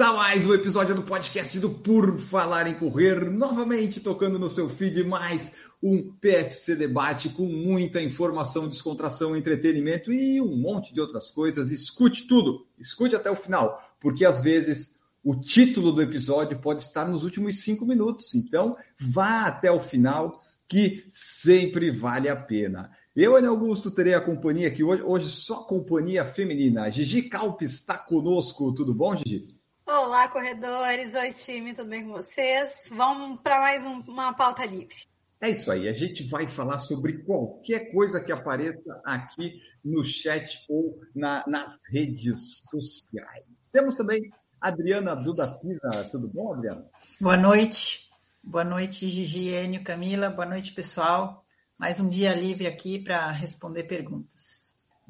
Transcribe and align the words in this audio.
mais 0.00 0.46
um 0.46 0.54
episódio 0.54 0.94
do 0.94 1.02
podcast 1.02 1.60
do 1.60 1.68
Por 1.68 2.18
Falar 2.18 2.66
em 2.66 2.72
Correr, 2.72 3.30
novamente 3.30 4.00
tocando 4.00 4.38
no 4.38 4.48
seu 4.48 4.66
feed 4.66 5.04
mais 5.04 5.52
um 5.82 6.10
PFC 6.12 6.74
debate 6.74 7.28
com 7.28 7.44
muita 7.44 8.00
informação, 8.00 8.66
descontração, 8.66 9.36
entretenimento 9.36 10.10
e 10.10 10.40
um 10.40 10.56
monte 10.56 10.94
de 10.94 11.02
outras 11.02 11.30
coisas. 11.30 11.70
Escute 11.70 12.26
tudo, 12.26 12.66
escute 12.78 13.14
até 13.14 13.30
o 13.30 13.36
final, 13.36 13.78
porque 14.00 14.24
às 14.24 14.40
vezes 14.40 14.94
o 15.22 15.36
título 15.38 15.92
do 15.92 16.00
episódio 16.00 16.58
pode 16.58 16.80
estar 16.80 17.06
nos 17.06 17.22
últimos 17.22 17.60
cinco 17.60 17.84
minutos. 17.84 18.34
Então, 18.34 18.78
vá 18.98 19.42
até 19.42 19.70
o 19.70 19.80
final, 19.80 20.40
que 20.66 21.04
sempre 21.12 21.90
vale 21.90 22.30
a 22.30 22.36
pena. 22.36 22.90
Eu, 23.14 23.36
Ana 23.36 23.50
Augusto, 23.50 23.90
terei 23.90 24.14
a 24.14 24.20
companhia 24.20 24.68
aqui 24.68 24.82
hoje, 24.82 25.02
hoje 25.02 25.28
só 25.28 25.62
companhia 25.64 26.24
feminina. 26.24 26.90
Gigi 26.90 27.22
Calpes 27.22 27.72
está 27.72 27.98
conosco. 27.98 28.72
Tudo 28.72 28.94
bom, 28.94 29.14
Gigi? 29.14 29.59
Olá, 29.92 30.28
corredores. 30.28 31.16
Oi, 31.16 31.32
time. 31.32 31.74
Tudo 31.74 31.88
bem 31.88 32.04
com 32.04 32.12
vocês? 32.12 32.84
Vamos 32.90 33.40
para 33.40 33.58
mais 33.58 33.84
um, 33.84 33.98
uma 34.06 34.32
pauta 34.32 34.64
livre. 34.64 34.94
É 35.40 35.50
isso 35.50 35.70
aí. 35.72 35.88
A 35.88 35.92
gente 35.92 36.28
vai 36.28 36.48
falar 36.48 36.78
sobre 36.78 37.24
qualquer 37.24 37.90
coisa 37.90 38.20
que 38.20 38.30
apareça 38.30 39.02
aqui 39.04 39.60
no 39.84 40.04
chat 40.04 40.64
ou 40.68 41.00
na, 41.12 41.42
nas 41.44 41.80
redes 41.90 42.62
sociais. 42.70 43.44
Temos 43.72 43.96
também 43.96 44.30
Adriana 44.60 45.16
Duda 45.16 45.58
Pisa. 45.58 46.08
Tudo 46.08 46.28
bom, 46.28 46.54
Adriana? 46.54 46.86
Boa 47.20 47.36
noite. 47.36 48.08
Boa 48.44 48.64
noite, 48.64 49.08
Gigi, 49.08 49.48
Enio, 49.48 49.82
Camila. 49.82 50.30
Boa 50.30 50.46
noite, 50.46 50.72
pessoal. 50.72 51.44
Mais 51.76 51.98
um 51.98 52.08
dia 52.08 52.32
livre 52.32 52.68
aqui 52.68 53.00
para 53.00 53.28
responder 53.32 53.82
perguntas. 53.84 54.59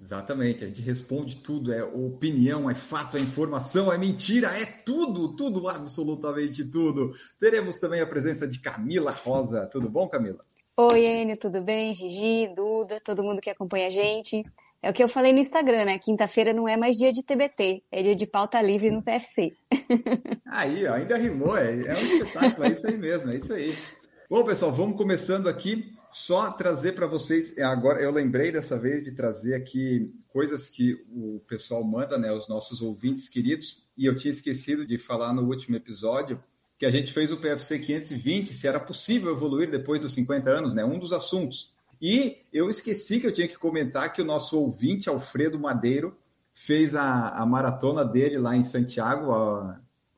Exatamente, 0.00 0.64
a 0.64 0.66
gente 0.66 0.80
responde 0.80 1.36
tudo, 1.36 1.72
é 1.72 1.84
opinião, 1.84 2.70
é 2.70 2.74
fato, 2.74 3.18
é 3.18 3.20
informação, 3.20 3.92
é 3.92 3.98
mentira, 3.98 4.48
é 4.48 4.64
tudo, 4.84 5.36
tudo, 5.36 5.68
absolutamente 5.68 6.64
tudo. 6.64 7.12
Teremos 7.38 7.78
também 7.78 8.00
a 8.00 8.06
presença 8.06 8.48
de 8.48 8.58
Camila 8.60 9.10
Rosa. 9.10 9.66
Tudo 9.66 9.90
bom, 9.90 10.08
Camila? 10.08 10.42
Oi, 10.74 11.04
Enio, 11.04 11.36
tudo 11.36 11.62
bem? 11.62 11.92
Gigi, 11.92 12.50
Duda, 12.56 12.98
todo 13.04 13.22
mundo 13.22 13.42
que 13.42 13.50
acompanha 13.50 13.88
a 13.88 13.90
gente. 13.90 14.42
É 14.82 14.88
o 14.88 14.94
que 14.94 15.04
eu 15.04 15.08
falei 15.08 15.34
no 15.34 15.38
Instagram, 15.38 15.84
né? 15.84 15.98
Quinta-feira 15.98 16.54
não 16.54 16.66
é 16.66 16.74
mais 16.74 16.96
dia 16.96 17.12
de 17.12 17.22
TBT, 17.22 17.82
é 17.92 18.02
dia 18.02 18.16
de 18.16 18.26
pauta 18.26 18.62
livre 18.62 18.90
no 18.90 19.02
PFC. 19.02 19.52
Aí, 20.50 20.86
ó, 20.86 20.94
ainda 20.94 21.18
rimou, 21.18 21.54
é, 21.54 21.74
é 21.86 21.92
um 21.92 21.96
espetáculo, 21.96 22.64
é 22.66 22.70
isso 22.70 22.86
aí 22.86 22.96
mesmo, 22.96 23.30
é 23.30 23.36
isso 23.36 23.52
aí. 23.52 23.74
Bom, 24.30 24.42
pessoal, 24.44 24.72
vamos 24.72 24.96
começando 24.96 25.48
aqui. 25.48 25.92
Só 26.12 26.50
trazer 26.50 26.92
para 26.92 27.06
vocês, 27.06 27.56
agora 27.58 28.00
eu 28.00 28.10
lembrei 28.10 28.50
dessa 28.50 28.78
vez 28.78 29.04
de 29.04 29.12
trazer 29.12 29.54
aqui 29.54 30.12
coisas 30.28 30.68
que 30.68 30.94
o 31.10 31.40
pessoal 31.46 31.84
manda, 31.84 32.18
né, 32.18 32.32
os 32.32 32.48
nossos 32.48 32.82
ouvintes 32.82 33.28
queridos, 33.28 33.82
e 33.96 34.06
eu 34.06 34.16
tinha 34.16 34.32
esquecido 34.32 34.84
de 34.84 34.98
falar 34.98 35.32
no 35.32 35.42
último 35.42 35.76
episódio 35.76 36.42
que 36.78 36.86
a 36.86 36.90
gente 36.90 37.12
fez 37.12 37.30
o 37.30 37.36
PFC 37.36 37.78
520, 37.78 38.54
se 38.54 38.66
era 38.66 38.80
possível 38.80 39.32
evoluir 39.32 39.70
depois 39.70 40.00
dos 40.00 40.14
50 40.14 40.50
anos, 40.50 40.74
né, 40.74 40.84
um 40.84 40.98
dos 40.98 41.12
assuntos. 41.12 41.72
E 42.00 42.38
eu 42.52 42.70
esqueci 42.70 43.20
que 43.20 43.26
eu 43.26 43.32
tinha 43.32 43.46
que 43.46 43.58
comentar 43.58 44.12
que 44.12 44.22
o 44.22 44.24
nosso 44.24 44.58
ouvinte, 44.58 45.08
Alfredo 45.08 45.58
Madeiro, 45.60 46.16
fez 46.52 46.96
a, 46.96 47.28
a 47.28 47.46
maratona 47.46 48.04
dele 48.04 48.38
lá 48.38 48.56
em 48.56 48.62
Santiago, 48.62 49.30
ó, 49.30 49.74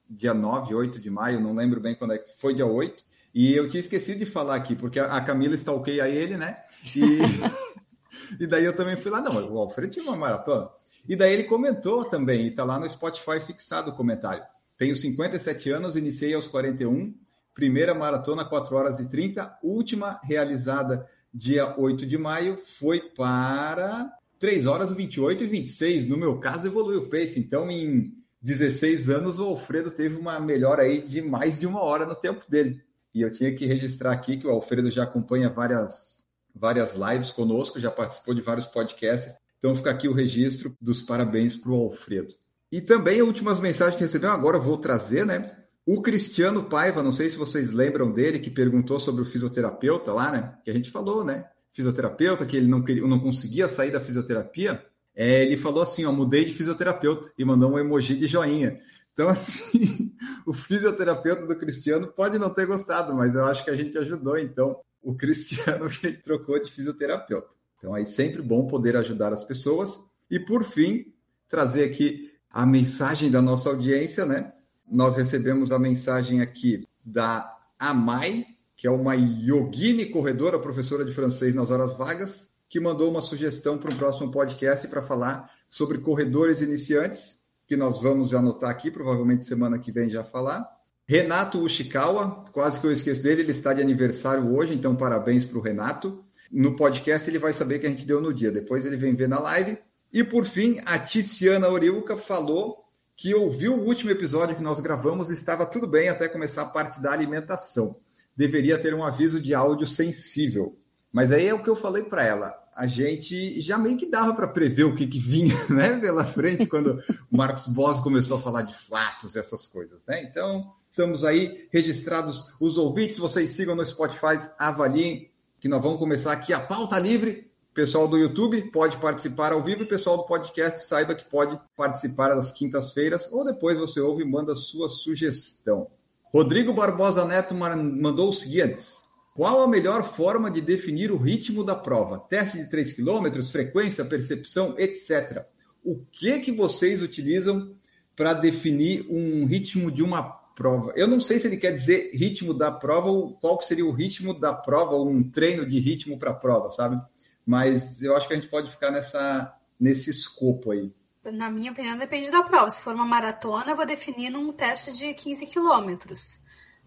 dia 0.09 0.33
9, 0.33 0.75
8 0.75 1.01
de 1.01 1.11
maio, 1.11 1.41
não 1.41 1.55
lembro 1.55 1.81
bem 1.81 1.95
quando 1.95 2.13
é 2.13 2.19
que 2.19 2.39
foi, 2.41 2.55
dia 2.55 2.67
8. 2.67 3.05
E 3.35 3.55
eu 3.55 3.69
tinha 3.69 3.81
esquecido 3.81 4.19
de 4.19 4.27
falar 4.27 4.57
aqui, 4.57 4.77
porque 4.77 5.01
a 5.01 5.21
Camila 5.21 5.55
stalkeia 5.55 6.09
ele, 6.09 6.37
né? 6.37 6.59
E, 6.95 7.01
e 8.43 8.47
daí 8.47 8.65
eu 8.65 8.77
também 8.77 8.97
fui 8.97 9.11
lá, 9.11 9.21
não, 9.21 9.53
o 9.53 9.59
Alfredo 9.59 9.93
tinha 9.93 10.05
uma 10.05 10.17
maratona. 10.17 10.69
E 11.09 11.17
daí 11.17 11.33
ele 11.33 11.45
comentou 11.45 12.05
também, 12.05 12.47
e 12.47 12.51
tá 12.51 12.65
lá 12.65 12.79
no 12.79 12.89
Spotify 12.89 13.41
fixado 13.41 13.91
o 13.91 13.97
comentário. 13.97 14.45
Tenho 14.77 14.95
57 14.95 15.71
anos, 15.71 15.97
iniciei 15.97 16.35
aos 16.35 16.47
41, 16.47 17.15
primeira 17.55 17.95
maratona 17.95 18.45
4 18.45 18.77
horas 18.77 19.01
e 19.01 19.09
30, 19.09 19.59
última 19.63 20.21
realizada 20.23 21.09
dia 21.33 21.75
8 21.79 22.07
de 22.07 22.19
maio 22.19 22.57
foi 22.79 23.01
para 23.01 24.13
3 24.39 24.67
horas 24.67 24.93
28 24.93 25.45
e 25.45 25.47
26. 25.47 26.07
No 26.07 26.19
meu 26.19 26.39
caso, 26.39 26.67
evoluiu 26.67 27.03
o 27.03 27.09
pace. 27.09 27.39
Então, 27.39 27.71
em 27.71 28.13
16 28.43 29.09
anos, 29.09 29.39
o 29.39 29.45
Alfredo 29.45 29.91
teve 29.91 30.17
uma 30.17 30.39
melhora 30.41 30.83
aí 30.83 31.01
de 31.01 31.23
mais 31.23 31.59
de 31.59 31.67
uma 31.67 31.81
hora 31.81 32.05
no 32.05 32.15
tempo 32.15 32.45
dele. 32.51 32.83
E 33.15 33.23
eu 33.23 33.31
tinha 33.31 33.55
que 33.55 33.67
registrar 33.67 34.13
aqui 34.13 34.37
que 34.37 34.47
o 34.47 34.51
Alfredo 34.51 34.91
já 34.91 35.05
acompanha 35.05 35.51
várias, 35.51 36.27
várias 36.55 36.95
lives 36.95 37.31
conosco, 37.31 37.79
já 37.79 37.91
participou 37.91 38.35
de 38.35 38.41
vários 38.41 38.67
podcasts. 38.67 39.35
Então 39.59 39.75
fica 39.75 39.91
aqui 39.91 40.09
o 40.09 40.13
registro 40.13 40.77
dos 40.81 41.03
parabéns 41.03 41.57
para 41.57 41.71
o 41.71 41.75
Alfredo. 41.75 42.35
E 42.71 42.81
também 42.81 43.21
últimas 43.21 43.61
mensagens 43.61 43.97
que 43.97 44.03
recebeu, 44.03 44.31
agora 44.31 44.57
eu 44.57 44.63
vou 44.63 44.79
trazer, 44.79 45.27
né? 45.27 45.57
O 45.85 46.01
Cristiano 46.01 46.65
Paiva, 46.65 47.03
não 47.03 47.13
sei 47.13 47.29
se 47.29 47.37
vocês 47.37 47.73
lembram 47.73 48.11
dele, 48.11 48.39
que 48.39 48.51
perguntou 48.51 48.99
sobre 48.99 49.23
o 49.23 49.25
fisioterapeuta 49.25 50.13
lá, 50.13 50.33
né? 50.33 50.55
Que 50.65 50.71
a 50.71 50.75
gente 50.75 50.91
falou, 50.91 51.25
né? 51.25 51.45
Fisioterapeuta, 51.73 52.47
que 52.47 52.57
ele 52.57 52.69
não, 52.69 52.83
queria, 52.83 53.07
não 53.07 53.21
conseguia 53.21 53.69
sair 53.69 53.91
da 53.91 54.01
fisioterapia. 54.01 54.83
É, 55.15 55.43
ele 55.43 55.57
falou 55.57 55.83
assim, 55.83 56.05
ó, 56.07 56.13
mudei 56.13 56.45
de 56.45 56.55
fisioterapeuta 56.55 57.31
e 57.37 57.45
mandou 57.45 57.73
um 57.73 57.79
emoji 57.79 58.15
de 58.15 58.27
joinha. 58.27 58.81
Então, 59.13 59.29
assim, 59.31 60.13
o 60.47 60.53
fisioterapeuta 60.53 61.47
do 61.47 61.57
Cristiano 61.57 62.09
pode 62.09 62.39
não 62.39 62.51
ter 62.51 62.67
gostado, 62.67 63.15
mas 63.15 63.35
eu 63.35 63.45
acho 63.45 63.65
que 63.65 63.71
a 63.71 63.77
gente 63.77 63.97
ajudou, 63.99 64.39
então, 64.39 64.81
o 65.03 65.15
Cristiano 65.15 65.89
que 65.91 66.07
ele 66.07 66.17
trocou 66.19 66.63
de 66.63 66.71
fisioterapeuta. 66.71 67.49
Então, 67.79 67.95
aí 67.95 68.07
sempre 68.07 68.41
bom 68.41 68.67
poder 68.67 68.97
ajudar 68.97 69.33
as 69.33 69.45
pessoas. 69.45 70.01
E, 70.31 70.39
por 70.39 70.63
fim, 70.63 71.13
trazer 71.49 71.85
aqui 71.85 72.31
a 72.51 72.65
mensagem 72.65 73.31
da 73.31 73.43
nossa 73.43 73.69
audiência, 73.69 74.25
né? 74.25 74.53
Nós 74.89 75.17
recebemos 75.17 75.73
a 75.73 75.79
mensagem 75.79 76.41
aqui 76.41 76.87
da 77.05 77.59
Amai, 77.79 78.47
que 78.77 78.87
é 78.87 78.91
uma 78.91 79.15
yogini 79.15 80.07
corredora, 80.07 80.59
professora 80.59 81.05
de 81.05 81.13
francês 81.13 81.55
nas 81.55 81.71
horas 81.71 81.95
vagas, 81.95 82.51
que 82.69 82.79
mandou 82.79 83.11
uma 83.11 83.21
sugestão 83.21 83.79
para 83.79 83.93
um 83.93 83.97
próximo 83.97 84.31
podcast 84.31 84.87
para 84.89 85.03
falar 85.03 85.51
sobre 85.69 85.99
corredores 85.99 86.61
iniciantes 86.61 87.42
que 87.73 87.77
nós 87.77 88.03
vamos 88.03 88.35
anotar 88.35 88.69
aqui, 88.69 88.91
provavelmente 88.91 89.47
semana 89.47 89.79
que 89.79 89.91
vem 89.91 90.07
já 90.07 90.23
falar. 90.23 90.71
Renato 91.09 91.59
Ushikawa, 91.59 92.45
quase 92.53 92.79
que 92.79 92.87
eu 92.87 92.93
esqueço 92.93 93.23
dele, 93.23 93.41
ele 93.41 93.53
está 93.53 93.73
de 93.73 93.81
aniversário 93.81 94.55
hoje, 94.55 94.75
então 94.75 94.95
parabéns 94.95 95.43
para 95.43 95.57
o 95.57 95.63
Renato. 95.63 96.23
No 96.53 96.77
podcast 96.77 97.31
ele 97.31 97.39
vai 97.39 97.55
saber 97.55 97.79
que 97.79 97.87
a 97.87 97.89
gente 97.89 98.05
deu 98.05 98.21
no 98.21 98.35
dia, 98.35 98.53
depois 98.53 98.85
ele 98.85 98.99
vem 98.99 99.15
ver 99.15 99.27
na 99.27 99.41
live. 99.41 99.79
E 100.13 100.23
por 100.23 100.45
fim, 100.45 100.83
a 100.85 100.99
Tiziana 100.99 101.67
Oriuca 101.71 102.15
falou 102.15 102.85
que 103.17 103.35
ouviu 103.35 103.75
o 103.75 103.87
último 103.87 104.11
episódio 104.11 104.55
que 104.55 104.63
nós 104.63 104.79
gravamos 104.79 105.31
e 105.31 105.33
estava 105.33 105.65
tudo 105.65 105.87
bem 105.87 106.11
até 106.11 106.29
começar 106.29 106.61
a 106.61 106.67
parte 106.67 107.01
da 107.01 107.11
alimentação. 107.11 107.97
Deveria 108.37 108.79
ter 108.79 108.93
um 108.93 109.03
aviso 109.03 109.41
de 109.41 109.55
áudio 109.55 109.87
sensível. 109.87 110.77
Mas 111.11 111.33
aí 111.33 111.47
é 111.47 111.55
o 111.55 111.63
que 111.63 111.71
eu 111.71 111.77
falei 111.77 112.03
para 112.03 112.23
ela 112.23 112.62
a 112.75 112.87
gente 112.87 113.61
já 113.61 113.77
meio 113.79 113.97
que 113.97 114.07
dava 114.07 114.35
para 114.35 114.49
prever 114.49 114.85
o 114.85 114.95
que, 114.95 115.07
que 115.07 115.19
vinha 115.19 115.55
né, 115.69 115.99
pela 115.99 116.25
frente 116.25 116.67
quando 116.67 116.99
o 117.31 117.37
Marcos 117.37 117.67
Boss 117.67 118.01
começou 118.01 118.39
a 118.39 118.41
falar 118.41 118.63
de 118.63 118.75
flatos, 118.75 119.37
essas 119.37 119.67
coisas. 119.67 120.05
Né? 120.07 120.23
Então, 120.23 120.73
estamos 120.91 121.25
aí 121.25 121.69
registrados 121.71 122.51
os 122.59 122.79
ouvintes, 122.79 123.19
vocês 123.19 123.51
sigam 123.51 123.75
no 123.75 123.85
Spotify, 123.85 124.39
avaliem, 124.59 125.31
que 125.61 125.69
nós 125.69 125.83
vamos 125.83 125.99
começar 125.99 126.33
aqui 126.33 126.53
a 126.53 126.61
pauta 126.61 126.99
livre. 126.99 127.51
Pessoal 127.75 128.07
do 128.07 128.19
YouTube 128.19 128.71
pode 128.71 128.99
participar 128.99 129.53
ao 129.53 129.63
vivo 129.63 129.83
e 129.83 129.87
pessoal 129.87 130.19
do 130.19 130.25
podcast 130.25 130.83
saiba 130.83 131.15
que 131.15 131.25
pode 131.25 131.59
participar 131.75 132.35
das 132.35 132.53
quintas-feiras 132.53 133.33
ou 133.33 133.45
depois 133.47 133.79
você 133.79 133.99
ouve 133.99 134.23
e 134.23 134.29
manda 134.29 134.55
sua 134.55 134.91
sugestão. 134.91 135.89
Rodrigo 136.33 136.75
Barbosa 136.75 137.25
Neto 137.25 137.55
mandou 137.55 138.29
os 138.29 138.41
seguintes. 138.41 139.02
Qual 139.35 139.63
a 139.63 139.69
melhor 139.69 140.05
forma 140.05 140.51
de 140.51 140.61
definir 140.61 141.11
o 141.11 141.17
ritmo 141.17 141.65
da 141.65 141.75
prova? 141.75 142.19
Teste 142.19 142.59
de 142.59 142.69
3 142.69 142.93
km, 142.93 143.43
frequência, 143.51 144.05
percepção, 144.05 144.75
etc. 144.77 145.47
O 145.83 146.05
que 146.11 146.39
que 146.41 146.53
vocês 146.53 147.03
utilizam 147.03 147.75
para 148.15 148.35
definir 148.35 149.07
um 149.09 149.47
ritmo 149.47 149.91
de 149.91 150.03
uma 150.03 150.23
prova? 150.23 150.93
Eu 150.97 151.09
não 151.09 151.19
sei 151.19 151.39
se 151.39 151.47
ele 151.47 151.57
quer 151.57 151.73
dizer 151.73 152.11
ritmo 152.13 152.53
da 152.53 152.71
prova 152.71 153.09
ou 153.09 153.33
qual 153.35 153.61
seria 153.63 153.87
o 153.87 153.91
ritmo 153.91 154.39
da 154.39 154.53
prova 154.53 154.93
ou 154.93 155.09
um 155.09 155.23
treino 155.23 155.67
de 155.67 155.81
ritmo 155.81 156.19
para 156.19 156.33
a 156.33 156.35
prova, 156.35 156.71
sabe? 156.71 157.01
Mas 157.47 158.03
eu 158.03 158.15
acho 158.15 158.29
que 158.29 158.35
a 158.35 158.37
gente 158.37 158.51
pode 158.51 158.71
ficar 158.71 158.91
nessa 158.91 159.57
nesse 159.81 160.11
escopo 160.11 160.73
aí. 160.73 160.93
Na 161.25 161.51
minha 161.51 161.73
opinião, 161.73 161.97
depende 161.97 162.31
da 162.31 162.43
prova. 162.43 162.71
Se 162.71 162.81
for 162.81 162.95
uma 162.95 163.07
maratona, 163.07 163.71
eu 163.71 163.77
vou 163.77 163.87
definir 163.87 164.31
num 164.31 164.53
teste 164.53 164.93
de 164.93 165.15
15 165.15 165.47
quilômetros, 165.47 166.39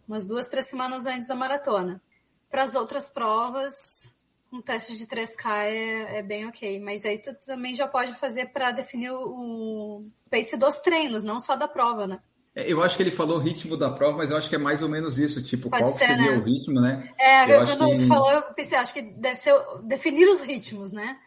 umas 0.08 0.28
duas, 0.28 0.46
três 0.46 0.68
semanas 0.68 1.06
antes 1.06 1.28
da 1.28 1.36
maratona. 1.36 2.02
Para 2.56 2.64
as 2.64 2.74
outras 2.74 3.10
provas, 3.10 3.74
um 4.50 4.62
teste 4.62 4.98
de 4.98 5.06
3K 5.06 5.66
é, 5.66 6.20
é 6.20 6.24
bem 6.24 6.48
ok. 6.48 6.80
Mas 6.80 7.04
aí 7.04 7.18
tu 7.18 7.36
também 7.46 7.74
já 7.76 7.86
pode 7.86 8.16
fazer 8.16 8.46
para 8.54 8.72
definir 8.72 9.12
o, 9.12 9.20
o 10.00 10.12
pace 10.32 10.56
dos 10.56 10.80
treinos, 10.80 11.26
não 11.26 11.38
só 11.38 11.58
da 11.58 11.68
prova, 11.68 12.08
né? 12.08 12.18
É, 12.56 12.72
eu 12.72 12.82
acho 12.82 12.96
que 12.96 13.04
ele 13.04 13.12
falou 13.12 13.40
o 13.40 13.42
ritmo 13.42 13.76
da 13.76 13.92
prova, 13.92 14.20
mas 14.20 14.32
eu 14.32 14.38
acho 14.38 14.48
que 14.48 14.56
é 14.56 14.58
mais 14.58 14.82
ou 14.82 14.88
menos 14.88 15.18
isso, 15.18 15.44
tipo, 15.44 15.70
Pode 15.70 15.84
qual 15.84 15.98
ser, 15.98 16.08
seria 16.08 16.32
né? 16.32 16.38
o 16.38 16.44
ritmo, 16.46 16.80
né? 16.80 17.14
É, 17.20 17.44
Eu 17.44 17.66
quando 17.66 17.90
que- 17.90 17.98
tu 17.98 18.08
falou, 18.08 18.32
eu 18.32 18.42
pensei, 18.54 18.78
acho 18.78 18.94
que 18.94 19.02
deve 19.02 19.36
ser 19.36 19.54
definir 19.84 20.26
os 20.30 20.40
ritmos, 20.40 20.94
né? 20.94 21.20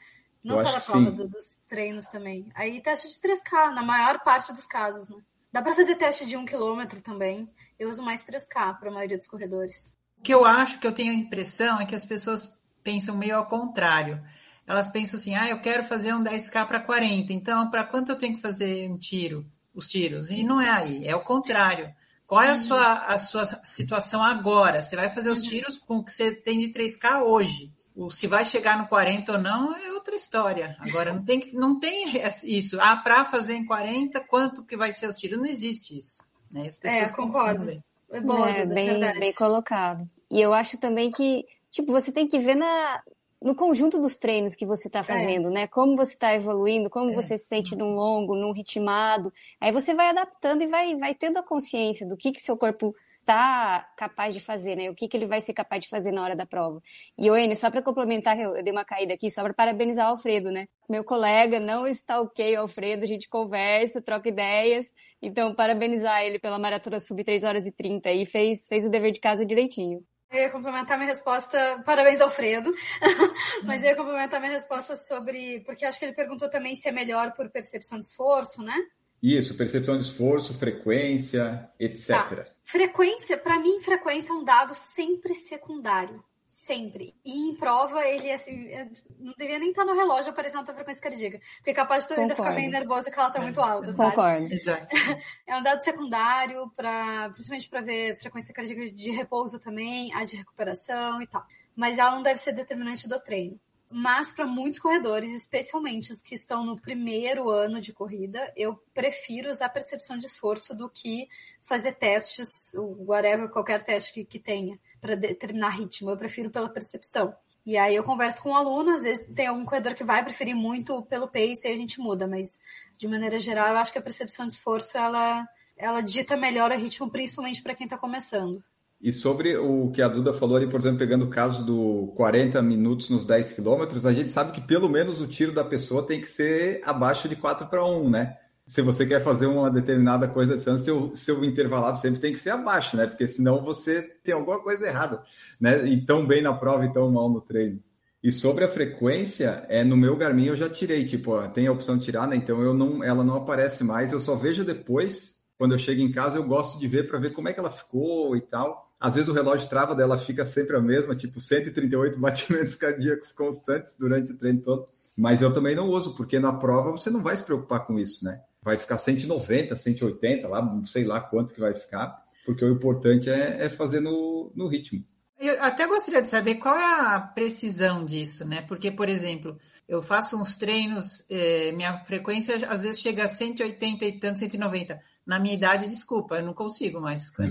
Não 0.43 0.57
Eu 0.57 0.63
só 0.63 0.73
da 0.73 0.81
prova, 0.81 1.11
do- 1.11 1.29
dos 1.29 1.57
treinos 1.69 2.07
também. 2.07 2.49
Aí 2.55 2.81
teste 2.81 3.13
de 3.13 3.21
3K, 3.21 3.71
na 3.73 3.83
maior 3.83 4.21
parte 4.25 4.51
dos 4.55 4.65
casos, 4.65 5.11
né? 5.11 5.19
Dá 5.53 5.61
pra 5.61 5.75
fazer 5.75 5.95
teste 5.97 6.25
de 6.25 6.39
1 6.39 6.47
km 6.47 6.87
também. 7.05 7.51
Eu 7.79 7.91
uso 7.91 8.03
mais 8.03 8.25
3K 8.25 8.73
para 8.73 8.89
a 8.89 8.95
maioria 8.95 9.19
dos 9.19 9.27
corredores. 9.27 9.93
O 10.19 10.23
que 10.23 10.35
eu 10.35 10.45
acho, 10.45 10.79
que 10.79 10.87
eu 10.87 10.93
tenho 10.93 11.13
a 11.13 11.15
impressão, 11.15 11.81
é 11.81 11.87
que 11.87 11.95
as 11.95 12.05
pessoas 12.05 12.59
pensam 12.83 13.17
meio 13.17 13.37
ao 13.37 13.47
contrário. 13.47 14.23
Elas 14.67 14.89
pensam 14.89 15.19
assim, 15.19 15.35
ah, 15.35 15.49
eu 15.49 15.61
quero 15.63 15.85
fazer 15.85 16.13
um 16.13 16.23
10K 16.23 16.67
para 16.67 16.81
40, 16.81 17.33
então 17.33 17.71
para 17.71 17.85
quanto 17.85 18.11
eu 18.11 18.17
tenho 18.17 18.35
que 18.35 18.43
fazer 18.43 18.91
um 18.91 18.99
tiro? 18.99 19.47
Os 19.75 19.89
tiros. 19.89 20.31
E 20.31 20.43
não 20.43 20.61
é 20.61 20.69
aí, 20.69 21.07
é 21.07 21.15
o 21.15 21.23
contrário. 21.23 21.95
Qual 22.27 22.43
é 22.43 22.51
a 22.51 22.57
sua, 22.57 22.93
a 23.07 23.19
sua 23.19 23.47
situação 23.65 24.23
agora? 24.23 24.83
Você 24.83 24.97
vai 24.97 25.11
fazer 25.11 25.31
os 25.31 25.43
tiros 25.43 25.79
com 25.79 25.97
o 25.97 26.05
que 26.05 26.13
você 26.13 26.31
tem 26.31 26.59
de 26.59 26.69
3K 26.69 27.23
hoje. 27.23 27.73
O, 27.97 28.11
se 28.11 28.27
vai 28.27 28.45
chegar 28.45 28.77
no 28.77 28.87
40 28.87 29.33
ou 29.33 29.39
não 29.39 29.75
é 29.75 29.91
outra 29.93 30.15
história. 30.15 30.77
Agora, 30.79 31.15
não 31.15 31.25
tem, 31.25 31.51
não 31.55 31.81
tem 31.81 32.13
isso. 32.45 32.79
Ah, 32.81 32.97
para 32.97 33.25
fazer 33.25 33.55
em 33.55 33.65
40, 33.65 34.21
quanto 34.21 34.63
que 34.63 34.77
vai 34.77 34.95
ser 34.95 35.09
os 35.09 35.17
tiros? 35.17 35.39
Não 35.39 35.47
existe 35.47 35.97
isso. 35.97 36.23
Né? 36.51 36.67
As 36.67 36.77
pessoas 36.77 37.13
É, 37.13 37.17
concordo. 37.17 37.83
É 38.11 38.21
boa, 38.21 38.51
é, 38.51 38.63
Duda, 38.63 38.75
bem, 38.75 38.91
verdade. 38.91 39.19
bem 39.21 39.33
colocado. 39.35 40.09
E 40.31 40.41
eu 40.41 40.53
acho 40.55 40.79
também 40.79 41.11
que, 41.11 41.45
tipo, 41.71 41.93
você 41.93 42.11
tem 42.13 42.27
que 42.27 42.39
ver 42.39 42.55
na, 42.55 43.03
no 43.41 43.55
conjunto 43.55 43.99
dos 44.01 44.17
treinos 44.17 44.55
que 44.57 44.67
você 44.67 44.89
está 44.89 45.03
fazendo, 45.03 45.51
né? 45.51 45.67
Como 45.67 45.97
você 45.97 46.15
está 46.15 46.35
evoluindo, 46.35 46.91
como 46.91 47.11
É. 47.11 47.15
você 47.15 47.37
se 47.39 47.47
sente 47.47 47.77
num 47.77 47.95
longo, 47.95 48.35
num 48.35 48.53
ritmado. 48.53 49.33
Aí 49.61 49.71
você 49.73 49.95
vai 49.95 50.09
adaptando 50.09 50.63
e 50.63 50.67
vai, 50.67 50.97
vai 50.97 51.15
tendo 51.15 51.39
a 51.39 51.43
consciência 51.43 52.07
do 52.07 52.17
que 52.17 52.33
que 52.33 52.41
seu 52.43 52.57
corpo 52.57 52.95
tá 53.25 53.87
capaz 53.95 54.33
de 54.33 54.41
fazer, 54.41 54.75
né? 54.75 54.89
O 54.89 54.95
que 54.95 55.07
que 55.07 55.15
ele 55.15 55.27
vai 55.27 55.41
ser 55.43 55.53
capaz 55.53 55.85
de 55.85 55.91
fazer 55.91 56.11
na 56.13 56.23
hora 56.23 56.35
da 56.35 56.47
prova. 56.47 56.83
E, 57.17 57.31
Oene, 57.31 57.55
só 57.55 57.71
para 57.71 57.83
complementar, 57.83 58.39
eu, 58.41 58.57
eu 58.57 58.63
dei 58.65 58.73
uma 58.73 58.87
caída 58.87 59.13
aqui, 59.13 59.31
só 59.31 59.43
para 59.43 59.53
parabenizar 59.53 60.07
o 60.07 60.13
Alfredo, 60.13 60.51
né? 60.51 60.67
Meu 60.89 61.05
colega 61.05 61.61
não 61.61 61.87
está 61.87 62.23
ok, 62.23 62.57
Alfredo, 62.57 63.05
a 63.05 63.07
gente 63.07 63.29
conversa, 63.29 64.01
troca 64.01 64.31
ideias. 64.31 64.87
Então, 65.21 65.55
parabenizar 65.55 66.23
ele 66.23 66.39
pela 66.39 66.59
maratona 66.59 67.01
sub 67.01 67.25
3 67.25 67.43
horas 67.43 67.67
e 67.67 67.73
30 67.73 68.11
e 68.13 68.27
fez, 68.27 68.67
fez 68.67 68.85
o 68.85 68.91
dever 68.91 69.11
de 69.11 69.21
casa 69.21 69.45
direitinho. 69.45 70.05
Eu 70.31 70.41
ia 70.41 70.51
complementar 70.51 70.99
minha 70.99 71.11
resposta, 71.11 71.83
parabéns 71.87 72.21
Alfredo, 72.21 72.73
mas 73.65 73.83
eu 73.83 73.89
ia 73.89 73.97
complementar 73.97 74.39
minha 74.41 74.53
resposta 74.53 74.95
sobre, 74.95 75.61
porque 75.65 75.87
acho 75.87 75.99
que 75.99 76.05
ele 76.05 76.15
perguntou 76.15 76.51
também 76.51 76.75
se 76.75 76.87
é 76.87 76.93
melhor 76.93 77.33
por 77.33 77.51
percepção 77.51 77.99
de 77.99 78.07
esforço, 78.07 78.63
né? 78.63 78.75
Isso, 79.23 79.57
percepção 79.57 79.97
de 79.97 80.03
esforço, 80.03 80.57
frequência, 80.59 81.69
etc. 81.81 82.09
Tá. 82.09 82.47
Frequência, 82.63 83.39
para 83.39 83.59
mim, 83.59 83.81
frequência 83.81 84.31
é 84.31 84.35
um 84.35 84.45
dado 84.45 84.75
sempre 84.75 85.35
secundário. 85.35 86.23
Sempre. 86.69 87.15
E 87.25 87.49
em 87.49 87.57
prova, 87.57 88.07
ele 88.07 88.31
assim, 88.31 88.69
é- 88.69 88.87
não 89.19 89.33
devia 89.39 89.59
nem 89.59 89.71
estar 89.71 89.87
no 89.87 89.95
relógio 89.95 90.31
aparecendo 90.31 90.61
a 90.61 90.65
tua 90.65 90.75
frequência 90.75 91.03
cardíaca. 91.03 91.41
Porque 91.57 91.71
é 91.71 91.75
capaz 91.75 92.03
de 92.07 92.15
tu 92.15 92.21
ainda 92.21 92.37
ficar 92.37 92.53
meio 92.53 92.71
nervoso 92.71 93.11
que 93.11 93.19
ela 93.19 93.31
tá 93.31 93.41
muito 93.41 93.59
alta, 93.59 93.91
sabe? 93.91 94.11
Concordo. 94.15 94.53
Exato. 94.55 94.87
É 95.47 95.57
um 95.57 95.63
dado 95.63 95.83
secundário, 95.83 96.71
pra, 96.77 97.31
principalmente 97.31 97.69
para 97.71 97.81
ver 97.81 98.19
frequência 98.19 98.53
cardíaca 98.53 98.91
de 98.93 99.11
repouso 99.11 99.59
também, 99.59 100.13
a 100.15 100.25
de 100.25 100.37
recuperação 100.37 101.23
e 101.23 101.27
tal. 101.27 101.43
Mas 101.75 101.97
ela 101.97 102.11
não 102.11 102.23
deve 102.23 102.39
ser 102.39 102.53
determinante 102.53 103.09
do 103.09 103.19
treino. 103.19 103.59
Mas 103.91 104.33
para 104.33 104.47
muitos 104.47 104.79
corredores, 104.79 105.33
especialmente 105.33 106.13
os 106.13 106.21
que 106.21 106.35
estão 106.35 106.65
no 106.65 106.77
primeiro 106.77 107.49
ano 107.49 107.81
de 107.81 107.93
corrida, 107.93 108.53
eu 108.55 108.77
prefiro 108.93 109.51
usar 109.51 109.71
percepção 109.71 110.19
de 110.19 110.27
esforço 110.27 110.75
do 110.75 110.91
que 110.91 111.27
fazer 111.63 111.95
testes, 111.95 112.73
whatever, 112.75 113.49
qualquer 113.49 113.83
teste 113.83 114.13
que, 114.13 114.25
que 114.25 114.39
tenha, 114.39 114.79
para 115.01 115.15
determinar 115.15 115.71
ritmo. 115.71 116.11
Eu 116.11 116.17
prefiro 116.19 116.51
pela 116.51 116.69
percepção. 116.69 117.35
E 117.65 117.77
aí 117.77 117.95
eu 117.95 118.05
converso 118.05 118.43
com 118.43 118.53
o 118.53 118.55
aluno, 118.55 118.93
às 118.93 119.03
vezes 119.03 119.27
tem 119.35 119.47
algum 119.47 119.65
corredor 119.65 119.95
que 119.95 120.05
vai 120.05 120.25
preferir 120.25 120.55
muito 120.55 121.03
pelo 121.03 121.29
pace 121.29 121.67
e 121.67 121.71
a 121.71 121.77
gente 121.77 122.01
muda, 122.01 122.27
mas 122.27 122.61
de 122.99 123.07
maneira 123.07 123.39
geral 123.39 123.69
eu 123.69 123.77
acho 123.77 123.93
que 123.93 123.99
a 123.99 124.03
percepção 124.03 124.47
de 124.47 124.55
esforço 124.55 124.97
ela, 124.97 125.47
ela 125.77 126.01
dita 126.01 126.37
melhor 126.37 126.71
o 126.71 126.77
ritmo, 126.77 127.11
principalmente 127.11 127.63
para 127.63 127.75
quem 127.75 127.85
está 127.85 127.99
começando. 127.99 128.65
E 129.01 129.13
sobre 129.13 129.57
o 129.57 129.93
que 129.93 130.03
a 130.03 130.09
Duda 130.09 130.33
falou 130.33 130.57
ali, 130.57 130.67
por 130.67 130.81
exemplo, 130.81 130.99
pegando 130.99 131.25
o 131.25 131.31
caso 131.31 131.65
do 131.65 132.13
40 132.17 132.61
minutos 132.63 133.09
nos 133.09 133.25
10 133.25 133.53
quilômetros, 133.53 134.05
a 134.05 134.13
gente 134.13 134.33
sabe 134.33 134.51
que 134.51 134.61
pelo 134.61 134.89
menos 134.89 135.21
o 135.21 135.27
tiro 135.29 135.53
da 135.53 135.65
pessoa 135.65 136.05
tem 136.05 136.21
que 136.21 136.27
ser 136.27 136.81
abaixo 136.85 137.29
de 137.29 137.37
4 137.37 137.69
para 137.69 137.85
1, 137.85 138.11
né? 138.11 138.37
Se 138.67 138.83
você 138.83 139.07
quer 139.07 139.23
fazer 139.23 139.47
uma 139.47 139.71
determinada 139.71 140.27
coisa 140.27 140.51
de 140.51 140.57
distância, 140.57 140.85
seu, 140.85 141.15
seu 141.15 141.45
intervalado 141.45 141.97
sempre 141.97 142.21
tem 142.21 142.33
que 142.33 142.39
ser 142.39 142.51
abaixo, 142.51 142.97
né? 142.97 143.07
Porque 143.07 143.27
senão 143.27 143.65
você 143.65 144.03
tem 144.03 144.35
alguma 144.35 144.61
coisa 144.61 144.85
errada, 144.85 145.23
né? 145.61 145.87
E 145.87 146.05
tão 146.05 146.27
bem 146.27 146.43
na 146.43 146.53
prova 146.53 146.85
e 146.85 146.93
tão 146.93 147.09
mal 147.11 147.31
no 147.31 147.41
treino. 147.41 147.81
E 148.21 148.33
sobre 148.33 148.65
a 148.65 148.69
frequência, 148.69 149.65
é, 149.69 149.85
no 149.85 149.97
meu 149.97 150.17
Garmin 150.17 150.47
eu 150.47 150.57
já 150.57 150.69
tirei, 150.69 151.05
tipo, 151.05 151.41
tem 151.51 151.69
a 151.69 151.73
opção 151.73 151.97
de 151.97 152.05
tirar, 152.05 152.27
né? 152.27 152.35
Então 152.35 152.61
eu 152.61 152.75
não, 152.75 153.03
ela 153.05 153.23
não 153.23 153.37
aparece 153.37 153.85
mais, 153.85 154.13
eu 154.13 154.19
só 154.19 154.35
vejo 154.35 154.65
depois, 154.65 155.37
quando 155.57 155.73
eu 155.73 155.79
chego 155.79 156.01
em 156.01 156.11
casa, 156.11 156.37
eu 156.37 156.45
gosto 156.45 156.81
de 156.81 156.89
ver 156.89 157.07
para 157.07 157.21
ver 157.21 157.31
como 157.31 157.49
é 157.49 157.53
que 157.53 157.61
ela 157.61 157.71
ficou 157.71 158.37
e 158.37 158.41
tal. 158.41 158.88
Às 159.01 159.15
vezes 159.15 159.29
o 159.29 159.33
relógio 159.33 159.69
trava 159.69 159.95
dela 159.95 160.19
fica 160.19 160.45
sempre 160.45 160.77
a 160.77 160.81
mesma, 160.81 161.15
tipo 161.15 161.41
138 161.41 162.19
batimentos 162.21 162.75
cardíacos 162.75 163.33
constantes 163.33 163.95
durante 163.99 164.33
o 164.33 164.39
treino 164.39 164.61
todo. 164.63 164.89
Mas 165.17 165.43
eu 165.43 165.53
também 165.53 165.75
não 165.75 165.89
uso, 165.89 166.15
porque 166.17 166.39
na 166.39 166.53
prova 166.53 166.91
você 166.93 167.11
não 167.11 167.23
vai 167.23 167.37
se 167.37 167.45
preocupar 167.45 167.85
com 167.85 167.99
isso, 167.99 168.25
né? 168.25 168.41
Vai 168.63 168.79
ficar 168.79 168.99
190, 168.99 169.75
180, 169.75 170.47
lá, 170.47 170.83
sei 170.85 171.05
lá 171.05 171.21
quanto 171.21 171.53
que 171.53 171.61
vai 171.61 171.75
ficar, 171.75 172.23
porque 172.45 172.65
o 172.65 172.73
importante 172.73 173.29
é, 173.29 173.65
é 173.65 173.71
fazer 173.71 174.01
no, 174.01 174.53
no 174.55 174.69
ritmo. 174.69 175.01
Eu 175.39 175.63
até 175.63 175.87
gostaria 175.87 176.21
de 176.21 176.29
saber 176.29 176.57
qual 176.57 176.77
é 176.77 177.15
a 177.15 177.21
precisão 177.21 178.05
disso, 178.05 178.45
né? 178.47 178.63
Porque, 178.63 178.91
por 178.91 179.09
exemplo, 179.09 179.57
eu 179.89 180.03
faço 180.03 180.37
uns 180.37 180.57
treinos, 180.57 181.25
eh, 181.31 181.71
minha 181.73 182.05
frequência 182.05 182.57
às 182.69 182.83
vezes 182.83 183.01
chega 183.01 183.25
a 183.25 183.29
180 183.29 184.05
e 184.05 184.19
tanto, 184.19 184.41
190. 184.41 185.01
Na 185.29 185.39
minha 185.39 185.55
idade, 185.55 185.87
desculpa, 185.87 186.37
eu 186.37 186.43
não 186.43 186.55
consigo 186.55 187.03
mais 187.03 187.29
com 187.29 187.43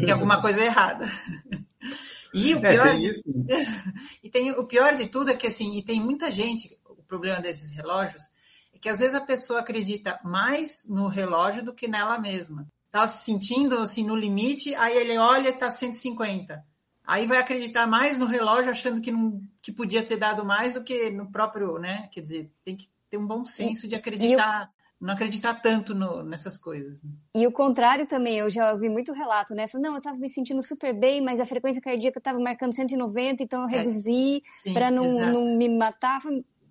tem 0.00 0.10
alguma 0.10 0.40
coisa 0.40 0.64
errada. 0.64 1.06
E 2.32 2.54
o 2.54 2.58
É, 2.64 2.72
pior, 2.72 2.90
tem 2.90 3.00
de, 3.00 3.10
isso. 3.10 3.24
e 4.24 4.30
tem, 4.30 4.50
o 4.52 4.64
pior 4.64 4.94
de 4.94 5.06
tudo 5.06 5.30
é 5.30 5.36
que 5.36 5.46
assim, 5.46 5.76
e 5.76 5.82
tem 5.82 6.00
muita 6.00 6.30
gente, 6.30 6.74
o 6.88 7.02
problema 7.02 7.38
desses 7.38 7.70
relógios, 7.70 8.30
é 8.72 8.78
que 8.78 8.88
às 8.88 9.00
vezes 9.00 9.14
a 9.14 9.20
pessoa 9.20 9.60
acredita 9.60 10.18
mais 10.24 10.86
no 10.88 11.06
relógio 11.06 11.62
do 11.62 11.74
que 11.74 11.86
nela 11.86 12.18
mesma. 12.18 12.66
Tá 12.90 13.06
se 13.06 13.26
sentindo 13.26 13.76
assim 13.76 14.04
no 14.04 14.16
limite, 14.16 14.74
aí 14.74 14.96
ele 14.96 15.18
olha 15.18 15.50
e 15.50 15.52
tá 15.52 15.70
150. 15.70 16.64
Aí 17.06 17.26
vai 17.26 17.36
acreditar 17.36 17.86
mais 17.86 18.16
no 18.16 18.24
relógio, 18.24 18.70
achando 18.70 19.02
que, 19.02 19.12
não, 19.12 19.42
que 19.60 19.70
podia 19.70 20.02
ter 20.02 20.16
dado 20.16 20.46
mais 20.46 20.72
do 20.72 20.82
que 20.82 21.10
no 21.10 21.30
próprio, 21.30 21.78
né? 21.78 22.08
Quer 22.10 22.22
dizer, 22.22 22.50
tem 22.64 22.74
que 22.74 22.88
ter 23.10 23.18
um 23.18 23.26
bom 23.26 23.44
senso 23.44 23.86
de 23.86 23.94
acreditar, 23.94 24.70
não 25.00 25.14
acreditar 25.14 25.54
tanto 25.54 25.94
no, 25.94 26.22
nessas 26.22 26.56
coisas. 26.58 27.02
né? 27.02 27.10
E 27.34 27.46
o 27.46 27.52
contrário 27.52 28.06
também, 28.06 28.38
eu 28.38 28.50
já 28.50 28.72
ouvi 28.72 28.88
muito 28.88 29.12
relato, 29.12 29.54
né? 29.54 29.68
Falei, 29.68 29.88
não, 29.88 29.94
eu 29.96 30.02
tava 30.02 30.16
me 30.18 30.28
sentindo 30.28 30.62
super 30.62 30.92
bem, 30.92 31.20
mas 31.20 31.38
a 31.40 31.46
frequência 31.46 31.80
cardíaca 31.80 32.20
tava 32.20 32.38
marcando 32.40 32.74
190, 32.74 33.42
então 33.42 33.62
eu 33.62 33.68
É, 33.68 33.78
reduzi 33.78 34.40
Sim, 34.42 34.74
para 34.74 34.90
não, 34.90 35.04
exato. 35.06 35.32
não 35.32 35.56
me 35.56 35.68
matar. 35.68 36.20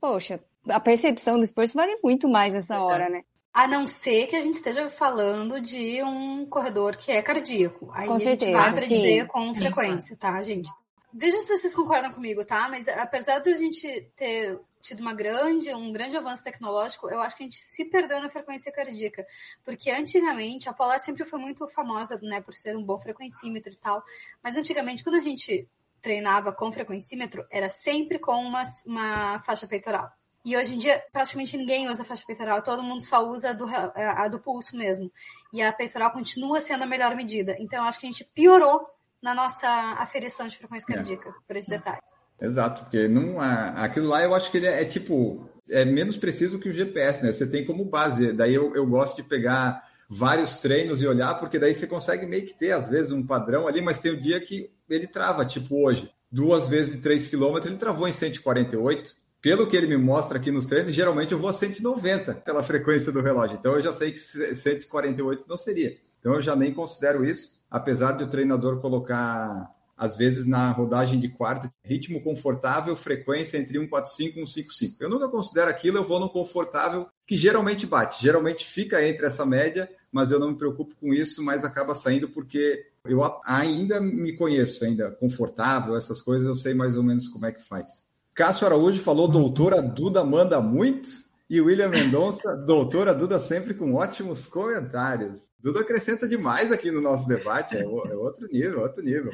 Poxa, 0.01 0.39
a 0.69 0.79
percepção 0.79 1.37
do 1.37 1.45
esforço 1.45 1.73
vale 1.73 1.93
muito 2.03 2.27
mais 2.27 2.53
nessa 2.53 2.75
Exato. 2.75 2.91
hora, 2.91 3.09
né? 3.09 3.23
A 3.53 3.67
não 3.67 3.87
ser 3.87 4.27
que 4.27 4.35
a 4.35 4.41
gente 4.41 4.55
esteja 4.55 4.87
falando 4.89 5.59
de 5.59 6.03
um 6.03 6.45
corredor 6.45 6.95
que 6.95 7.11
é 7.11 7.21
cardíaco. 7.23 7.89
Aí 7.91 8.07
Com 8.07 8.13
a 8.13 8.17
gente 8.19 8.27
certeza, 8.27 8.51
vai 8.51 8.71
para 8.71 8.81
sim. 8.83 8.95
dizer 9.01 9.27
com 9.27 9.47
Sim, 9.47 9.55
frequência, 9.55 10.15
tá, 10.15 10.41
gente? 10.43 10.69
Veja 11.11 11.37
se 11.41 11.57
vocês 11.57 11.73
concordam 11.73 12.11
comigo, 12.11 12.45
tá? 12.45 12.67
Mas 12.69 12.87
apesar 12.87 13.39
de 13.39 13.49
a 13.49 13.55
gente 13.55 14.11
ter 14.15 14.59
tido 14.87 15.01
uma 15.01 15.13
grande, 15.13 15.73
um 15.73 15.91
grande 15.91 16.17
avanço 16.17 16.43
tecnológico, 16.43 17.09
eu 17.09 17.19
acho 17.19 17.35
que 17.35 17.43
a 17.43 17.45
gente 17.45 17.57
se 17.57 17.85
perdeu 17.85 18.19
na 18.21 18.29
frequência 18.29 18.71
cardíaca. 18.71 19.25
Porque 19.63 19.91
antigamente, 19.91 20.69
a 20.69 20.73
Polar 20.73 20.99
sempre 20.99 21.25
foi 21.25 21.39
muito 21.39 21.67
famosa, 21.67 22.19
né, 22.21 22.41
por 22.41 22.53
ser 22.53 22.75
um 22.75 22.83
bom 22.83 22.97
frequencímetro 22.97 23.73
e 23.73 23.77
tal. 23.77 24.03
Mas 24.43 24.55
antigamente, 24.55 25.03
quando 25.03 25.15
a 25.15 25.21
gente 25.21 25.67
treinava 26.01 26.51
com 26.53 26.71
frequencímetro, 26.71 27.45
era 27.51 27.69
sempre 27.69 28.19
com 28.19 28.35
uma, 28.35 28.63
uma 28.85 29.39
faixa 29.39 29.67
peitoral. 29.67 30.09
E 30.45 30.55
hoje 30.55 30.75
em 30.75 30.77
dia, 30.77 31.03
praticamente 31.11 31.57
ninguém 31.57 31.89
usa 31.89 32.05
faixa 32.05 32.23
peitoral, 32.25 32.61
todo 32.61 32.81
mundo 32.81 33.03
só 33.03 33.27
usa 33.27 33.49
a 33.49 33.53
do, 33.53 33.65
a, 33.67 34.27
do 34.29 34.39
pulso 34.39 34.77
mesmo. 34.77 35.11
E 35.51 35.61
a 35.61 35.73
peitoral 35.73 36.11
continua 36.11 36.61
sendo 36.61 36.83
a 36.83 36.87
melhor 36.87 37.13
medida. 37.15 37.57
Então, 37.59 37.79
eu 37.79 37.89
acho 37.89 37.99
que 37.99 38.05
a 38.05 38.09
gente 38.09 38.23
piorou 38.23 38.87
na 39.21 39.33
nossa 39.33 39.67
aferição 39.67 40.47
de 40.47 40.57
frequência 40.57 40.85
É. 40.89 40.95
cardíaca, 40.95 41.35
por 41.45 41.55
esse 41.55 41.69
detalhe. 41.69 41.99
Exato, 42.39 42.83
porque 42.83 43.07
não, 43.07 43.39
a- 43.39 43.69
aquilo 43.83 44.07
lá 44.07 44.23
eu 44.23 44.33
acho 44.35 44.51
que 44.51 44.57
ele 44.57 44.67
é, 44.67 44.81
é 44.81 44.85
tipo, 44.85 45.49
é 45.69 45.83
menos 45.85 46.17
preciso 46.17 46.59
que 46.59 46.69
o 46.69 46.71
GPS, 46.73 47.23
né? 47.23 47.31
Você 47.31 47.47
tem 47.47 47.65
como 47.65 47.85
base. 47.85 48.31
Daí 48.33 48.53
eu, 48.53 48.75
eu 48.75 48.85
gosto 48.85 49.17
de 49.17 49.23
pegar 49.23 49.83
vários 50.09 50.59
treinos 50.59 51.01
e 51.01 51.07
olhar, 51.07 51.35
porque 51.35 51.59
daí 51.59 51.73
você 51.73 51.87
consegue 51.87 52.25
meio 52.25 52.45
que 52.45 52.53
ter, 52.53 52.71
às 52.71 52.89
vezes, 52.89 53.11
um 53.11 53.25
padrão 53.25 53.67
ali, 53.67 53.81
mas 53.81 53.99
tem 53.99 54.11
o 54.13 54.21
dia 54.21 54.39
que 54.39 54.69
ele 54.89 55.07
trava, 55.07 55.45
tipo 55.45 55.83
hoje. 55.83 56.09
duas 56.31 56.67
vezes 56.69 56.91
de 56.91 57.01
3 57.01 57.27
km, 57.27 57.65
ele 57.65 57.77
travou 57.77 58.07
em 58.07 58.11
148. 58.11 59.15
Pelo 59.41 59.67
que 59.67 59.75
ele 59.77 59.87
me 59.87 59.97
mostra 59.97 60.37
aqui 60.37 60.51
nos 60.51 60.65
treinos, 60.65 60.93
geralmente 60.93 61.31
eu 61.31 61.37
vou 61.39 61.49
a 61.49 61.53
190 61.53 62.35
pela 62.35 62.63
frequência 62.63 63.11
do 63.11 63.21
relógio. 63.21 63.57
Então 63.59 63.75
eu 63.75 63.81
já 63.81 63.93
sei 63.93 64.11
que 64.11 64.17
148 64.19 65.45
não 65.47 65.57
seria. 65.57 65.97
Então 66.19 66.33
eu 66.35 66.41
já 66.41 66.55
nem 66.55 66.73
considero 66.73 67.23
isso, 67.25 67.59
apesar 67.69 68.13
de 68.13 68.23
o 68.23 68.27
treinador 68.27 68.81
colocar 68.81 69.69
às 69.97 70.15
vezes 70.15 70.45
na 70.45 70.69
rodagem 70.71 71.19
de 71.19 71.27
quarta, 71.27 71.73
ritmo 71.83 72.21
confortável, 72.21 72.95
frequência 72.95 73.57
entre 73.57 73.79
145 73.79 74.29
e 74.29 74.47
155. 74.47 75.03
Eu 75.03 75.09
nunca 75.09 75.27
considero 75.27 75.71
aquilo, 75.71 75.97
eu 75.97 76.03
vou 76.03 76.19
no 76.19 76.29
confortável, 76.29 77.07
que 77.25 77.35
geralmente 77.35 77.87
bate, 77.87 78.23
geralmente 78.23 78.65
fica 78.65 79.05
entre 79.05 79.25
essa 79.25 79.45
média, 79.45 79.89
mas 80.11 80.31
eu 80.31 80.39
não 80.39 80.51
me 80.51 80.57
preocupo 80.57 80.95
com 80.95 81.13
isso, 81.13 81.43
mas 81.43 81.65
acaba 81.65 81.95
saindo 81.95 82.29
porque 82.29 82.85
eu 83.05 83.21
ainda 83.45 83.99
me 83.99 84.35
conheço, 84.35 84.85
ainda 84.85 85.11
confortável, 85.11 85.95
essas 85.95 86.21
coisas, 86.21 86.47
eu 86.47 86.55
sei 86.55 86.73
mais 86.73 86.95
ou 86.95 87.03
menos 87.03 87.27
como 87.27 87.45
é 87.45 87.51
que 87.51 87.63
faz. 87.63 88.05
Cássio 88.33 88.67
Araújo 88.67 89.01
falou, 89.01 89.27
doutora 89.27 89.81
Duda 89.81 90.23
manda 90.23 90.61
muito. 90.61 91.25
E 91.49 91.61
William 91.61 91.87
Mendonça, 91.87 92.55
doutora 92.67 93.13
Duda, 93.13 93.39
sempre 93.39 93.73
com 93.73 93.93
ótimos 93.93 94.45
comentários. 94.45 95.49
Duda 95.59 95.79
acrescenta 95.79 96.27
demais 96.27 96.71
aqui 96.71 96.91
no 96.91 97.01
nosso 97.01 97.27
debate, 97.27 97.77
é, 97.77 97.81
é 97.81 97.85
outro 97.85 98.47
nível, 98.51 98.81
outro 98.81 99.01
nível. 99.01 99.31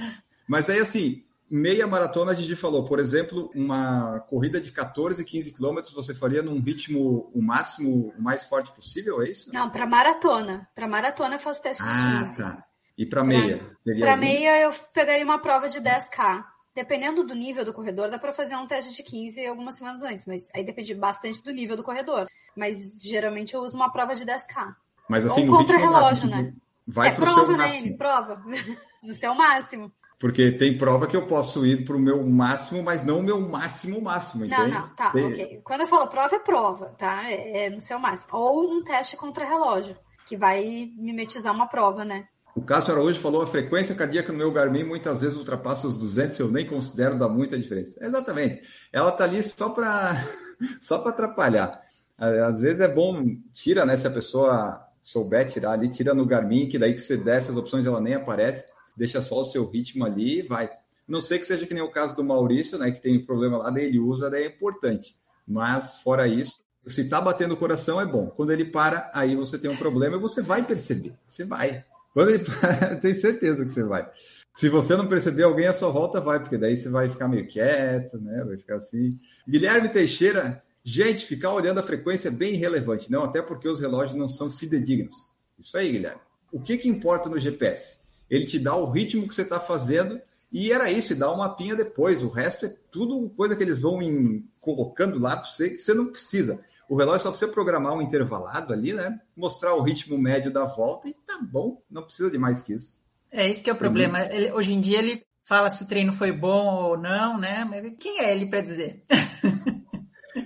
Mas 0.54 0.70
aí, 0.70 0.78
assim, 0.78 1.24
meia 1.50 1.88
maratona 1.88 2.32
a 2.32 2.36
gente 2.36 2.56
falou, 2.56 2.86
por 2.86 3.00
exemplo, 3.00 3.50
uma 3.56 4.20
corrida 4.20 4.62
de 4.62 4.72
14, 4.72 5.26
15 5.26 5.52
quilômetros 5.52 5.96
você 5.96 6.14
faria 6.14 6.44
num 6.44 6.60
ritmo 6.60 7.32
o 7.34 7.42
máximo, 7.42 8.14
o 8.16 8.22
mais 8.22 8.44
forte 8.44 8.72
possível, 8.72 9.20
é 9.24 9.30
isso? 9.32 9.52
Não, 9.52 9.68
para 9.68 9.88
maratona. 9.88 10.70
Para 10.76 10.88
maratona 10.88 11.38
eu 11.38 11.40
faço 11.40 11.60
teste 11.60 11.82
ah, 11.84 12.18
de 12.20 12.24
15. 12.26 12.38
tá. 12.38 12.64
E 12.96 13.04
para 13.04 13.24
meia? 13.24 13.68
Para 14.00 14.16
meia 14.16 14.62
eu 14.62 14.72
pegaria 14.94 15.26
uma 15.26 15.40
prova 15.40 15.68
de 15.70 15.82
10K. 15.82 16.46
Dependendo 16.76 17.24
do 17.24 17.34
nível 17.34 17.66
do 17.66 17.74
corredor, 17.74 18.12
dá 18.12 18.20
para 18.20 18.32
fazer 18.32 18.56
um 18.56 18.68
teste 18.68 18.94
de 18.94 19.02
15 19.02 19.48
algumas 19.48 19.76
semanas 19.76 20.04
antes, 20.04 20.26
mas 20.28 20.48
aí 20.54 20.64
depende 20.64 20.94
bastante 20.94 21.42
do 21.42 21.52
nível 21.52 21.76
do 21.76 21.82
corredor. 21.82 22.28
Mas 22.56 22.96
geralmente 23.02 23.56
eu 23.56 23.62
uso 23.62 23.76
uma 23.76 23.92
prova 23.92 24.16
de 24.16 24.24
10K. 24.24 24.76
Mas 25.10 25.26
assim, 25.26 25.42
Ou 25.42 25.48
no 25.48 25.58
contra-relógio, 25.58 26.30
né? 26.30 26.54
Vai 26.88 27.08
é 27.08 27.12
pro 27.12 27.26
prova, 27.26 27.40
seu 27.40 27.52
né, 27.52 27.58
máximo. 27.58 27.98
Prova. 27.98 28.44
no 29.02 29.14
seu 29.16 29.34
máximo. 29.34 29.92
Porque 30.24 30.54
tem 30.54 30.78
prova 30.78 31.06
que 31.06 31.18
eu 31.18 31.28
posso 31.28 31.66
ir 31.66 31.84
para 31.84 31.98
o 31.98 32.00
meu 32.00 32.26
máximo, 32.26 32.82
mas 32.82 33.04
não 33.04 33.20
o 33.20 33.22
meu 33.22 33.42
máximo 33.42 34.02
máximo, 34.02 34.46
Não, 34.46 34.58
entende? 34.58 34.74
não, 34.74 34.96
tá, 34.96 35.10
Tem- 35.10 35.26
ok. 35.26 35.62
Quando 35.66 35.82
eu 35.82 35.88
falo 35.90 36.08
prova, 36.08 36.34
é 36.34 36.40
prova, 36.40 36.86
tá? 36.98 37.30
É, 37.30 37.66
é 37.66 37.70
no 37.70 37.82
seu 37.82 38.00
máximo. 38.00 38.30
Ou 38.32 38.72
um 38.72 38.82
teste 38.86 39.18
contra 39.18 39.44
relógio, 39.44 39.98
que 40.26 40.38
vai 40.38 40.94
mimetizar 40.98 41.54
uma 41.54 41.68
prova, 41.68 42.06
né? 42.06 42.24
O 42.56 42.62
Cássio 42.62 42.94
Araújo 42.94 43.20
falou 43.20 43.42
a 43.42 43.48
frequência 43.48 43.94
cardíaca 43.96 44.32
no 44.32 44.38
meu 44.38 44.50
Garmin 44.54 44.86
muitas 44.86 45.20
vezes 45.20 45.38
ultrapassa 45.38 45.88
os 45.90 45.98
200, 45.98 46.40
eu 46.40 46.50
nem 46.50 46.66
considero 46.66 47.20
dar 47.20 47.28
muita 47.28 47.60
diferença. 47.60 48.00
Exatamente. 48.02 48.62
Ela 48.94 49.12
tá 49.12 49.26
ali 49.26 49.44
só 49.44 49.72
para 49.72 50.24
só 50.80 51.00
para 51.00 51.10
atrapalhar. 51.12 51.82
Às 52.18 52.62
vezes 52.62 52.80
é 52.80 52.88
bom, 52.88 53.26
tira, 53.52 53.86
né, 53.86 53.98
se 53.98 54.08
a 54.08 54.12
pessoa 54.12 54.88
souber 55.02 55.52
tirar 55.52 55.74
ali, 55.74 55.90
tira 55.90 56.14
no 56.14 56.26
Garmin, 56.26 56.70
que 56.70 56.80
daí 56.80 56.94
que 56.94 57.02
você 57.02 57.18
desce 57.18 57.52
as 57.52 57.58
opções 57.58 57.86
ela 57.86 58.00
nem 58.00 58.14
aparece, 58.14 58.72
deixa 58.96 59.22
só 59.22 59.42
o 59.42 59.46
seu 59.46 59.70
ritmo 59.70 60.06
ali 60.06 60.40
e 60.40 60.42
vai. 60.42 60.70
Não 61.08 61.20
sei 61.20 61.40
que 61.40 61.46
seja 61.46 61.66
que 61.66 61.74
nem 61.74 61.84
o 61.84 61.92
caso 61.92 62.16
do 62.16 62.24
Maurício, 62.24 62.78
né, 62.78 62.92
que 62.92 63.02
tem 63.02 63.18
um 63.18 63.26
problema 63.26 63.58
lá, 63.58 63.70
daí 63.70 63.86
ele 63.86 64.00
usa, 64.00 64.30
daí 64.30 64.44
é 64.44 64.48
importante. 64.48 65.16
Mas 65.48 66.02
fora 66.02 66.28
isso, 66.28 66.62
se 66.88 67.10
tá 67.10 67.20
batendo 67.20 67.54
o 67.54 67.58
coração 67.58 68.00
é 68.00 68.06
bom. 68.06 68.28
Quando 68.28 68.52
ele 68.52 68.66
para, 68.66 69.12
aí 69.14 69.36
você 69.36 69.58
tem 69.58 69.70
um 69.70 69.76
problema 69.76 70.16
e 70.16 70.20
você 70.20 70.42
vai 70.42 70.66
perceber. 70.66 71.14
Você 71.26 71.46
vai. 71.46 71.84
Quando 72.14 72.32
ele 72.32 72.44
para, 72.46 72.96
tenho 72.96 73.16
certeza 73.16 73.66
que 73.66 73.72
você 73.72 73.84
vai. 73.84 74.10
Se 74.56 74.70
você 74.70 74.96
não 74.96 75.08
perceber, 75.08 75.44
alguém 75.44 75.68
à 75.68 75.74
sua 75.74 75.90
volta 75.90 76.22
vai, 76.22 76.40
porque 76.40 76.58
daí 76.58 76.78
você 76.78 76.88
vai 76.88 77.10
ficar 77.10 77.28
meio 77.28 77.48
quieto, 77.48 78.20
né? 78.20 78.44
Vai 78.46 78.58
ficar 78.58 78.76
assim. 78.76 79.20
Guilherme 79.50 79.90
Teixeira, 79.90 80.62
gente, 80.84 81.26
ficar 81.26 81.54
olhando 81.54 81.80
a 81.80 81.84
frequência 81.84 82.28
é 82.28 82.32
bem 82.32 82.54
irrelevante, 82.54 83.12
não, 83.12 83.24
até 83.24 83.42
porque 83.42 83.68
os 83.68 83.80
relógios 83.80 84.18
não 84.18 84.28
são 84.28 84.52
fidedignos. 84.52 85.32
Isso 85.58 85.76
aí, 85.76 85.92
Guilherme. 85.92 86.22
O 86.52 86.62
que, 86.62 86.78
que 86.78 86.88
importa 86.88 87.30
no 87.30 87.40
GPS? 87.40 87.98
Ele 88.34 88.46
te 88.46 88.58
dá 88.58 88.76
o 88.76 88.90
ritmo 88.90 89.28
que 89.28 89.36
você 89.36 89.44
está 89.44 89.60
fazendo 89.60 90.20
e 90.52 90.72
era 90.72 90.90
isso, 90.92 91.14
e 91.14 91.16
dá 91.16 91.30
uma 91.32 91.48
mapinha 91.48 91.76
depois. 91.76 92.24
O 92.24 92.30
resto 92.30 92.66
é 92.66 92.76
tudo 92.92 93.30
coisa 93.32 93.56
que 93.56 93.62
eles 93.64 93.80
vão 93.80 94.02
em- 94.02 94.44
colocando 94.60 95.20
lá 95.20 95.38
para 95.38 95.46
você 95.46 95.70
que 95.70 95.78
você 95.78 95.94
não 95.94 96.08
precisa. 96.08 96.60
O 96.90 96.96
relógio 96.96 97.24
só 97.24 97.30
precisa 97.30 97.52
programar 97.52 97.94
um 97.94 98.02
intervalado 98.02 98.74
ali, 98.74 98.92
né? 98.94 99.20
Mostrar 99.36 99.76
o 99.76 99.82
ritmo 99.82 100.18
médio 100.18 100.52
da 100.52 100.66
volta 100.66 101.08
e 101.08 101.14
tá 101.14 101.40
bom, 101.42 101.82
não 101.90 102.04
precisa 102.04 102.30
de 102.32 102.38
mais 102.38 102.62
que 102.62 102.74
isso. 102.74 102.98
É 103.32 103.50
esse 103.50 103.64
que 103.64 103.70
é 103.70 103.74
o 103.74 103.78
problema. 103.78 104.20
Ele- 104.20 104.52
hoje 104.52 104.74
em 104.74 104.82
dia 104.82 105.00
ele 105.00 105.24
fala 105.44 105.70
se 105.70 105.84
o 105.84 105.88
treino 105.88 106.14
foi 106.14 106.32
bom 106.32 106.66
ou 106.76 106.98
não, 106.98 107.38
né? 107.40 107.66
Mas 107.66 107.92
quem 108.00 108.20
é 108.20 108.32
ele 108.36 108.48
para 108.48 108.62
dizer? 108.62 109.04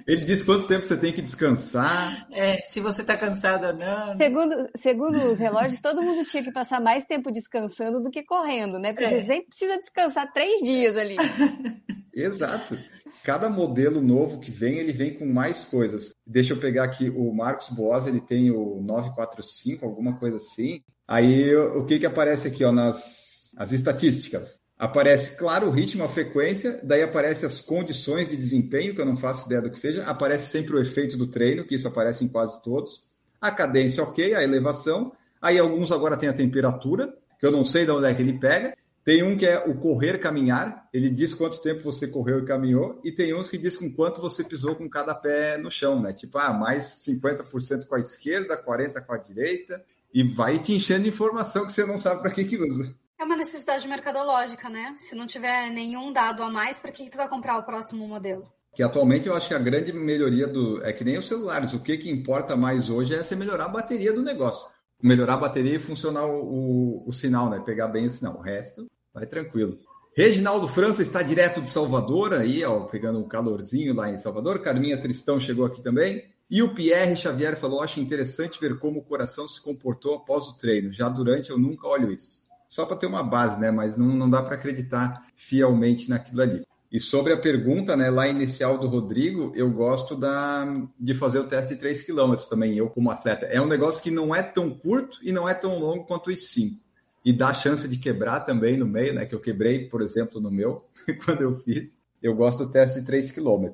Ele 0.07 0.23
diz 0.23 0.41
quanto 0.41 0.65
tempo 0.67 0.85
você 0.85 0.95
tem 0.95 1.11
que 1.11 1.21
descansar. 1.21 2.27
É, 2.31 2.61
se 2.61 2.79
você 2.79 3.03
tá 3.03 3.17
cansado 3.17 3.65
ou 3.67 3.73
não. 3.73 4.15
né? 4.15 4.17
Segundo, 4.17 4.69
segundo 4.77 5.17
os 5.31 5.37
relógios, 5.39 5.81
todo 5.81 6.01
mundo 6.01 6.23
tinha 6.25 6.41
que 6.41 6.51
passar 6.51 6.79
mais 6.79 7.03
tempo 7.05 7.29
descansando 7.29 8.01
do 8.01 8.09
que 8.09 8.23
correndo, 8.23 8.79
né? 8.79 8.93
Porque 8.93 9.05
É. 9.05 9.09
você 9.19 9.25
sempre 9.25 9.47
precisa 9.47 9.77
descansar 9.79 10.31
três 10.31 10.61
dias 10.61 10.95
ali. 10.95 11.17
Exato. 12.15 12.77
Cada 13.23 13.49
modelo 13.49 14.01
novo 14.01 14.39
que 14.39 14.49
vem, 14.49 14.77
ele 14.77 14.93
vem 14.93 15.13
com 15.13 15.25
mais 15.25 15.65
coisas. 15.65 16.13
Deixa 16.25 16.53
eu 16.53 16.59
pegar 16.59 16.85
aqui 16.85 17.09
o 17.09 17.33
Marcos 17.33 17.69
Boas, 17.69 18.07
ele 18.07 18.21
tem 18.21 18.49
o 18.49 18.81
945, 18.81 19.85
alguma 19.85 20.17
coisa 20.17 20.37
assim. 20.37 20.81
Aí 21.05 21.53
o 21.55 21.85
que 21.85 21.99
que 21.99 22.05
aparece 22.05 22.47
aqui, 22.47 22.63
ó, 22.63 22.71
nas 22.71 23.53
as 23.57 23.71
estatísticas? 23.73 24.61
Aparece, 24.79 25.35
claro, 25.35 25.67
o 25.67 25.71
ritmo, 25.71 26.03
a 26.03 26.07
frequência, 26.07 26.79
daí 26.83 27.01
aparece 27.01 27.45
as 27.45 27.59
condições 27.59 28.29
de 28.29 28.37
desempenho, 28.37 28.93
que 28.93 29.01
eu 29.01 29.05
não 29.05 29.15
faço 29.15 29.47
ideia 29.47 29.61
do 29.61 29.71
que 29.71 29.79
seja, 29.79 30.03
aparece 30.03 30.51
sempre 30.51 30.75
o 30.75 30.79
efeito 30.79 31.17
do 31.17 31.25
treino, 31.25 31.65
que 31.65 31.73
isso 31.73 31.87
aparece 31.87 32.23
em 32.23 32.27
quase 32.27 32.61
todos. 32.61 33.03
A 33.41 33.49
cadência, 33.49 34.03
ok, 34.03 34.35
a 34.35 34.43
elevação. 34.43 35.11
Aí 35.41 35.57
alguns 35.57 35.91
agora 35.91 36.15
tem 36.15 36.29
a 36.29 36.33
temperatura, 36.33 37.11
que 37.39 37.45
eu 37.45 37.51
não 37.51 37.65
sei 37.65 37.85
de 37.85 37.91
onde 37.91 38.05
é 38.05 38.13
que 38.13 38.21
ele 38.21 38.37
pega. 38.37 38.77
Tem 39.03 39.23
um 39.23 39.35
que 39.35 39.47
é 39.47 39.57
o 39.57 39.73
correr 39.73 40.19
caminhar, 40.19 40.87
ele 40.93 41.09
diz 41.09 41.33
quanto 41.33 41.61
tempo 41.61 41.81
você 41.81 42.07
correu 42.07 42.39
e 42.39 42.45
caminhou, 42.45 42.99
e 43.03 43.11
tem 43.11 43.33
uns 43.33 43.47
que 43.47 43.57
diz 43.57 43.77
com 43.77 43.89
quanto 43.89 44.19
você 44.19 44.43
pisou 44.43 44.75
com 44.75 44.87
cada 44.89 45.15
pé 45.15 45.57
no 45.57 45.71
chão, 45.71 46.01
né? 46.01 46.11
Tipo, 46.11 46.37
ah, 46.37 46.51
mais 46.51 47.05
50% 47.07 47.87
com 47.87 47.95
a 47.95 47.99
esquerda, 47.99 48.61
40% 48.61 49.05
com 49.05 49.13
a 49.13 49.17
direita, 49.17 49.81
e 50.13 50.23
vai 50.23 50.59
te 50.59 50.73
enchendo 50.73 51.03
de 51.03 51.09
informação 51.09 51.65
que 51.65 51.71
você 51.71 51.85
não 51.85 51.97
sabe 51.97 52.21
para 52.21 52.31
que 52.31 52.43
que 52.43 52.57
usa. 52.57 52.93
É 53.19 53.23
uma 53.23 53.35
necessidade 53.35 53.87
mercadológica, 53.87 54.69
né? 54.69 54.95
Se 54.99 55.15
não 55.15 55.25
tiver 55.25 55.71
nenhum 55.71 56.13
dado 56.13 56.43
a 56.43 56.51
mais, 56.51 56.79
para 56.79 56.91
que, 56.91 57.03
que 57.03 57.09
tu 57.09 57.17
vai 57.17 57.27
comprar 57.27 57.57
o 57.57 57.63
próximo 57.63 58.07
modelo? 58.07 58.47
Que 58.75 58.83
atualmente 58.83 59.27
eu 59.27 59.35
acho 59.35 59.47
que 59.47 59.55
a 59.55 59.59
grande 59.59 59.91
melhoria 59.91 60.45
do. 60.45 60.83
É 60.83 60.93
que 60.93 61.03
nem 61.03 61.17
os 61.17 61.25
celulares, 61.25 61.73
o 61.73 61.79
que, 61.79 61.97
que 61.97 62.11
importa 62.11 62.55
mais 62.55 62.91
hoje 62.91 63.15
é 63.15 63.23
você 63.23 63.35
melhorar 63.35 63.65
a 63.65 63.69
bateria 63.69 64.13
do 64.13 64.21
negócio. 64.21 64.67
Melhorar 65.01 65.33
a 65.33 65.37
bateria 65.37 65.75
e 65.75 65.79
funcionar 65.79 66.25
o, 66.27 66.43
o, 66.43 67.09
o 67.09 67.11
sinal, 67.11 67.49
né? 67.49 67.59
Pegar 67.65 67.87
bem 67.87 68.05
o 68.05 68.11
sinal. 68.11 68.35
O 68.37 68.41
resto, 68.41 68.85
vai 69.11 69.25
tranquilo. 69.25 69.79
Reginaldo 70.15 70.67
França 70.67 71.01
está 71.01 71.23
direto 71.23 71.59
de 71.59 71.69
Salvador, 71.69 72.33
aí, 72.33 72.63
ó, 72.63 72.81
pegando 72.81 73.17
um 73.17 73.27
calorzinho 73.27 73.95
lá 73.95 74.11
em 74.11 74.17
Salvador. 74.17 74.61
Carminha 74.61 75.01
Tristão 75.01 75.39
chegou 75.39 75.65
aqui 75.65 75.81
também. 75.81 76.23
E 76.49 76.61
o 76.61 76.75
Pierre 76.75 77.17
Xavier 77.17 77.57
falou: 77.57 77.81
acho 77.81 77.99
interessante 77.99 78.59
ver 78.59 78.77
como 78.77 78.99
o 78.99 79.03
coração 79.03 79.47
se 79.47 79.59
comportou 79.59 80.15
após 80.15 80.45
o 80.45 80.57
treino. 80.57 80.93
Já 80.93 81.09
durante 81.09 81.49
eu 81.49 81.57
nunca 81.57 81.87
olho 81.87 82.11
isso. 82.11 82.46
Só 82.77 82.85
para 82.85 82.95
ter 82.95 83.07
uma 83.07 83.23
base, 83.23 83.59
né? 83.59 83.71
Mas 83.71 83.97
não, 83.97 84.05
não 84.05 84.29
dá 84.29 84.43
para 84.43 84.53
acreditar 84.53 85.25
fielmente 85.35 86.07
naquilo 86.07 86.43
ali. 86.43 86.63
E 86.91 86.99
sobre 86.99 87.33
a 87.33 87.41
pergunta, 87.41 87.97
né, 87.97 88.11
lá 88.11 88.27
inicial 88.27 88.77
do 88.77 88.87
Rodrigo, 88.87 89.51
eu 89.55 89.71
gosto 89.71 90.15
da, 90.15 90.71
de 90.99 91.15
fazer 91.15 91.39
o 91.39 91.47
teste 91.47 91.73
de 91.73 91.79
3 91.79 92.03
km 92.03 92.35
também, 92.47 92.77
eu 92.77 92.87
como 92.87 93.09
atleta. 93.09 93.47
É 93.47 93.59
um 93.59 93.65
negócio 93.65 94.03
que 94.03 94.11
não 94.11 94.33
é 94.35 94.43
tão 94.43 94.69
curto 94.69 95.17
e 95.23 95.31
não 95.31 95.49
é 95.49 95.55
tão 95.55 95.79
longo 95.79 96.05
quanto 96.05 96.29
os 96.29 96.49
5. 96.49 96.79
E 97.25 97.33
dá 97.33 97.51
chance 97.51 97.87
de 97.87 97.97
quebrar 97.97 98.41
também 98.41 98.77
no 98.77 98.85
meio, 98.85 99.15
né? 99.15 99.25
Que 99.25 99.33
eu 99.33 99.39
quebrei, 99.39 99.89
por 99.89 100.03
exemplo, 100.03 100.39
no 100.39 100.51
meu, 100.51 100.85
quando 101.25 101.41
eu 101.41 101.55
fiz. 101.55 101.89
Eu 102.21 102.35
gosto 102.35 102.63
do 102.63 102.71
teste 102.71 102.99
de 102.99 103.07
3 103.07 103.31
km. 103.31 103.71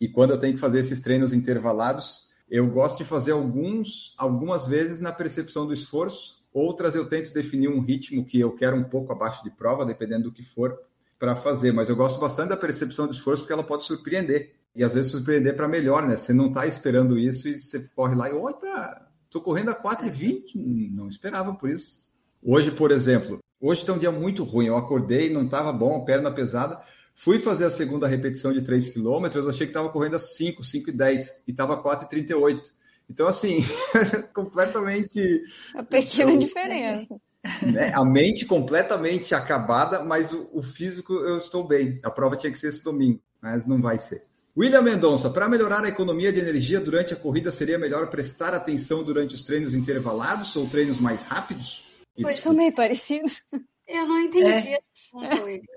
E 0.00 0.06
quando 0.06 0.30
eu 0.30 0.38
tenho 0.38 0.54
que 0.54 0.60
fazer 0.60 0.78
esses 0.78 1.00
treinos 1.00 1.32
intervalados, 1.32 2.28
eu 2.48 2.70
gosto 2.70 2.98
de 2.98 3.04
fazer 3.04 3.32
alguns, 3.32 4.14
algumas 4.16 4.68
vezes 4.68 5.00
na 5.00 5.10
percepção 5.10 5.66
do 5.66 5.74
esforço, 5.74 6.35
outras 6.52 6.94
eu 6.94 7.08
tento 7.08 7.32
definir 7.32 7.68
um 7.68 7.80
ritmo 7.80 8.24
que 8.24 8.40
eu 8.40 8.54
quero 8.54 8.76
um 8.76 8.84
pouco 8.84 9.12
abaixo 9.12 9.42
de 9.44 9.50
prova, 9.50 9.84
dependendo 9.84 10.24
do 10.24 10.32
que 10.32 10.42
for, 10.42 10.78
para 11.18 11.36
fazer. 11.36 11.72
Mas 11.72 11.88
eu 11.88 11.96
gosto 11.96 12.20
bastante 12.20 12.50
da 12.50 12.56
percepção 12.56 13.06
do 13.06 13.12
esforço 13.12 13.42
porque 13.42 13.52
ela 13.52 13.64
pode 13.64 13.84
surpreender. 13.84 14.54
E 14.74 14.84
às 14.84 14.94
vezes 14.94 15.10
surpreender 15.10 15.56
para 15.56 15.66
melhor, 15.66 16.06
né? 16.06 16.16
Você 16.16 16.32
não 16.32 16.48
está 16.48 16.66
esperando 16.66 17.18
isso 17.18 17.48
e 17.48 17.58
você 17.58 17.88
corre 17.94 18.14
lá 18.14 18.28
e 18.28 18.34
olha, 18.34 19.06
tô 19.30 19.40
correndo 19.40 19.70
a 19.70 19.74
4,20, 19.74 20.92
não 20.92 21.08
esperava 21.08 21.54
por 21.54 21.70
isso. 21.70 22.04
Hoje, 22.42 22.70
por 22.70 22.90
exemplo, 22.90 23.38
hoje 23.60 23.84
tem 23.84 23.94
um 23.94 23.98
dia 23.98 24.12
muito 24.12 24.44
ruim. 24.44 24.66
Eu 24.66 24.76
acordei, 24.76 25.32
não 25.32 25.46
estava 25.46 25.72
bom, 25.72 26.04
perna 26.04 26.30
pesada. 26.30 26.80
Fui 27.14 27.38
fazer 27.38 27.64
a 27.64 27.70
segunda 27.70 28.06
repetição 28.06 28.52
de 28.52 28.60
3 28.60 28.90
km, 28.90 29.24
achei 29.48 29.66
que 29.66 29.70
estava 29.70 29.88
correndo 29.88 30.16
a 30.16 30.18
5, 30.18 30.62
5 30.62 30.90
e 30.90 30.92
10 30.92 31.42
e 31.48 31.50
estava 31.50 31.82
4,38. 31.82 32.70
Então, 33.08 33.28
assim, 33.28 33.58
completamente. 34.34 35.42
A 35.74 35.82
pequena 35.82 36.32
Eu- 36.32 36.38
diferença. 36.38 37.16
Né? 37.62 37.92
A 37.94 38.04
mente 38.04 38.44
completamente 38.44 39.32
acabada, 39.32 40.02
mas 40.02 40.32
o, 40.32 40.50
o, 40.52 40.62
físico 40.62 41.12
eu 41.14 41.38
estou 41.38 41.64
bem. 41.66 42.00
A 42.02 42.10
prova 42.10 42.36
tinha 42.36 42.50
que 42.50 42.58
ser 42.58 42.68
esse 42.68 42.82
domingo, 42.82 43.20
mas 43.40 43.64
não 43.64 43.80
vai 43.80 43.98
ser. 43.98 44.24
William 44.56 44.82
Mendonça, 44.82 45.30
para 45.30 45.48
melhorar 45.48 45.84
a 45.84 45.88
economia 45.88 46.32
de 46.32 46.40
energia 46.40 46.80
durante 46.80 47.12
a 47.12 47.16
corrida, 47.16 47.52
seria 47.52 47.78
melhor 47.78 48.08
prestar 48.08 48.52
atenção 48.54 49.04
durante 49.04 49.34
os 49.34 49.42
treinos 49.42 49.74
intervalados 49.74 50.56
ou 50.56 50.68
treinos 50.68 50.98
mais 50.98 51.22
rápidos? 51.22 51.88
Pois 52.20 52.40
são 52.40 52.52
meio 52.52 52.74
parecidos. 52.74 53.42
Eu 53.86 54.06
não 54.06 54.18
entendi 54.20 54.70
é. 54.70 54.80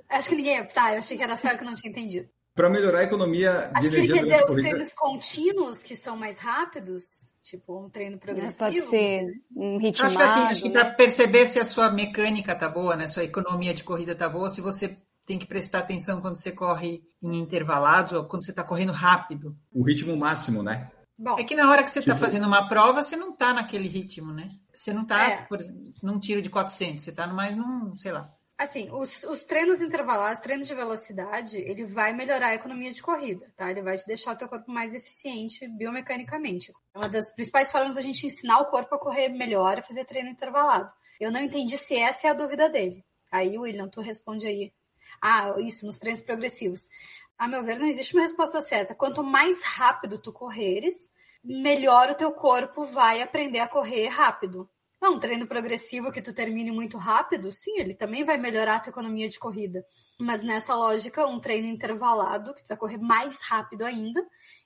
Acho 0.10 0.30
que 0.30 0.36
ninguém. 0.36 0.66
Tá, 0.66 0.94
eu 0.94 1.00
achei 1.00 1.18
que 1.18 1.24
era 1.24 1.36
só 1.36 1.50
eu 1.50 1.58
que 1.58 1.66
não 1.66 1.76
tinha 1.76 1.92
entendido. 1.92 2.28
Para 2.60 2.70
melhorar 2.70 3.00
a 3.00 3.04
economia 3.04 3.52
de 3.52 3.58
Acho 3.58 3.88
energia. 3.88 3.88
Acho 3.88 3.92
que 3.92 4.00
ele 4.00 4.08
quer 4.12 4.24
dizer 4.24 4.46
os 4.50 4.56
treinos 4.62 4.94
contínuos 4.94 5.82
que 5.82 5.96
são 5.96 6.18
mais 6.18 6.40
rápidos. 6.40 7.04
Tipo, 7.42 7.86
um 7.86 7.90
treino 7.90 8.20
progressivo. 8.20 8.60
Pode 8.60 8.82
ser 8.82 9.32
um 9.56 9.78
ritmo. 9.78 10.06
Acho 10.06 10.18
que 10.18 10.22
assim, 10.22 10.42
acho 10.42 10.64
que 10.64 10.70
para 10.70 10.92
perceber 10.92 11.48
se 11.48 11.58
a 11.58 11.64
sua 11.64 11.90
mecânica 11.90 12.54
tá 12.54 12.68
boa, 12.68 12.98
né? 12.98 13.08
Sua 13.08 13.24
economia 13.24 13.74
de 13.74 13.82
corrida 13.82 14.14
tá 14.14 14.28
boa, 14.28 14.50
se 14.50 14.60
você 14.60 14.98
tem 15.26 15.40
que 15.40 15.48
prestar 15.48 15.80
atenção 15.80 16.20
quando 16.20 16.36
você 16.36 16.52
corre 16.52 17.02
em 17.24 17.38
intervalados 17.38 18.12
ou 18.12 18.26
quando 18.26 18.44
você 18.44 18.52
está 18.52 18.66
correndo 18.66 18.92
rápido. 18.92 19.56
O 19.74 19.82
ritmo 19.82 20.18
máximo, 20.18 20.62
né? 20.62 20.92
Bom, 21.18 21.40
é 21.40 21.46
que 21.46 21.56
na 21.56 21.72
hora 21.72 21.82
que 21.82 21.90
você 21.90 22.00
está 22.00 22.14
tipo... 22.14 22.26
fazendo 22.26 22.46
uma 22.46 22.68
prova, 22.68 23.02
você 23.02 23.16
não 23.16 23.32
está 23.32 23.54
naquele 23.54 23.88
ritmo, 23.88 24.34
né? 24.34 24.50
Você 24.74 24.92
não 24.92 25.04
está, 25.04 25.30
é. 25.30 25.38
por 25.46 25.62
exemplo, 25.62 25.94
num 26.04 26.20
tiro 26.20 26.42
de 26.42 26.50
400, 26.50 27.06
você 27.06 27.10
está 27.10 27.26
mais 27.26 27.56
num, 27.56 27.96
sei 27.96 28.12
lá, 28.12 28.30
Assim, 28.60 28.92
os, 28.92 29.24
os 29.24 29.46
treinos 29.46 29.80
intervalados, 29.80 30.42
treinos 30.42 30.68
de 30.68 30.76
velocidade, 30.76 31.60
ele 31.60 31.86
vai 31.86 32.12
melhorar 32.12 32.48
a 32.48 32.56
economia 32.56 32.92
de 32.92 33.02
corrida, 33.02 33.50
tá? 33.56 33.72
Ele 33.72 33.82
vai 33.82 33.98
te 33.98 34.06
deixar 34.06 34.34
o 34.34 34.36
teu 34.36 34.50
corpo 34.50 34.70
mais 34.70 34.94
eficiente 34.94 35.66
biomecanicamente. 35.66 36.74
Uma 36.94 37.08
das 37.08 37.34
principais 37.36 37.72
formas 37.72 37.96
da 37.96 38.02
gente 38.02 38.28
ensinar 38.28 38.60
o 38.60 38.66
corpo 38.66 38.94
a 38.94 39.00
correr 39.00 39.30
melhor 39.30 39.78
é 39.78 39.82
fazer 39.82 40.04
treino 40.04 40.30
intervalado. 40.30 40.92
Eu 41.22 41.32
não 41.32 41.40
entendi 41.40 41.78
se 41.78 41.96
essa 41.96 42.28
é 42.28 42.32
a 42.32 42.34
dúvida 42.34 42.68
dele. 42.68 43.06
Aí, 43.32 43.58
William, 43.58 43.88
tu 43.88 44.02
responde 44.02 44.46
aí. 44.46 44.74
Ah, 45.22 45.56
isso, 45.60 45.86
nos 45.86 45.98
treinos 45.98 46.20
progressivos. 46.20 46.90
A 47.38 47.48
meu 47.48 47.64
ver, 47.64 47.80
não 47.80 47.88
existe 47.88 48.14
uma 48.14 48.24
resposta 48.24 48.60
certa. 48.60 48.94
Quanto 48.94 49.24
mais 49.24 49.64
rápido 49.64 50.20
tu 50.20 50.34
correres, 50.34 50.96
melhor 51.42 52.10
o 52.10 52.16
teu 52.16 52.34
corpo 52.34 52.86
vai 52.88 53.22
aprender 53.22 53.60
a 53.60 53.70
correr 53.70 54.08
rápido. 54.08 54.70
Não, 55.02 55.16
um 55.16 55.20
treino 55.20 55.48
progressivo 55.48 56.12
que 56.12 56.22
tu 56.22 56.34
termine 56.34 56.72
muito 56.72 56.98
rápido, 56.98 57.52
sim, 57.52 57.80
ele 57.80 57.94
também 57.94 58.26
vai 58.26 58.38
melhorar 58.38 58.76
a 58.76 58.80
tua 58.80 58.92
economia 58.92 59.30
de 59.30 59.40
corrida. 59.40 59.84
Mas 60.20 60.44
nessa 60.44 60.76
lógica, 60.76 61.26
um 61.26 61.40
treino 61.40 61.68
intervalado, 61.68 62.54
que 62.54 62.64
tu 62.64 62.68
vai 62.68 62.78
correr 62.78 62.98
mais 62.98 63.38
rápido 63.48 63.86
ainda, 63.86 64.22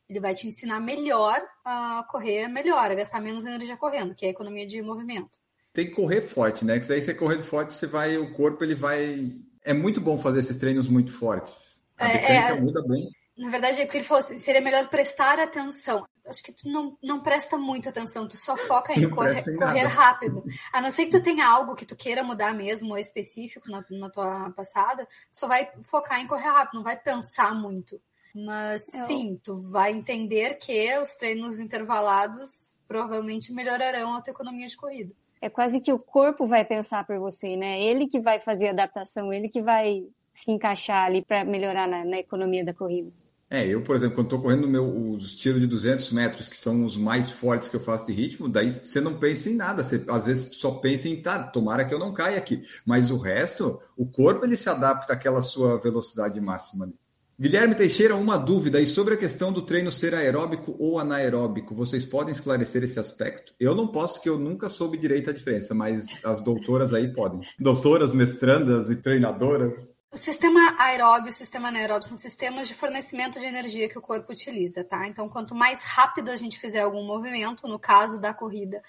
ele 0.09 0.19
vai 0.19 0.33
te 0.33 0.47
ensinar 0.47 0.79
melhor 0.79 1.39
a 1.63 2.05
correr 2.09 2.47
melhor, 2.47 2.89
a 2.89 2.95
gastar 2.95 3.21
menos 3.21 3.45
energia 3.45 3.77
correndo, 3.77 4.15
que 4.15 4.25
é 4.25 4.29
a 4.29 4.31
economia 4.31 4.65
de 4.65 4.81
movimento. 4.81 5.39
Tem 5.71 5.87
que 5.87 5.95
correr 5.95 6.21
forte, 6.21 6.65
né? 6.65 6.79
Que 6.79 6.87
daí 6.87 7.01
você 7.01 7.13
correndo 7.13 7.43
forte, 7.43 7.73
você 7.73 7.87
vai, 7.87 8.17
o 8.17 8.31
corpo 8.31 8.63
ele 8.63 8.75
vai. 8.75 9.31
É 9.63 9.73
muito 9.73 10.01
bom 10.01 10.17
fazer 10.17 10.39
esses 10.39 10.57
treinos 10.57 10.87
muito 10.87 11.11
fortes. 11.11 11.83
A 11.97 12.07
é, 12.07 12.13
mecânica 12.13 12.55
é... 12.55 12.61
muda 12.61 12.83
bem. 12.87 13.09
Na 13.37 13.49
verdade, 13.49 13.81
é 13.81 13.85
porque 13.85 13.97
ele 13.97 14.05
falou 14.05 14.19
assim, 14.19 14.37
seria 14.37 14.61
melhor 14.61 14.87
prestar 14.89 15.39
atenção. 15.39 16.05
Acho 16.25 16.41
que 16.41 16.53
tu 16.53 16.69
não, 16.69 16.97
não 17.03 17.21
presta 17.21 17.57
muito 17.57 17.89
atenção, 17.89 18.27
tu 18.27 18.37
só 18.37 18.55
foca 18.55 18.93
em 18.93 19.09
correr, 19.09 19.43
correr, 19.57 19.87
rápido. 19.87 20.43
A 20.71 20.81
não 20.81 20.89
ser 20.89 21.05
que 21.05 21.11
tu 21.11 21.23
tenha 21.23 21.45
algo 21.45 21.75
que 21.75 21.85
tu 21.85 21.95
queira 21.95 22.23
mudar 22.23 22.53
mesmo, 22.53 22.91
ou 22.91 22.97
específico 22.97 23.69
na, 23.69 23.83
na 23.89 24.09
tua 24.09 24.49
passada, 24.51 25.07
só 25.29 25.47
vai 25.47 25.69
focar 25.83 26.21
em 26.21 26.27
correr 26.27 26.47
rápido, 26.47 26.75
não 26.75 26.83
vai 26.83 26.97
pensar 26.97 27.53
muito. 27.53 28.01
Mas 28.33 28.81
Eu... 28.93 29.05
sim, 29.05 29.39
tu 29.43 29.61
vai 29.69 29.91
entender 29.91 30.57
que 30.57 30.97
os 30.97 31.09
treinos 31.15 31.59
intervalados 31.59 32.73
provavelmente 32.87 33.53
melhorarão 33.53 34.15
a 34.15 34.21
tua 34.21 34.31
economia 34.31 34.67
de 34.67 34.77
corrida. 34.77 35.13
É 35.41 35.49
quase 35.49 35.81
que 35.81 35.91
o 35.91 35.99
corpo 35.99 36.47
vai 36.47 36.63
pensar 36.63 37.05
por 37.05 37.19
você, 37.19 37.57
né? 37.57 37.81
Ele 37.81 38.07
que 38.07 38.19
vai 38.19 38.39
fazer 38.39 38.69
a 38.69 38.71
adaptação, 38.71 39.31
ele 39.31 39.49
que 39.49 39.61
vai 39.61 40.07
se 40.33 40.51
encaixar 40.51 41.05
ali 41.05 41.21
para 41.21 41.43
melhorar 41.43 41.87
na, 41.87 42.03
na 42.05 42.17
economia 42.17 42.63
da 42.63 42.73
corrida. 42.73 43.11
É, 43.53 43.67
eu, 43.67 43.83
por 43.83 43.95
exemplo, 43.95 44.15
quando 44.15 44.25
estou 44.25 44.41
correndo 44.41 44.67
meu, 44.67 44.83
os 45.11 45.35
tiros 45.35 45.61
de 45.61 45.67
200 45.67 46.11
metros, 46.11 46.49
que 46.49 46.57
são 46.57 46.83
os 46.83 46.97
mais 46.97 47.29
fortes 47.29 47.69
que 47.69 47.75
eu 47.75 47.79
faço 47.79 48.07
de 48.07 48.11
ritmo, 48.11 48.49
daí 48.49 48.71
você 48.71 48.99
não 48.99 49.19
pensa 49.19 49.47
em 49.47 49.53
nada, 49.53 49.83
você 49.83 50.03
às 50.07 50.25
vezes 50.25 50.57
só 50.57 50.71
pensa 50.71 51.07
em, 51.07 51.21
tá, 51.21 51.43
tomara 51.43 51.85
que 51.85 51.93
eu 51.93 51.99
não 51.99 52.15
caia 52.15 52.39
aqui. 52.39 52.63
Mas 52.83 53.11
o 53.11 53.17
resto, 53.17 53.79
o 53.95 54.07
corpo 54.07 54.43
ele 54.43 54.55
se 54.55 54.67
adapta 54.67 55.13
àquela 55.13 55.43
sua 55.43 55.79
velocidade 55.79 56.41
máxima. 56.41 56.91
Guilherme 57.39 57.75
Teixeira, 57.75 58.15
uma 58.15 58.37
dúvida 58.37 58.79
aí 58.79 58.87
sobre 58.87 59.13
a 59.13 59.17
questão 59.17 59.53
do 59.53 59.61
treino 59.61 59.91
ser 59.91 60.15
aeróbico 60.15 60.75
ou 60.79 60.97
anaeróbico. 60.97 61.75
Vocês 61.75 62.03
podem 62.03 62.33
esclarecer 62.33 62.83
esse 62.83 62.99
aspecto? 62.99 63.53
Eu 63.59 63.75
não 63.75 63.87
posso, 63.87 64.19
que 64.19 64.29
eu 64.29 64.39
nunca 64.39 64.67
soube 64.67 64.97
direito 64.97 65.29
a 65.29 65.33
diferença, 65.33 65.75
mas 65.75 66.25
as 66.25 66.41
doutoras 66.41 66.91
aí 66.91 67.13
podem. 67.13 67.41
Doutoras, 67.59 68.15
mestrandas 68.15 68.89
e 68.89 68.95
treinadoras. 68.95 69.92
O 70.13 70.17
sistema 70.17 70.75
aeróbio 70.77 71.25
e 71.25 71.29
o 71.31 71.33
sistema 71.33 71.69
anaeróbio 71.69 72.07
são 72.07 72.15
sistemas 72.15 72.67
de 72.67 72.75
fornecimento 72.75 73.39
de 73.39 73.47
energia 73.47 73.89
que 73.89 73.97
o 73.97 74.01
corpo 74.01 74.31
utiliza, 74.31 74.83
tá? 74.83 75.07
Então, 75.07 75.27
quanto 75.27 75.55
mais 75.55 75.79
rápido 75.79 76.29
a 76.29 76.35
gente 76.35 76.59
fizer 76.59 76.81
algum 76.81 77.03
movimento, 77.03 77.67
no 77.67 77.79
caso 77.79 78.21
da 78.21 78.31
corrida, 78.31 78.79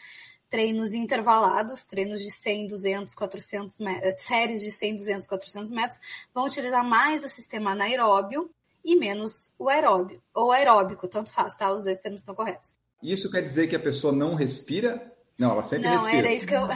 treinos 0.50 0.92
intervalados, 0.92 1.82
treinos 1.82 2.20
de 2.20 2.30
100, 2.30 2.66
200, 2.66 3.14
400 3.14 3.78
metros, 3.78 4.22
séries 4.22 4.60
de 4.60 4.70
100, 4.70 4.96
200, 4.96 5.26
400 5.26 5.70
metros, 5.70 5.98
vão 6.34 6.44
utilizar 6.44 6.84
mais 6.84 7.24
o 7.24 7.28
sistema 7.30 7.70
anaeróbio 7.70 8.50
e 8.84 8.94
menos 8.94 9.50
o 9.58 9.70
aeróbio, 9.70 10.22
ou 10.34 10.52
aeróbico, 10.52 11.08
tanto 11.08 11.32
faz, 11.32 11.56
tá? 11.56 11.72
Os 11.72 11.84
dois 11.84 11.96
termos 12.02 12.20
estão 12.20 12.34
corretos. 12.34 12.76
Isso 13.02 13.30
quer 13.30 13.40
dizer 13.40 13.66
que 13.66 13.74
a 13.74 13.80
pessoa 13.80 14.12
não 14.12 14.34
respira? 14.34 15.10
Não, 15.38 15.52
ela 15.52 15.62
sempre 15.62 15.88
não, 15.88 15.94
respira. 15.94 16.12
Não, 16.12 16.18
era 16.28 16.34
isso 16.34 16.46
que 16.46 16.54
eu, 16.54 16.68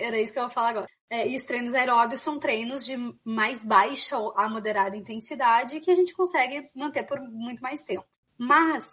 era 0.00 0.20
isso 0.20 0.32
que 0.32 0.38
eu 0.38 0.44
vou 0.44 0.52
falar 0.52 0.68
agora. 0.68 0.93
É, 1.10 1.28
e 1.28 1.36
os 1.36 1.44
treinos 1.44 1.74
aeróbios 1.74 2.20
são 2.20 2.38
treinos 2.38 2.84
de 2.84 2.96
mais 3.24 3.62
baixa 3.62 4.16
a 4.36 4.48
moderada 4.48 4.96
intensidade 4.96 5.80
que 5.80 5.90
a 5.90 5.94
gente 5.94 6.14
consegue 6.14 6.70
manter 6.74 7.04
por 7.04 7.20
muito 7.20 7.62
mais 7.62 7.82
tempo. 7.82 8.06
Mas 8.38 8.84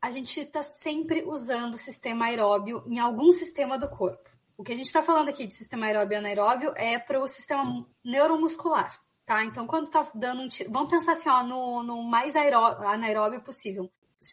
a 0.00 0.10
gente 0.10 0.40
está 0.40 0.62
sempre 0.62 1.24
usando 1.26 1.74
o 1.74 1.78
sistema 1.78 2.26
aeróbio 2.26 2.82
em 2.86 2.98
algum 2.98 3.32
sistema 3.32 3.76
do 3.76 3.88
corpo. 3.88 4.30
O 4.56 4.64
que 4.64 4.72
a 4.72 4.76
gente 4.76 4.86
está 4.86 5.02
falando 5.02 5.28
aqui 5.28 5.46
de 5.46 5.54
sistema 5.54 5.86
aeróbio 5.86 6.14
e 6.14 6.16
anaeróbio 6.16 6.72
é 6.76 6.98
para 6.98 7.20
o 7.20 7.28
sistema 7.28 7.86
neuromuscular, 8.04 9.00
tá? 9.24 9.44
Então, 9.44 9.66
quando 9.66 9.88
tá 9.88 10.08
dando 10.14 10.42
um 10.42 10.48
tiro... 10.48 10.70
Vamos 10.72 10.90
pensar 10.90 11.12
assim, 11.12 11.28
ó, 11.28 11.44
no, 11.44 11.82
no 11.82 12.02
mais 12.02 12.34
anaeróbio 12.34 13.40
possível. 13.40 13.90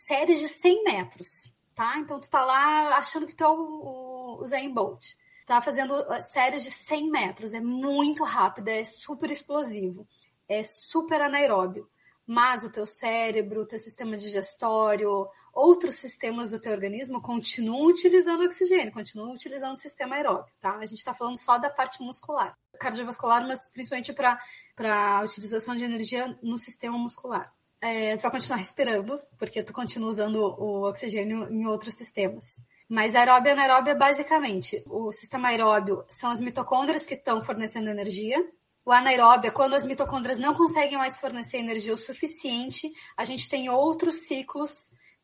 Séries 0.07 0.39
de 0.39 0.47
100 0.47 0.83
metros, 0.83 1.27
tá? 1.75 1.99
Então, 1.99 2.19
tu 2.19 2.29
tá 2.29 2.43
lá 2.43 2.97
achando 2.97 3.27
que 3.27 3.35
tu 3.35 3.43
é 3.43 3.49
o, 3.49 4.39
o 4.39 4.45
Zayn 4.45 4.73
Bolt 4.73 5.15
tá 5.45 5.61
fazendo 5.61 5.93
uh, 5.93 6.21
séries 6.21 6.63
de 6.63 6.71
100 6.71 7.09
metros. 7.09 7.53
É 7.53 7.59
muito 7.59 8.23
rápido, 8.23 8.67
é 8.67 8.83
super 8.83 9.29
explosivo, 9.29 10.07
é 10.47 10.63
super 10.63 11.21
anaeróbio. 11.21 11.89
Mas 12.27 12.63
o 12.63 12.71
teu 12.71 12.87
cérebro, 12.87 13.61
o 13.61 13.65
teu 13.65 13.77
sistema 13.77 14.17
digestório, 14.17 15.27
outros 15.53 15.95
sistemas 15.95 16.49
do 16.49 16.59
teu 16.59 16.71
organismo 16.71 17.21
continuam 17.21 17.85
utilizando 17.85 18.43
oxigênio, 18.43 18.91
continuam 18.91 19.31
utilizando 19.31 19.73
o 19.73 19.79
sistema 19.79 20.15
aeróbio, 20.15 20.51
tá? 20.59 20.75
A 20.75 20.85
gente 20.85 20.97
está 20.97 21.13
falando 21.13 21.37
só 21.37 21.57
da 21.59 21.69
parte 21.69 22.01
muscular, 22.01 22.57
cardiovascular, 22.79 23.47
mas 23.47 23.69
principalmente 23.69 24.11
para 24.11 24.39
a 24.77 25.21
utilização 25.23 25.75
de 25.75 25.85
energia 25.85 26.37
no 26.41 26.57
sistema 26.57 26.97
muscular. 26.97 27.53
É, 27.79 28.17
tu 28.17 28.21
vai 28.23 28.31
continuar 28.31 28.57
respirando, 28.57 29.21
porque 29.37 29.61
tu 29.61 29.71
continua 29.71 30.09
usando 30.09 30.37
o 30.37 30.89
oxigênio 30.89 31.47
em 31.51 31.67
outros 31.67 31.93
sistemas. 31.93 32.45
Mas 32.87 33.15
aeróbio 33.15 33.49
e 33.49 33.51
anaeróbio 33.51 33.91
é 33.91 33.95
basicamente 33.95 34.83
o 34.87 35.11
sistema 35.11 35.47
aeróbio 35.49 36.05
são 36.07 36.29
as 36.29 36.39
mitocôndrias 36.39 37.05
que 37.05 37.15
estão 37.15 37.41
fornecendo 37.41 37.89
energia. 37.89 38.37
O 38.85 38.91
anaeróbio 38.91 39.47
é 39.47 39.51
quando 39.51 39.73
as 39.73 39.85
mitocôndrias 39.85 40.37
não 40.37 40.53
conseguem 40.53 40.97
mais 40.97 41.19
fornecer 41.19 41.57
energia 41.57 41.93
o 41.93 41.97
suficiente, 41.97 42.91
a 43.17 43.25
gente 43.25 43.49
tem 43.49 43.69
outros 43.69 44.27
ciclos 44.27 44.71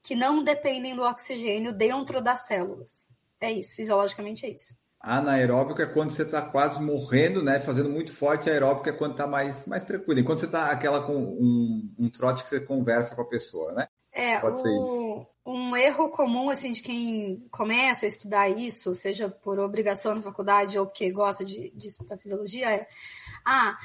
que 0.01 0.15
não 0.15 0.43
dependem 0.43 0.95
do 0.95 1.03
oxigênio 1.03 1.71
dentro 1.71 2.19
das 2.19 2.47
células. 2.47 3.13
É 3.39 3.51
isso, 3.51 3.75
fisiologicamente 3.75 4.47
é 4.47 4.49
isso. 4.49 4.75
Anaeróbico 4.99 5.81
é 5.81 5.85
quando 5.85 6.11
você 6.11 6.23
está 6.23 6.41
quase 6.41 6.81
morrendo, 6.81 7.43
né? 7.43 7.59
Fazendo 7.59 7.89
muito 7.89 8.15
forte. 8.15 8.49
Aeróbico 8.49 8.89
é 8.89 8.91
quando 8.91 9.13
está 9.13 9.25
mais, 9.25 9.65
mais 9.65 9.83
tranquilo. 9.83 10.19
Enquanto 10.19 10.39
você 10.39 10.45
está 10.45 10.71
aquela 10.71 11.01
com 11.03 11.15
um, 11.15 11.91
um 11.97 12.09
trote 12.09 12.43
que 12.43 12.49
você 12.49 12.59
conversa 12.59 13.15
com 13.15 13.21
a 13.21 13.27
pessoa, 13.27 13.73
né? 13.73 13.87
É, 14.11 14.39
Pode 14.39 14.59
o... 14.59 14.61
ser 14.61 14.69
isso 14.69 15.30
um 15.45 15.75
erro 15.75 16.09
comum 16.09 16.49
assim 16.49 16.71
de 16.71 16.81
quem 16.81 17.47
começa 17.51 18.05
a 18.05 18.09
estudar 18.09 18.49
isso, 18.49 18.93
seja 18.93 19.29
por 19.29 19.59
obrigação 19.59 20.15
na 20.15 20.21
faculdade 20.21 20.77
ou 20.77 20.85
porque 20.85 21.09
gosta 21.11 21.43
de, 21.43 21.71
de 21.71 21.87
estudar 21.87 22.17
fisiologia, 22.17 22.69
é 22.69 22.87
ah, 23.43 23.77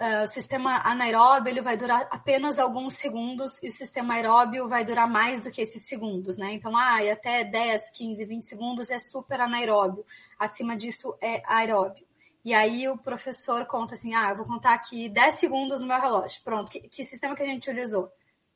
uh, 0.00 0.24
o 0.24 0.28
sistema 0.28 0.80
anaeróbio 0.84 1.50
ele 1.50 1.60
vai 1.60 1.76
durar 1.76 2.08
apenas 2.10 2.58
alguns 2.58 2.94
segundos 2.94 3.62
e 3.62 3.68
o 3.68 3.72
sistema 3.72 4.14
aeróbio 4.14 4.68
vai 4.68 4.84
durar 4.84 5.08
mais 5.08 5.42
do 5.42 5.50
que 5.50 5.60
esses 5.60 5.86
segundos, 5.86 6.38
né? 6.38 6.54
Então, 6.54 6.74
ah, 6.76 7.02
e 7.04 7.10
até 7.10 7.44
10, 7.44 7.90
15, 7.90 8.24
20 8.24 8.44
segundos 8.44 8.90
é 8.90 8.98
super 8.98 9.40
anaeróbio, 9.40 10.04
acima 10.38 10.76
disso 10.76 11.14
é 11.20 11.42
aeróbio. 11.46 12.06
E 12.44 12.52
aí 12.54 12.88
o 12.88 12.96
professor 12.96 13.66
conta 13.66 13.94
assim, 13.94 14.14
ah, 14.14 14.30
eu 14.30 14.36
vou 14.36 14.46
contar 14.46 14.74
aqui 14.74 15.08
10 15.08 15.34
segundos 15.36 15.80
no 15.80 15.86
meu 15.86 16.00
relógio. 16.00 16.40
Pronto, 16.42 16.70
que, 16.70 16.80
que 16.80 17.04
sistema 17.04 17.36
que 17.36 17.42
a 17.42 17.46
gente 17.46 17.70
utilizou? 17.70 18.10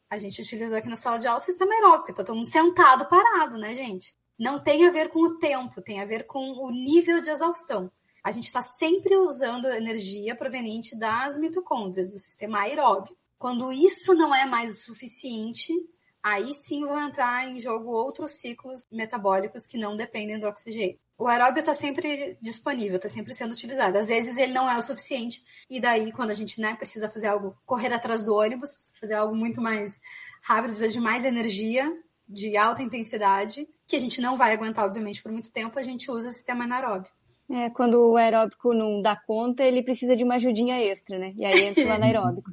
A 0.09 0.19
gente 0.19 0.41
utilizou 0.41 0.77
aqui 0.77 0.89
na 0.89 0.97
sala 0.97 1.19
de 1.19 1.27
aula 1.27 1.39
o 1.39 1.43
sistema 1.43 1.75
aeróbico, 1.75 2.15
tá 2.15 2.25
todo 2.25 2.37
mundo 2.37 2.47
sentado, 2.47 3.07
parado, 3.07 3.59
né, 3.59 3.75
gente? 3.75 4.15
Não 4.39 4.59
tem 4.59 4.87
a 4.87 4.91
ver 4.91 5.09
com 5.09 5.21
o 5.21 5.39
tempo, 5.39 5.83
tem 5.83 6.01
a 6.01 6.05
ver 6.05 6.27
com 6.27 6.53
o 6.53 6.71
nível 6.71 7.21
de 7.21 7.31
exaustão. 7.31 7.91
a 8.23 8.33
gente 8.33 8.47
está 8.47 8.61
sempre 8.61 9.17
usando 9.17 9.69
energia 9.69 10.35
proveniente 10.35 10.97
das 10.97 11.39
mitocôndrias, 11.39 12.11
do 12.11 12.19
sistema 12.19 12.63
aeróbio. 12.63 13.17
Quando 13.39 13.71
isso 13.71 14.15
não 14.15 14.35
é 14.35 14.45
mais 14.47 14.75
o 14.75 14.83
suficiente, 14.83 15.73
aí 16.23 16.53
sim 16.55 16.85
vão 16.85 16.99
entrar 16.99 17.49
em 17.49 17.61
jogo 17.61 17.91
outros 17.91 18.33
ciclos 18.33 18.85
metabólicos 18.91 19.67
que 19.67 19.79
não 19.79 19.97
dependem 19.97 20.41
do 20.41 20.49
oxigênio. 20.49 20.99
O 21.19 21.27
aeróbio 21.27 21.61
está 21.61 21.73
sempre 21.75 22.37
disponível, 22.43 22.97
está 22.97 23.09
sempre 23.09 23.33
sendo 23.33 23.53
utilizado. 23.53 23.97
Às 23.97 24.07
vezes 24.07 24.37
ele 24.37 24.53
não 24.53 24.71
é 24.71 24.77
o 24.79 24.83
suficiente, 24.83 25.43
e 25.69 25.81
daí, 25.81 26.13
quando 26.13 26.31
a 26.31 26.35
gente 26.35 26.61
né, 26.61 26.75
precisa 26.75 27.09
fazer 27.09 27.29
algo, 27.29 27.57
correr 27.65 27.93
atrás 27.93 28.25
do 28.25 28.35
ônibus, 28.35 28.71
fazer 29.01 29.15
algo 29.15 29.35
muito 29.35 29.61
mais 29.61 29.99
rápido, 30.43 30.73
precisa 30.73 30.93
de 30.93 31.01
mais 31.01 31.25
energia, 31.25 31.91
de 32.29 32.57
alta 32.57 32.83
intensidade, 32.83 33.67
que 33.87 33.97
a 33.97 34.01
gente 34.01 34.21
não 34.21 34.37
vai 34.37 34.53
aguentar, 34.53 34.85
obviamente, 34.85 35.23
por 35.23 35.33
muito 35.33 35.51
tempo, 35.51 35.79
a 35.79 35.83
gente 35.83 36.11
usa 36.11 36.29
o 36.29 36.33
sistema 36.33 36.65
anaeróbio. 36.65 37.11
É, 37.49 37.71
quando 37.71 37.95
o 37.95 38.17
aeróbico 38.17 38.75
não 38.75 39.01
dá 39.01 39.15
conta, 39.15 39.63
ele 39.63 39.83
precisa 39.83 40.17
de 40.17 40.25
uma 40.25 40.35
ajudinha 40.35 40.81
extra, 40.81 41.17
né? 41.17 41.33
E 41.37 41.45
aí 41.45 41.67
entra 41.67 41.87
o 41.87 41.93
anaeróbico. 41.93 42.51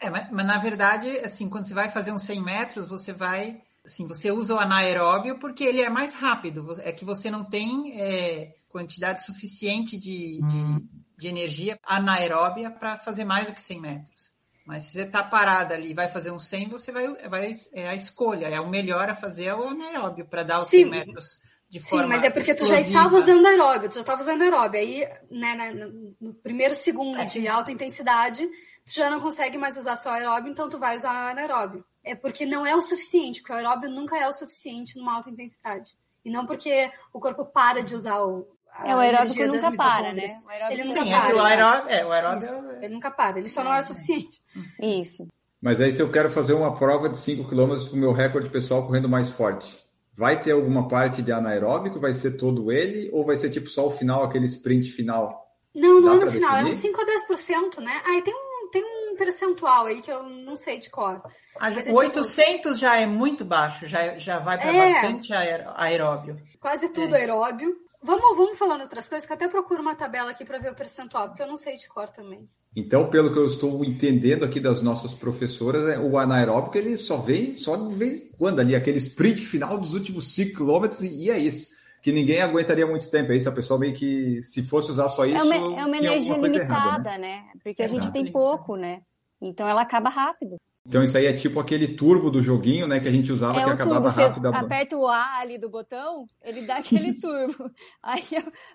é, 0.00 0.10
mas, 0.10 0.30
mas, 0.32 0.46
na 0.46 0.58
verdade, 0.58 1.08
assim, 1.18 1.48
quando 1.48 1.64
você 1.64 1.74
vai 1.74 1.88
fazer 1.90 2.12
uns 2.12 2.22
100 2.22 2.42
metros, 2.42 2.88
você 2.88 3.12
vai, 3.12 3.62
assim, 3.90 4.06
você 4.06 4.30
usa 4.30 4.54
o 4.54 4.58
anaeróbio 4.58 5.38
porque 5.38 5.64
ele 5.64 5.82
é 5.82 5.90
mais 5.90 6.14
rápido. 6.14 6.66
É 6.80 6.92
que 6.92 7.04
você 7.04 7.30
não 7.30 7.44
tem 7.44 8.00
é, 8.00 8.54
quantidade 8.68 9.24
suficiente 9.24 9.98
de, 9.98 10.38
hum. 10.42 10.78
de, 10.78 10.88
de 11.18 11.28
energia 11.28 11.78
anaeróbia 11.84 12.70
para 12.70 12.96
fazer 12.96 13.24
mais 13.24 13.46
do 13.46 13.52
que 13.52 13.62
100 13.62 13.80
metros. 13.80 14.30
Mas 14.64 14.84
se 14.84 14.92
você 14.92 15.02
está 15.02 15.22
parada 15.22 15.74
ali 15.74 15.90
e 15.90 15.94
vai 15.94 16.08
fazer 16.08 16.30
um 16.30 16.38
100, 16.38 16.68
você 16.68 16.92
vai, 16.92 17.08
vai 17.28 17.50
é 17.72 17.88
a 17.88 17.94
escolha, 17.94 18.46
é 18.46 18.60
o 18.60 18.68
melhor 18.68 19.10
a 19.10 19.16
fazer 19.16 19.46
é 19.46 19.54
o 19.54 19.68
anaeróbio 19.68 20.26
para 20.26 20.44
dar 20.44 20.60
os 20.60 20.70
Sim. 20.70 20.84
100 20.84 20.90
metros 20.90 21.40
de 21.68 21.80
forma 21.80 22.04
Sim, 22.04 22.08
mas 22.08 22.24
é 22.24 22.30
porque 22.30 22.50
explosiva. 22.50 22.78
tu 22.78 22.82
já 22.82 22.88
estava 22.88 23.16
usando 23.16 23.46
aeróbio, 23.46 23.88
tu 23.88 23.94
já 23.94 24.00
estava 24.00 24.20
usando 24.20 24.42
aeróbio. 24.42 24.80
Aí, 24.80 25.08
né, 25.30 25.72
no 26.20 26.34
primeiro 26.34 26.74
segundo 26.74 27.20
é. 27.20 27.24
de 27.24 27.46
alta 27.46 27.70
intensidade, 27.70 28.44
tu 28.84 28.92
já 28.92 29.08
não 29.08 29.20
consegue 29.20 29.56
mais 29.56 29.76
usar 29.76 29.96
só 29.96 30.10
aeróbio, 30.10 30.50
então 30.50 30.68
tu 30.68 30.78
vai 30.78 30.96
usar 30.96 31.30
anaeróbio. 31.30 31.84
É 32.04 32.14
porque 32.14 32.46
não 32.46 32.66
é 32.66 32.74
o 32.74 32.80
suficiente, 32.80 33.40
porque 33.40 33.52
o 33.52 33.56
aeróbio 33.56 33.90
nunca 33.90 34.16
é 34.16 34.26
o 34.28 34.32
suficiente 34.32 34.96
numa 34.96 35.16
alta 35.16 35.30
intensidade. 35.30 35.96
E 36.24 36.30
não 36.30 36.46
porque 36.46 36.90
o 37.12 37.20
corpo 37.20 37.44
para 37.44 37.82
de 37.82 37.94
usar 37.94 38.20
o. 38.22 38.46
É, 38.84 38.94
o 38.94 38.98
aeróbico 38.98 39.46
nunca 39.46 39.72
para, 39.72 40.12
né? 40.12 40.24
O 40.44 40.48
aeróbico 40.48 40.80
ele 40.80 40.88
nunca 40.88 41.02
Sim, 41.02 41.10
para. 41.10 41.30
É 41.30 41.34
o 41.34 41.40
aeróbio, 41.40 41.90
é, 41.90 42.04
o 42.04 42.12
aeróbio 42.12 42.70
ele 42.82 42.94
nunca 42.94 43.10
para, 43.10 43.38
ele 43.38 43.48
só 43.48 43.64
não 43.64 43.72
é 43.72 43.80
o 43.80 43.86
suficiente. 43.86 44.42
Isso. 44.80 45.28
Mas 45.60 45.80
aí 45.80 45.92
se 45.92 46.00
eu 46.00 46.10
quero 46.10 46.30
fazer 46.30 46.54
uma 46.54 46.74
prova 46.74 47.08
de 47.08 47.18
5 47.18 47.48
km 47.48 47.76
com 47.90 47.96
o 47.96 47.98
meu 47.98 48.12
recorde 48.12 48.48
pessoal 48.48 48.86
correndo 48.86 49.08
mais 49.08 49.28
forte, 49.28 49.80
Vai 50.20 50.42
ter 50.42 50.52
alguma 50.52 50.86
parte 50.86 51.22
de 51.22 51.32
anaeróbico? 51.32 51.98
Vai 51.98 52.12
ser 52.12 52.36
todo 52.36 52.70
ele? 52.70 53.08
Ou 53.10 53.24
vai 53.24 53.38
ser 53.38 53.48
tipo 53.48 53.70
só 53.70 53.86
o 53.86 53.90
final, 53.90 54.22
aquele 54.22 54.44
sprint 54.44 54.90
final? 54.90 55.50
Não, 55.74 55.98
não 55.98 56.12
é 56.12 56.24
no 56.26 56.30
final, 56.30 56.50
definir? 56.50 56.72
é 56.72 56.74
uns 56.74 56.80
5 56.82 57.00
a 57.00 57.06
10%, 57.06 57.80
né? 57.82 58.02
Aí 58.04 58.20
tem 58.20 58.34
um 58.34 58.49
percentual 59.20 59.84
aí 59.86 60.00
que 60.00 60.10
eu 60.10 60.22
não 60.22 60.56
sei 60.56 60.78
de 60.78 60.88
cor. 60.88 61.22
O 61.90 61.94
800 61.94 62.54
tipo... 62.54 62.74
já 62.74 62.96
é 62.96 63.04
muito 63.04 63.44
baixo, 63.44 63.86
já, 63.86 64.18
já 64.18 64.38
vai 64.38 64.56
para 64.56 64.74
é, 64.74 64.94
bastante 64.94 65.32
aeróbio. 65.34 66.40
Quase 66.58 66.88
tudo 66.88 67.14
é. 67.14 67.20
aeróbio. 67.20 67.76
Vamos, 68.02 68.34
vamos 68.34 68.58
falando 68.58 68.80
outras 68.80 69.06
coisas, 69.06 69.26
que 69.26 69.32
eu 69.32 69.36
até 69.36 69.46
procuro 69.46 69.82
uma 69.82 69.94
tabela 69.94 70.30
aqui 70.30 70.42
para 70.42 70.58
ver 70.58 70.72
o 70.72 70.74
percentual, 70.74 71.28
porque 71.28 71.42
eu 71.42 71.46
não 71.46 71.58
sei 71.58 71.76
de 71.76 71.86
cor 71.86 72.08
também. 72.08 72.48
Então, 72.74 73.10
pelo 73.10 73.30
que 73.30 73.38
eu 73.38 73.46
estou 73.46 73.84
entendendo 73.84 74.42
aqui 74.44 74.58
das 74.58 74.80
nossas 74.80 75.12
professoras, 75.12 75.86
é, 75.86 75.98
o 75.98 76.16
anaeróbico 76.16 76.78
ele 76.78 76.96
só 76.96 77.18
vem 77.18 77.52
só 77.52 77.76
de 77.76 77.94
vez 77.94 78.22
em 78.22 78.30
quando 78.38 78.60
ali, 78.60 78.74
aquele 78.74 78.96
sprint 78.96 79.44
final 79.44 79.76
dos 79.76 79.92
últimos 79.92 80.32
5 80.34 80.56
km 80.56 80.86
e 81.02 81.30
é 81.30 81.38
isso. 81.38 81.68
Que 82.00 82.12
ninguém 82.12 82.40
aguentaria 82.40 82.86
muito 82.86 83.10
tempo. 83.10 83.32
Aí 83.32 83.40
se 83.40 83.48
a 83.48 83.52
pessoa 83.52 83.78
meio 83.78 83.92
que, 83.92 84.40
se 84.42 84.62
fosse 84.62 84.90
usar 84.90 85.10
só 85.10 85.26
isso. 85.26 85.36
É 85.36 85.42
uma, 85.42 85.80
é 85.80 85.84
uma 85.84 85.96
energia 85.98 86.34
limitada, 86.34 86.62
errada, 86.62 87.18
né? 87.18 87.18
né? 87.18 87.44
Porque 87.62 87.82
a 87.82 87.86
gente 87.86 88.10
tem 88.10 88.32
pouco, 88.32 88.76
né? 88.76 89.02
Então 89.40 89.68
ela 89.68 89.82
acaba 89.82 90.08
rápido. 90.08 90.56
Então 90.86 91.02
isso 91.02 91.16
aí 91.16 91.26
é 91.26 91.32
tipo 91.32 91.60
aquele 91.60 91.88
turbo 91.88 92.30
do 92.30 92.42
joguinho, 92.42 92.86
né, 92.86 93.00
que 93.00 93.08
a 93.08 93.12
gente 93.12 93.30
usava 93.30 93.60
é 93.60 93.64
que 93.64 93.70
acabava 93.70 94.08
turbo. 94.08 94.22
rápido. 94.22 94.50
Você 94.50 94.56
aperta 94.56 94.96
o 94.96 95.06
A 95.06 95.38
ali 95.38 95.58
do 95.58 95.68
botão, 95.68 96.26
ele 96.42 96.62
dá 96.62 96.78
aquele 96.78 97.12
turbo. 97.20 97.70
aí 98.02 98.24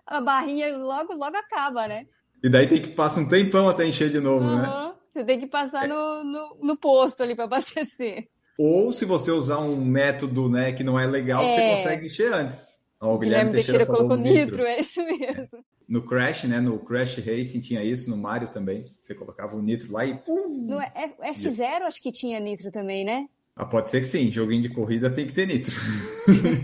a, 0.08 0.17
a 0.17 0.21
barrinha 0.21 0.75
logo, 0.78 1.13
logo 1.13 1.36
acaba, 1.36 1.88
né? 1.88 2.06
E 2.43 2.49
daí 2.49 2.67
tem 2.67 2.82
que 2.82 2.89
passar 2.89 3.21
um 3.21 3.28
tempão 3.28 3.67
até 3.67 3.86
encher 3.86 4.12
de 4.12 4.19
novo, 4.19 4.45
uhum. 4.45 4.58
né? 4.58 4.93
Você 5.13 5.23
tem 5.23 5.39
que 5.39 5.47
passar 5.47 5.86
é. 5.86 5.88
no, 5.88 6.23
no, 6.23 6.58
no, 6.62 6.78
posto 6.78 7.23
ali 7.23 7.34
para 7.36 7.45
abastecer. 7.45 8.28
Ou 8.60 8.91
se 8.91 9.06
você 9.06 9.32
usar 9.32 9.60
um 9.60 9.84
método 9.84 10.49
né, 10.49 10.73
que 10.73 10.84
não 10.84 10.99
é 10.99 11.08
legal, 11.08 11.43
é. 11.43 11.47
você 11.47 11.75
consegue 11.75 12.08
encher 12.08 12.34
antes. 12.34 12.78
Ó, 13.01 13.15
o 13.15 13.19
Guilherme, 13.19 13.51
Guilherme 13.51 13.51
Teixeira, 13.51 13.86
Teixeira 13.86 14.08
colocou 14.08 14.17
nitro, 14.17 14.63
é 14.63 14.80
isso 14.80 15.01
mesmo. 15.04 15.65
No 15.88 16.04
Crash, 16.04 16.45
né? 16.45 16.60
No 16.60 16.80
Crash 16.80 17.17
Racing 17.17 17.60
tinha 17.60 17.84
isso, 17.84 18.10
no 18.10 18.17
Mario 18.17 18.48
também. 18.48 18.86
Você 19.02 19.13
colocava 19.13 19.56
o 19.56 19.62
nitro 19.62 19.91
lá 19.91 20.06
e. 20.06 20.17
Pum! 20.17 20.67
No 20.67 20.78
F0 20.78 21.84
acho 21.84 22.02
que 22.02 22.12
tinha 22.12 22.39
nitro 22.39 22.71
também, 22.71 23.06
né? 23.06 23.28
Ah, 23.56 23.65
pode 23.65 23.89
ser 23.89 24.02
que 24.02 24.08
sim. 24.08 24.32
Joguinho 24.32 24.63
de 24.63 24.69
corrida 24.69 25.10
tem 25.10 25.26
que 25.26 25.34
ter 25.34 25.48
nitro. 25.48 25.74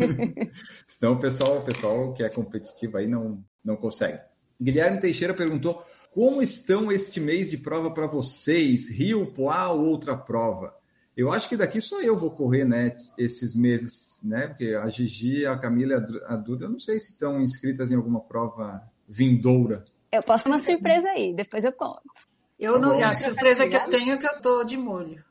Senão 0.88 1.14
o 1.14 1.20
pessoal, 1.20 1.60
o 1.60 1.66
pessoal 1.66 2.14
que 2.14 2.24
é 2.24 2.30
competitivo 2.30 2.98
aí 2.98 3.08
não, 3.08 3.44
não 3.64 3.78
consegue. 3.78 4.20
Guilherme 4.62 5.00
Teixeira 5.00 5.34
perguntou 5.34 5.82
como 6.12 6.42
estão 6.42 6.92
este 6.92 7.20
mês 7.20 7.50
de 7.50 7.58
prova 7.58 7.92
para 7.92 8.08
vocês? 8.08 8.90
Rio, 8.90 9.26
Poá 9.28 9.72
ou 9.72 9.88
outra 9.88 10.18
prova? 10.18 10.76
Eu 11.16 11.32
acho 11.32 11.48
que 11.48 11.58
daqui 11.58 11.80
só 11.80 12.02
eu 12.02 12.18
vou 12.18 12.32
correr, 12.32 12.66
né, 12.66 12.96
esses 13.18 13.54
meses, 13.54 14.20
né? 14.24 14.48
Porque 14.48 14.74
a 14.74 14.88
Gigi, 14.90 15.46
a 15.46 15.58
Camila 15.58 15.94
e 15.94 16.24
a 16.26 16.36
Duda, 16.36 16.66
eu 16.66 16.70
não 16.70 16.80
sei 16.80 17.00
se 17.00 17.12
estão 17.12 17.42
inscritas 17.42 17.92
em 17.92 17.96
alguma 17.96 18.22
prova 18.22 18.82
vindoura. 19.12 19.86
Eu 20.12 20.22
posso 20.22 20.48
uma 20.48 20.60
surpresa 20.60 21.10
aí, 21.10 21.34
depois 21.34 21.64
eu 21.64 21.72
conto. 21.74 22.02
Eu 22.58 22.80
não, 22.80 22.98
tá 22.98 23.12
a 23.12 23.16
surpresa 23.16 23.68
que 23.68 23.76
eu 23.76 23.90
tenho 23.90 24.14
é 24.14 24.18
que 24.18 24.28
eu 24.28 24.42
tô 24.42 24.64
de 24.64 24.78
molho. 24.78 25.24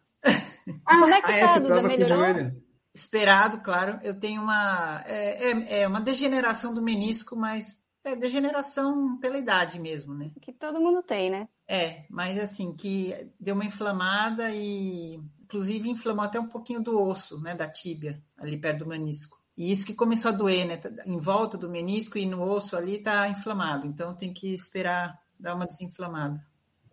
Ah, 0.84 0.98
como 0.98 1.14
é 1.14 1.22
que 1.22 1.32
ah, 1.32 1.40
tá, 1.40 1.58
Duda? 1.58 1.82
Melhorou? 1.82 2.52
Esperado, 2.94 3.60
claro. 3.60 3.98
Eu 4.02 4.18
tenho 4.18 4.42
uma 4.42 5.02
é, 5.06 5.50
é, 5.50 5.80
é 5.82 5.88
uma 5.88 6.00
degeneração 6.00 6.74
do 6.74 6.82
menisco, 6.82 7.34
mas 7.34 7.80
é 8.04 8.14
degeneração 8.14 9.18
pela 9.18 9.38
idade 9.38 9.78
mesmo, 9.78 10.14
né? 10.14 10.30
Que 10.40 10.52
todo 10.52 10.80
mundo 10.80 11.02
tem, 11.02 11.30
né? 11.30 11.48
É, 11.68 12.04
mas 12.10 12.38
assim, 12.38 12.74
que 12.74 13.14
deu 13.38 13.54
uma 13.54 13.64
inflamada 13.64 14.50
e 14.50 15.20
inclusive 15.42 15.88
inflamou 15.88 16.24
até 16.24 16.38
um 16.38 16.48
pouquinho 16.48 16.82
do 16.82 17.00
osso, 17.00 17.40
né, 17.40 17.54
da 17.54 17.68
tíbia, 17.68 18.22
ali 18.38 18.56
perto 18.56 18.80
do 18.80 18.86
menisco. 18.86 19.39
E 19.60 19.70
isso 19.70 19.84
que 19.84 19.92
começou 19.92 20.30
a 20.30 20.34
doer, 20.34 20.66
né? 20.66 20.80
Em 21.04 21.18
volta 21.18 21.58
do 21.58 21.68
menisco 21.68 22.16
e 22.16 22.24
no 22.24 22.42
osso 22.42 22.74
ali 22.74 22.96
tá 22.96 23.28
inflamado. 23.28 23.86
Então 23.86 24.16
tem 24.16 24.32
que 24.32 24.50
esperar 24.54 25.20
dar 25.38 25.54
uma 25.54 25.66
desinflamada. 25.66 26.42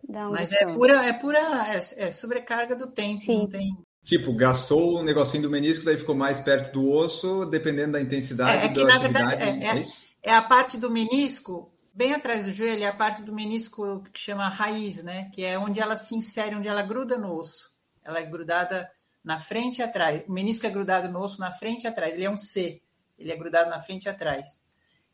Um 0.06 0.32
Mas 0.32 0.52
é 0.52 0.66
descanso. 0.66 0.74
é 0.74 0.76
pura, 0.76 1.06
é 1.06 1.12
pura 1.14 1.38
é, 1.72 2.08
é 2.08 2.10
sobrecarga 2.10 2.76
do 2.76 2.88
tempo, 2.88 3.20
Sim. 3.20 3.38
não 3.38 3.48
tem. 3.48 3.74
Tipo, 4.04 4.34
gastou 4.34 5.00
um 5.00 5.02
negocinho 5.02 5.44
do 5.44 5.50
menisco, 5.50 5.82
daí 5.82 5.96
ficou 5.96 6.14
mais 6.14 6.40
perto 6.40 6.74
do 6.74 6.90
osso, 6.90 7.46
dependendo 7.46 7.92
da 7.92 8.02
intensidade 8.02 8.58
é, 8.58 8.66
é 8.66 8.68
que, 8.68 8.84
da 8.84 8.86
na 8.86 8.98
verdade, 8.98 9.42
é, 9.42 9.78
é, 9.78 9.84
é 10.24 10.34
a 10.34 10.42
parte 10.42 10.76
do 10.76 10.90
menisco, 10.90 11.72
bem 11.94 12.12
atrás 12.12 12.44
do 12.44 12.52
joelho, 12.52 12.84
é 12.84 12.86
a 12.86 12.92
parte 12.92 13.22
do 13.22 13.32
menisco 13.32 14.02
que 14.12 14.20
chama 14.20 14.46
raiz, 14.46 15.02
né? 15.02 15.30
Que 15.32 15.42
é 15.42 15.58
onde 15.58 15.80
ela 15.80 15.96
se 15.96 16.14
insere, 16.14 16.54
onde 16.54 16.68
ela 16.68 16.82
gruda 16.82 17.16
no 17.16 17.34
osso. 17.34 17.70
Ela 18.04 18.18
é 18.18 18.24
grudada 18.24 18.86
na 19.22 19.38
frente 19.38 19.78
e 19.78 19.82
atrás. 19.82 20.22
O 20.26 20.32
menisco 20.32 20.66
é 20.66 20.70
grudado 20.70 21.08
no 21.08 21.20
osso 21.20 21.40
na 21.40 21.50
frente 21.50 21.84
e 21.84 21.86
atrás. 21.86 22.14
Ele 22.14 22.24
é 22.24 22.30
um 22.30 22.36
C. 22.36 22.82
Ele 23.18 23.32
é 23.32 23.36
grudado 23.36 23.68
na 23.70 23.80
frente 23.80 24.04
e 24.04 24.08
atrás. 24.08 24.62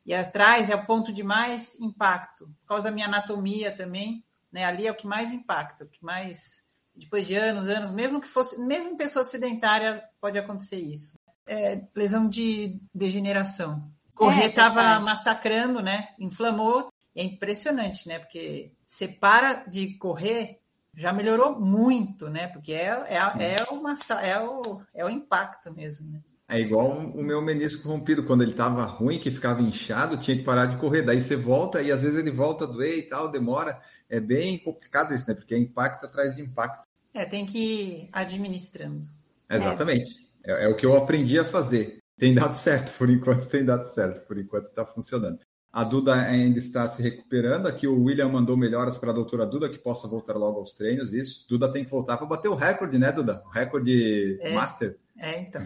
E 0.04 0.12
atrás 0.12 0.68
é 0.68 0.74
o 0.74 0.84
ponto 0.84 1.12
de 1.12 1.22
mais 1.22 1.78
impacto. 1.80 2.46
Por 2.46 2.68
causa 2.68 2.84
da 2.84 2.90
minha 2.90 3.06
anatomia 3.06 3.74
também, 3.74 4.24
né? 4.52 4.64
Ali 4.64 4.86
é 4.86 4.90
o 4.90 4.94
que 4.94 5.06
mais 5.06 5.32
impacta, 5.32 5.84
o 5.84 5.88
que 5.88 6.04
mais 6.04 6.62
depois 6.94 7.26
de 7.26 7.34
anos, 7.34 7.68
anos, 7.68 7.90
mesmo 7.90 8.20
que 8.20 8.28
fosse, 8.28 8.60
mesmo 8.60 8.92
em 8.92 8.96
pessoa 8.96 9.24
sedentária 9.24 10.04
pode 10.20 10.38
acontecer 10.38 10.76
isso. 10.76 11.18
É 11.46 11.82
lesão 11.94 12.28
de 12.28 12.80
degeneração. 12.94 13.90
Correr 14.14 14.46
estava 14.46 14.80
é, 14.80 14.98
massacrando, 15.00 15.82
né? 15.82 16.14
Inflamou. 16.18 16.92
É 17.16 17.22
impressionante, 17.22 18.06
né? 18.08 18.18
Porque 18.18 18.72
você 18.86 19.08
para 19.08 19.64
de 19.64 19.94
correr, 19.98 20.60
já 20.96 21.12
melhorou 21.12 21.58
muito, 21.60 22.28
né? 22.28 22.46
Porque 22.48 22.72
é, 22.72 22.88
é, 23.08 23.16
é, 23.16 23.64
uma, 23.70 23.94
é, 24.22 24.40
o, 24.40 24.82
é 24.94 25.04
o 25.04 25.08
impacto 25.08 25.72
mesmo, 25.72 26.10
né? 26.10 26.20
É 26.46 26.60
igual 26.60 26.98
o 26.98 27.22
meu 27.22 27.40
menisco 27.40 27.88
rompido, 27.88 28.24
quando 28.24 28.42
ele 28.42 28.50
estava 28.50 28.84
ruim, 28.84 29.18
que 29.18 29.30
ficava 29.30 29.62
inchado, 29.62 30.18
tinha 30.18 30.36
que 30.36 30.44
parar 30.44 30.66
de 30.66 30.76
correr. 30.76 31.02
Daí 31.02 31.20
você 31.20 31.36
volta 31.36 31.80
e 31.80 31.90
às 31.90 32.02
vezes 32.02 32.18
ele 32.18 32.30
volta 32.30 32.64
a 32.64 32.66
doer 32.66 32.98
e 32.98 33.02
tal, 33.02 33.30
demora. 33.30 33.80
É 34.08 34.20
bem 34.20 34.58
complicado 34.58 35.14
isso, 35.14 35.26
né? 35.26 35.34
Porque 35.34 35.54
é 35.54 35.58
impacto 35.58 36.04
atrás 36.04 36.36
de 36.36 36.42
impacto. 36.42 36.86
É, 37.14 37.24
tem 37.24 37.46
que 37.46 37.58
ir 37.58 38.08
administrando. 38.12 39.08
Exatamente. 39.48 40.30
É. 40.44 40.64
É, 40.64 40.64
é 40.64 40.68
o 40.68 40.76
que 40.76 40.84
eu 40.84 40.96
aprendi 40.96 41.38
a 41.38 41.44
fazer. 41.44 41.98
Tem 42.16 42.34
dado 42.34 42.54
certo, 42.54 42.96
por 42.96 43.10
enquanto 43.10 43.46
tem 43.46 43.64
dado 43.64 43.86
certo, 43.86 44.26
por 44.26 44.38
enquanto 44.38 44.68
está 44.68 44.84
funcionando. 44.84 45.40
A 45.74 45.82
Duda 45.82 46.14
ainda 46.14 46.56
está 46.56 46.86
se 46.86 47.02
recuperando. 47.02 47.66
Aqui 47.66 47.88
o 47.88 48.00
William 48.00 48.28
mandou 48.28 48.56
melhoras 48.56 48.96
para 48.96 49.10
a 49.10 49.12
doutora 49.12 49.44
Duda, 49.44 49.68
que 49.68 49.76
possa 49.76 50.06
voltar 50.06 50.36
logo 50.36 50.60
aos 50.60 50.72
treinos. 50.72 51.12
Isso. 51.12 51.44
Duda 51.48 51.68
tem 51.72 51.84
que 51.84 51.90
voltar 51.90 52.16
para 52.16 52.28
bater 52.28 52.48
o 52.48 52.54
recorde, 52.54 52.96
né, 52.96 53.10
Duda? 53.10 53.42
O 53.44 53.48
recorde 53.48 54.38
é, 54.40 54.54
master. 54.54 54.96
É, 55.18 55.40
então. 55.40 55.62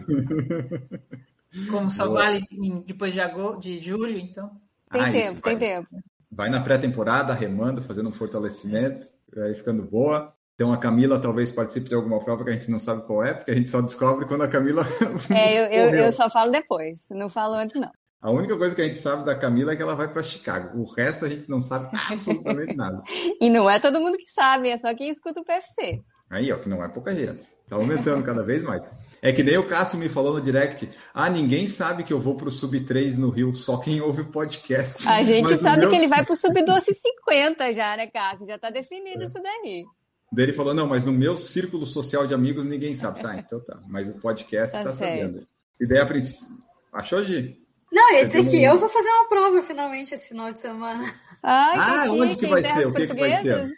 Como 1.69 1.91
só 1.91 2.07
Boa. 2.07 2.23
vale 2.23 2.43
depois 2.87 3.13
de, 3.13 3.21
agosto, 3.21 3.59
de 3.59 3.79
julho, 3.79 4.17
então. 4.17 4.49
Tem 4.91 4.99
ah, 4.99 5.11
tempo, 5.11 5.41
tem 5.43 5.57
tempo. 5.59 5.87
vai 6.31 6.49
na 6.49 6.61
pré-temporada, 6.61 7.31
remando, 7.31 7.79
fazendo 7.83 8.09
um 8.09 8.11
fortalecimento, 8.11 9.05
vai 9.31 9.53
ficando 9.53 9.83
boa. 9.83 10.33
Então 10.55 10.73
a 10.73 10.77
Camila 10.77 11.21
talvez 11.21 11.51
participe 11.51 11.87
de 11.87 11.93
alguma 11.93 12.19
prova 12.19 12.43
que 12.43 12.49
a 12.49 12.53
gente 12.53 12.71
não 12.71 12.79
sabe 12.79 13.05
qual 13.05 13.23
é, 13.23 13.35
porque 13.35 13.51
a 13.51 13.55
gente 13.55 13.69
só 13.69 13.79
descobre 13.79 14.25
quando 14.25 14.41
a 14.41 14.47
Camila. 14.47 14.87
É, 15.29 15.53
eu, 15.53 15.91
eu, 15.91 16.05
eu, 16.05 16.11
só 16.11 16.27
falo 16.31 16.51
depois, 16.51 17.05
não 17.11 17.29
falo 17.29 17.53
antes, 17.53 17.79
não. 17.79 17.91
A 18.21 18.31
única 18.31 18.57
coisa 18.57 18.75
que 18.75 18.81
a 18.81 18.85
gente 18.85 18.97
sabe 18.97 19.23
da 19.23 19.33
Camila 19.33 19.71
é 19.71 19.75
que 19.77 19.81
ela 19.81 19.95
vai 19.95 20.11
para 20.11 20.21
Chicago. 20.21 20.77
O 20.77 20.93
resto 20.93 21.25
a 21.25 21.29
gente 21.29 21.49
não 21.49 21.61
sabe 21.61 21.89
absolutamente 22.11 22.75
nada. 22.77 23.01
e 23.39 23.49
não 23.49 23.69
é 23.69 23.79
todo 23.79 23.99
mundo 23.99 24.17
que 24.17 24.29
sabe, 24.29 24.69
é 24.69 24.77
só 24.77 24.93
quem 24.93 25.09
escuta 25.09 25.39
o 25.39 25.45
PFC. 25.45 26.01
Aí, 26.29 26.51
ó, 26.51 26.57
que 26.57 26.69
não 26.69 26.83
é 26.83 26.89
pouca 26.89 27.15
gente. 27.15 27.43
Tá 27.67 27.75
aumentando 27.75 28.23
cada 28.23 28.43
vez 28.43 28.63
mais. 28.63 28.87
É 29.21 29.31
que 29.31 29.41
nem 29.41 29.57
o 29.57 29.65
Cássio 29.65 29.97
me 29.97 30.09
falou 30.09 30.33
no 30.33 30.41
direct. 30.41 30.89
Ah, 31.13 31.29
ninguém 31.29 31.65
sabe 31.65 32.03
que 32.03 32.13
eu 32.13 32.19
vou 32.19 32.35
pro 32.35 32.51
Sub 32.51 32.79
3 32.79 33.17
no 33.17 33.29
Rio, 33.29 33.53
só 33.53 33.77
quem 33.77 34.01
ouve 34.01 34.21
o 34.21 34.31
podcast. 34.31 35.07
A 35.07 35.23
gente 35.23 35.55
sabe 35.57 35.79
meu... 35.79 35.89
que 35.89 35.95
ele 35.95 36.07
vai 36.07 36.23
pro 36.23 36.35
Sub 36.35 36.53
1250 36.53 37.73
já, 37.73 37.97
né, 37.97 38.07
Cássio? 38.07 38.45
Já 38.45 38.59
tá 38.59 38.69
definido 38.69 39.23
é. 39.23 39.25
isso 39.25 39.41
daí. 39.41 39.85
Daí 40.31 40.45
ele 40.45 40.53
falou, 40.53 40.73
não, 40.73 40.87
mas 40.87 41.03
no 41.03 41.11
meu 41.11 41.35
círculo 41.35 41.85
social 41.85 42.27
de 42.27 42.33
amigos 42.33 42.65
ninguém 42.65 42.93
sabe. 42.93 43.21
Ah, 43.25 43.37
então 43.37 43.59
tá. 43.59 43.79
Mas 43.87 44.09
o 44.09 44.19
podcast 44.19 44.73
tá, 44.73 44.83
tá 44.83 44.93
sabendo. 44.93 45.47
E 45.79 45.87
daí 45.87 45.99
a 45.99 46.05
princípio. 46.05 46.57
Achou, 46.93 47.23
Gi? 47.23 47.57
Não, 47.91 48.13
ia 48.13 48.25
dizer 48.27 48.49
que 48.49 48.63
eu 48.63 48.77
vou 48.77 48.89
fazer 48.89 49.09
uma 49.09 49.27
prova 49.27 49.63
finalmente 49.63 50.13
esse 50.13 50.29
final 50.29 50.51
de 50.51 50.59
semana. 50.59 51.03
Ai, 51.41 52.07
ah, 52.07 52.11
onde 52.11 52.35
que 52.35 52.47
vai 52.47 52.63
ser? 52.63 52.87
O 52.87 52.93
que, 52.93 53.07
que 53.07 53.13
vai 53.13 53.35
ser? 53.37 53.71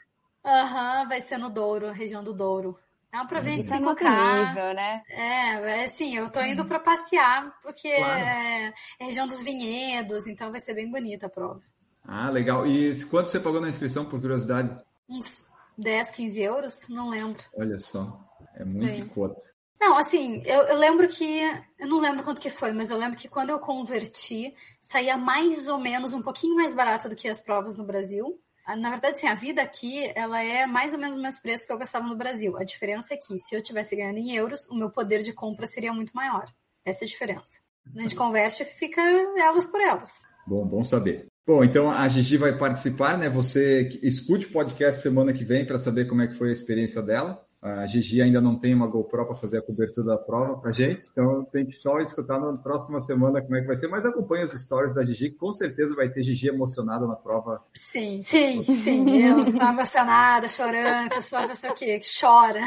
Aham, 0.44 1.02
uhum, 1.02 1.08
vai 1.08 1.22
ser 1.22 1.38
no 1.38 1.50
Douro, 1.50 1.92
região 1.92 2.24
do 2.24 2.34
Douro. 2.34 2.78
É 3.14 3.18
uma 3.18 3.28
prova 3.28 3.50
de 3.50 3.62
5K. 3.62 3.96
Tá 3.98 4.46
nível, 4.46 4.74
né? 4.74 5.04
É, 5.10 5.82
é 5.82 5.86
assim, 5.86 6.16
eu 6.16 6.30
tô 6.30 6.42
indo 6.42 6.66
para 6.66 6.80
passear, 6.80 7.54
porque 7.62 7.94
claro. 7.94 8.24
é, 8.24 8.74
é 9.00 9.06
região 9.06 9.28
dos 9.28 9.42
vinhedos, 9.42 10.26
então 10.28 10.50
vai 10.50 10.62
ser 10.62 10.74
bem 10.74 10.90
bonita 10.90 11.28
a 11.28 11.30
prova. 11.30 11.62
Ah, 12.04 12.30
legal. 12.30 12.66
E 12.66 13.06
quanto 13.06 13.30
você 13.30 13.40
pagou 13.40 13.62
na 13.62 13.70
inscrição, 13.70 14.06
por 14.06 14.20
curiosidade? 14.20 14.76
Uns 15.10 15.46
10, 15.78 16.12
15 16.12 16.42
euros, 16.42 16.74
não 16.90 17.10
lembro. 17.10 17.44
Olha 17.54 17.78
só, 17.78 18.18
é 18.56 18.64
muito 18.64 19.02
é. 19.02 19.06
cota. 19.14 19.46
Não, 19.82 19.98
assim, 19.98 20.44
eu, 20.46 20.62
eu, 20.62 20.78
lembro 20.78 21.08
que. 21.08 21.42
Eu 21.80 21.88
não 21.88 22.00
lembro 22.00 22.24
quanto 22.24 22.40
que 22.40 22.52
foi, 22.52 22.72
mas 22.72 22.92
eu 22.92 22.98
lembro 22.98 23.18
que 23.18 23.28
quando 23.28 23.50
eu 23.50 23.58
converti, 23.58 24.54
saía 24.80 25.18
mais 25.18 25.68
ou 25.68 25.80
menos 25.80 26.14
um 26.14 26.22
pouquinho 26.22 26.56
mais 26.56 26.76
barato 26.76 27.10
do 27.10 27.16
que 27.16 27.28
as 27.28 27.42
provas 27.42 27.76
no 27.76 27.84
Brasil. 27.84 28.40
Ah, 28.64 28.76
na 28.76 28.92
verdade, 28.92 29.18
assim, 29.18 29.28
a 29.28 29.34
vida 29.34 29.60
aqui, 29.60 30.12
ela 30.16 30.40
é 30.44 30.68
mais 30.68 30.94
ou 30.94 31.00
menos 31.00 31.16
o 31.16 31.20
mesmo 31.20 31.42
preço 31.42 31.66
que 31.66 31.74
eu 31.74 31.80
gastava 31.80 32.08
no 32.08 32.16
Brasil. 32.16 32.56
A 32.58 32.64
diferença 32.64 33.16
é 33.16 33.18
que, 33.18 33.36
se 33.40 33.56
eu 33.56 33.64
tivesse 33.64 33.96
ganhando 33.96 34.20
em 34.20 34.36
euros, 34.36 34.68
o 34.70 34.76
meu 34.76 34.92
poder 34.92 35.24
de 35.24 35.34
compra 35.34 35.66
seria 35.66 35.92
muito 35.92 36.12
maior. 36.14 36.46
Essa 36.86 37.04
é 37.04 37.08
a 37.08 37.10
diferença. 37.10 37.60
A 37.98 38.02
gente 38.02 38.16
converte 38.16 38.62
e 38.62 38.66
fica 38.66 39.02
elas 39.02 39.66
por 39.66 39.82
elas. 39.82 40.12
Bom, 40.46 40.64
bom 40.64 40.84
saber. 40.84 41.26
Bom, 41.48 41.64
então 41.64 41.90
a 41.90 42.08
Gigi 42.08 42.38
vai 42.38 42.56
participar, 42.56 43.18
né? 43.18 43.28
Você 43.30 43.90
escute 44.04 44.46
o 44.46 44.52
podcast 44.52 45.02
semana 45.02 45.34
que 45.34 45.44
vem 45.44 45.66
para 45.66 45.80
saber 45.80 46.06
como 46.06 46.22
é 46.22 46.28
que 46.28 46.36
foi 46.36 46.50
a 46.50 46.54
experiência 46.54 47.02
dela. 47.02 47.44
A 47.62 47.86
Gigi 47.86 48.20
ainda 48.24 48.42
não 48.42 48.58
tem 48.58 48.74
uma 48.74 48.88
GoPro 48.88 49.28
para 49.28 49.36
fazer 49.36 49.60
a 49.60 49.62
cobertura 49.62 50.08
da 50.08 50.18
prova 50.18 50.58
para 50.58 50.72
gente, 50.72 51.08
então 51.12 51.44
tem 51.44 51.64
que 51.64 51.74
só 51.74 52.00
escutar 52.00 52.40
na 52.40 52.58
próxima 52.58 53.00
semana 53.02 53.40
como 53.40 53.56
é 53.56 53.62
que 53.62 53.68
vai 53.68 53.76
ser. 53.76 53.88
Mas 53.88 54.04
acompanhe 54.04 54.44
os 54.44 54.52
stories 54.52 54.96
da 54.96 55.06
Gigi, 55.06 55.30
com 55.30 55.54
certeza 55.54 55.96
vai 55.96 56.10
ter 56.10 56.24
Gigi 56.24 56.48
emocionada 56.48 57.06
na 57.06 57.16
prova. 57.16 57.64
Sim, 57.76 58.20
sim, 58.24 58.64
sim. 58.64 59.22
Eu 59.22 59.46
tô 59.46 59.64
emocionada, 59.64 60.50
chorando, 60.50 61.14
eu 61.14 61.22
sou 61.22 61.38
a 61.38 61.48
pessoa 61.48 61.76
que, 61.76 62.00
que 62.00 62.20
chora. 62.20 62.62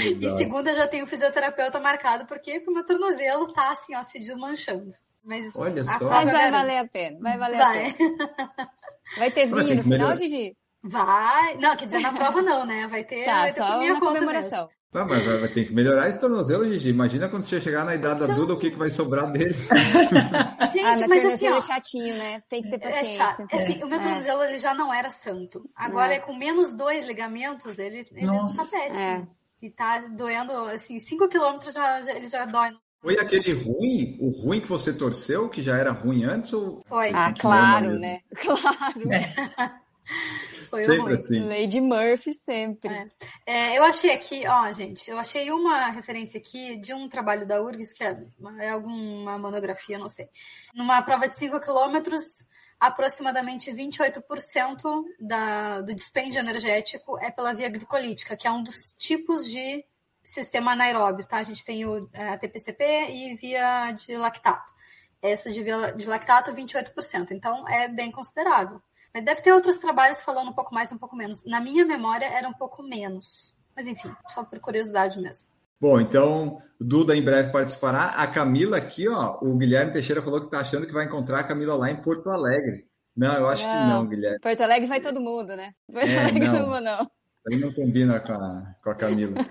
e 0.00 0.30
segunda 0.30 0.74
já 0.74 0.88
tenho 0.88 1.06
fisioterapeuta 1.06 1.78
marcado, 1.78 2.26
porque 2.26 2.60
o 2.66 2.72
meu 2.72 2.84
tornozelo 2.84 3.46
tá 3.52 3.70
assim, 3.70 3.94
ó, 3.94 4.02
se 4.02 4.18
desmanchando. 4.18 4.88
Mas 5.22 5.54
Olha 5.54 5.84
só. 5.84 6.10
Mas 6.10 6.32
vai 6.32 6.50
valer 6.50 6.78
a 6.78 6.88
pena, 6.88 7.20
vai 7.20 7.38
valer 7.38 7.58
vai. 7.58 7.86
a 7.86 7.94
pena. 7.94 8.16
Vai 9.16 9.30
ter 9.30 9.46
vinho 9.46 9.76
no 9.76 9.82
final, 9.84 10.16
Gigi? 10.16 10.56
Vai. 10.82 11.56
Não, 11.58 11.76
quer 11.76 11.86
dizer, 11.86 12.00
na 12.00 12.12
prova 12.12 12.42
não, 12.42 12.66
né? 12.66 12.86
Vai 12.88 13.04
ter, 13.04 13.24
tá, 13.24 13.40
vai 13.40 13.52
ter 13.52 13.60
só 13.60 13.78
minha 13.78 13.92
na 13.94 14.00
comemoração. 14.00 14.68
Tá, 14.92 15.06
mas 15.06 15.24
vai, 15.24 15.38
vai, 15.38 15.48
ter 15.48 15.64
que 15.64 15.72
melhorar 15.72 16.06
esse 16.08 16.20
tornozelo, 16.20 16.68
Gigi. 16.68 16.90
Imagina 16.90 17.26
quando 17.26 17.44
você 17.44 17.58
chegar 17.62 17.82
na 17.82 17.94
idade 17.94 18.20
da 18.20 18.26
então... 18.26 18.36
Duda, 18.36 18.52
o 18.52 18.58
que, 18.58 18.70
que 18.70 18.76
vai 18.76 18.90
sobrar 18.90 19.30
dele. 19.32 19.54
Gente, 20.70 21.04
ah, 21.04 21.08
mas 21.08 21.24
assim, 21.32 21.48
ó, 21.48 21.56
é 21.56 21.60
chatinho, 21.62 22.14
né? 22.16 22.42
Tem 22.46 22.62
que 22.62 22.68
ter 22.68 22.78
paciência. 22.78 23.14
É 23.14 23.16
chato. 23.16 23.46
É. 23.50 23.56
Assim, 23.56 23.82
o 23.82 23.88
meu 23.88 24.00
tornozelo 24.00 24.44
ele 24.44 24.58
já 24.58 24.74
não 24.74 24.92
era 24.92 25.10
santo. 25.10 25.66
Agora, 25.74 26.12
é. 26.12 26.18
com 26.18 26.36
menos 26.36 26.76
dois 26.76 27.06
ligamentos, 27.06 27.78
ele, 27.78 28.06
ele 28.12 28.26
Nossa. 28.26 28.64
tá 28.64 28.70
péssimo. 28.70 28.98
É. 28.98 29.26
E 29.62 29.70
tá 29.70 29.98
doendo, 30.08 30.52
assim, 30.52 31.00
5 31.00 31.28
quilômetros 31.28 31.72
já, 31.72 32.02
já, 32.02 32.12
ele 32.12 32.28
já 32.28 32.44
dói. 32.44 32.76
Foi 33.00 33.18
aquele 33.18 33.52
ruim, 33.52 34.18
o 34.20 34.30
ruim 34.42 34.60
que 34.60 34.68
você 34.68 34.92
torceu, 34.92 35.48
que 35.48 35.62
já 35.62 35.76
era 35.76 35.90
ruim 35.90 36.24
antes? 36.24 36.52
Ou... 36.52 36.82
Foi. 36.86 37.10
Ah, 37.14 37.32
claro, 37.32 37.98
né? 37.98 38.20
Claro. 38.36 39.12
É. 39.12 39.32
Foi 40.72 40.84
sempre 40.84 41.12
assim. 41.12 41.46
Lady 41.46 41.82
Murphy 41.82 42.32
sempre. 42.32 42.90
É. 42.90 43.04
É, 43.44 43.78
eu 43.78 43.84
achei 43.84 44.10
aqui, 44.10 44.42
ó, 44.48 44.72
gente, 44.72 45.10
eu 45.10 45.18
achei 45.18 45.50
uma 45.50 45.90
referência 45.90 46.40
aqui 46.40 46.78
de 46.78 46.94
um 46.94 47.10
trabalho 47.10 47.46
da 47.46 47.60
URGS, 47.60 47.92
que 47.92 48.02
é, 48.02 48.18
é 48.58 48.70
alguma 48.70 49.36
monografia, 49.36 49.98
não 49.98 50.08
sei. 50.08 50.30
Numa 50.74 51.02
prova 51.02 51.28
de 51.28 51.36
5 51.36 51.60
quilômetros, 51.60 52.22
aproximadamente 52.80 53.70
28% 53.70 55.04
da, 55.20 55.82
do 55.82 55.94
dispêndio 55.94 56.40
energético 56.40 57.18
é 57.18 57.30
pela 57.30 57.52
via 57.52 57.68
glicolítica, 57.68 58.34
que 58.34 58.48
é 58.48 58.50
um 58.50 58.62
dos 58.62 58.94
tipos 58.98 59.44
de 59.44 59.84
sistema 60.24 60.72
anaeróbio, 60.72 61.26
tá? 61.26 61.36
A 61.36 61.42
gente 61.42 61.66
tem 61.66 61.84
o 61.84 62.08
é, 62.14 62.30
a 62.30 62.38
TPCP 62.38 63.10
e 63.10 63.34
via 63.34 63.92
de 63.92 64.16
lactato. 64.16 64.72
Essa 65.20 65.50
de 65.50 65.62
via 65.62 65.92
de 65.92 66.08
lactato, 66.08 66.50
28%. 66.50 67.32
Então, 67.32 67.68
é 67.68 67.88
bem 67.88 68.10
considerável. 68.10 68.80
Deve 69.14 69.42
ter 69.42 69.52
outros 69.52 69.78
trabalhos 69.78 70.22
falando 70.22 70.50
um 70.50 70.54
pouco 70.54 70.74
mais, 70.74 70.90
um 70.90 70.98
pouco 70.98 71.14
menos. 71.14 71.44
Na 71.44 71.60
minha 71.60 71.84
memória 71.84 72.26
era 72.26 72.48
um 72.48 72.52
pouco 72.52 72.82
menos. 72.82 73.54
Mas 73.76 73.86
enfim, 73.86 74.10
só 74.28 74.42
por 74.44 74.58
curiosidade 74.60 75.20
mesmo. 75.20 75.48
Bom, 75.80 76.00
então, 76.00 76.62
Duda 76.80 77.16
em 77.16 77.22
breve 77.22 77.50
participará. 77.50 78.06
A 78.16 78.26
Camila 78.26 78.76
aqui, 78.76 79.08
ó, 79.08 79.38
o 79.42 79.56
Guilherme 79.56 79.92
Teixeira 79.92 80.22
falou 80.22 80.40
que 80.40 80.50
tá 80.50 80.60
achando 80.60 80.86
que 80.86 80.92
vai 80.92 81.04
encontrar 81.04 81.40
a 81.40 81.44
Camila 81.44 81.74
lá 81.74 81.90
em 81.90 82.00
Porto 82.00 82.30
Alegre. 82.30 82.86
Não, 83.16 83.34
eu 83.34 83.46
acho 83.46 83.66
não, 83.66 83.72
que 83.72 83.88
não, 83.88 84.06
Guilherme. 84.06 84.40
Porto 84.40 84.60
Alegre 84.60 84.88
vai 84.88 85.00
todo 85.00 85.20
mundo, 85.20 85.56
né? 85.56 85.72
Porto 85.92 86.06
é, 86.06 86.18
Alegre 86.18 86.48
não, 86.48 86.70
não, 86.70 86.80
não. 86.80 87.10
Aí 87.50 87.58
não 87.58 87.72
combina 87.72 88.20
com 88.20 88.32
a, 88.32 88.74
com 88.82 88.90
a 88.90 88.94
Camila. 88.94 89.44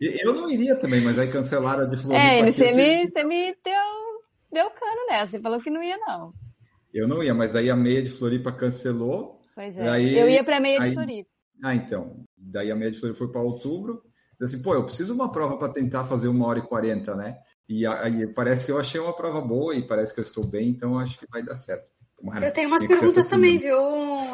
eu 0.00 0.34
não 0.34 0.50
iria 0.50 0.76
também, 0.76 1.00
mas 1.00 1.18
aí 1.18 1.30
cancelaram 1.30 1.84
a 1.84 1.86
de 1.86 1.96
Floripa. 1.96 2.22
É, 2.22 2.50
você 2.50 2.72
me, 2.72 3.06
você 3.06 3.24
me 3.24 3.56
deu, 3.64 4.22
deu 4.52 4.70
cano 4.70 5.06
nessa. 5.08 5.32
Você 5.32 5.40
falou 5.40 5.60
que 5.60 5.70
não 5.70 5.82
ia, 5.82 5.96
não. 5.98 6.32
Eu 6.92 7.06
não 7.06 7.22
ia, 7.22 7.34
mas 7.34 7.54
aí 7.54 7.70
a 7.70 7.76
meia 7.76 8.02
de 8.02 8.10
Floripa 8.10 8.52
cancelou. 8.52 9.40
Pois 9.54 9.76
é. 9.76 9.84
Daí, 9.84 10.18
eu 10.18 10.28
ia 10.28 10.44
para 10.44 10.56
a 10.56 10.60
meia 10.60 10.80
aí, 10.80 10.88
de 10.88 10.94
Floripa. 10.94 11.30
Ah, 11.62 11.74
então. 11.74 12.24
Daí 12.36 12.70
a 12.70 12.76
meia 12.76 12.90
de 12.90 12.98
Floripa 12.98 13.18
foi 13.18 13.30
para 13.30 13.42
outubro. 13.42 14.02
Eu 14.38 14.46
assim, 14.46 14.62
pô, 14.62 14.74
eu 14.74 14.84
preciso 14.84 15.14
de 15.14 15.20
uma 15.20 15.30
prova 15.30 15.58
para 15.58 15.72
tentar 15.72 16.04
fazer 16.04 16.28
uma 16.28 16.46
hora 16.46 16.58
e 16.58 16.62
quarenta, 16.62 17.14
né? 17.14 17.36
E 17.68 17.86
aí 17.86 18.26
parece 18.26 18.64
que 18.64 18.72
eu 18.72 18.80
achei 18.80 18.98
uma 18.98 19.14
prova 19.14 19.40
boa 19.40 19.76
e 19.76 19.86
parece 19.86 20.14
que 20.14 20.20
eu 20.20 20.24
estou 20.24 20.44
bem, 20.44 20.70
então 20.70 20.94
eu 20.94 20.98
acho 20.98 21.18
que 21.18 21.26
vai 21.30 21.42
dar 21.42 21.54
certo. 21.54 21.86
eu 22.42 22.52
tenho 22.52 22.68
umas 22.68 22.86
perguntas 22.86 23.28
também, 23.28 23.58
viu, 23.58 23.76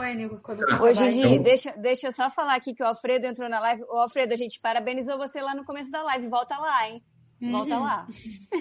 Enio? 0.05 0.41
Ô, 0.81 0.93
Gigi, 0.93 1.21
então... 1.21 1.43
deixa, 1.43 1.73
deixa 1.77 2.07
eu 2.07 2.13
só 2.13 2.31
falar 2.31 2.55
aqui 2.55 2.73
que 2.73 2.85
o 2.85 2.87
Alfredo 2.87 3.27
entrou 3.27 3.49
na 3.49 3.59
live. 3.59 3.83
Ô, 3.91 3.99
Alfredo, 3.99 4.33
a 4.33 4.37
gente 4.37 4.61
parabenizou 4.61 5.19
você 5.19 5.41
lá 5.41 5.55
no 5.55 5.65
começo 5.65 5.91
da 5.91 6.03
live. 6.05 6.29
Volta 6.29 6.57
lá, 6.57 6.89
hein? 6.89 7.03
Volta 7.41 7.75
uhum. 7.77 7.83
lá. 7.83 8.07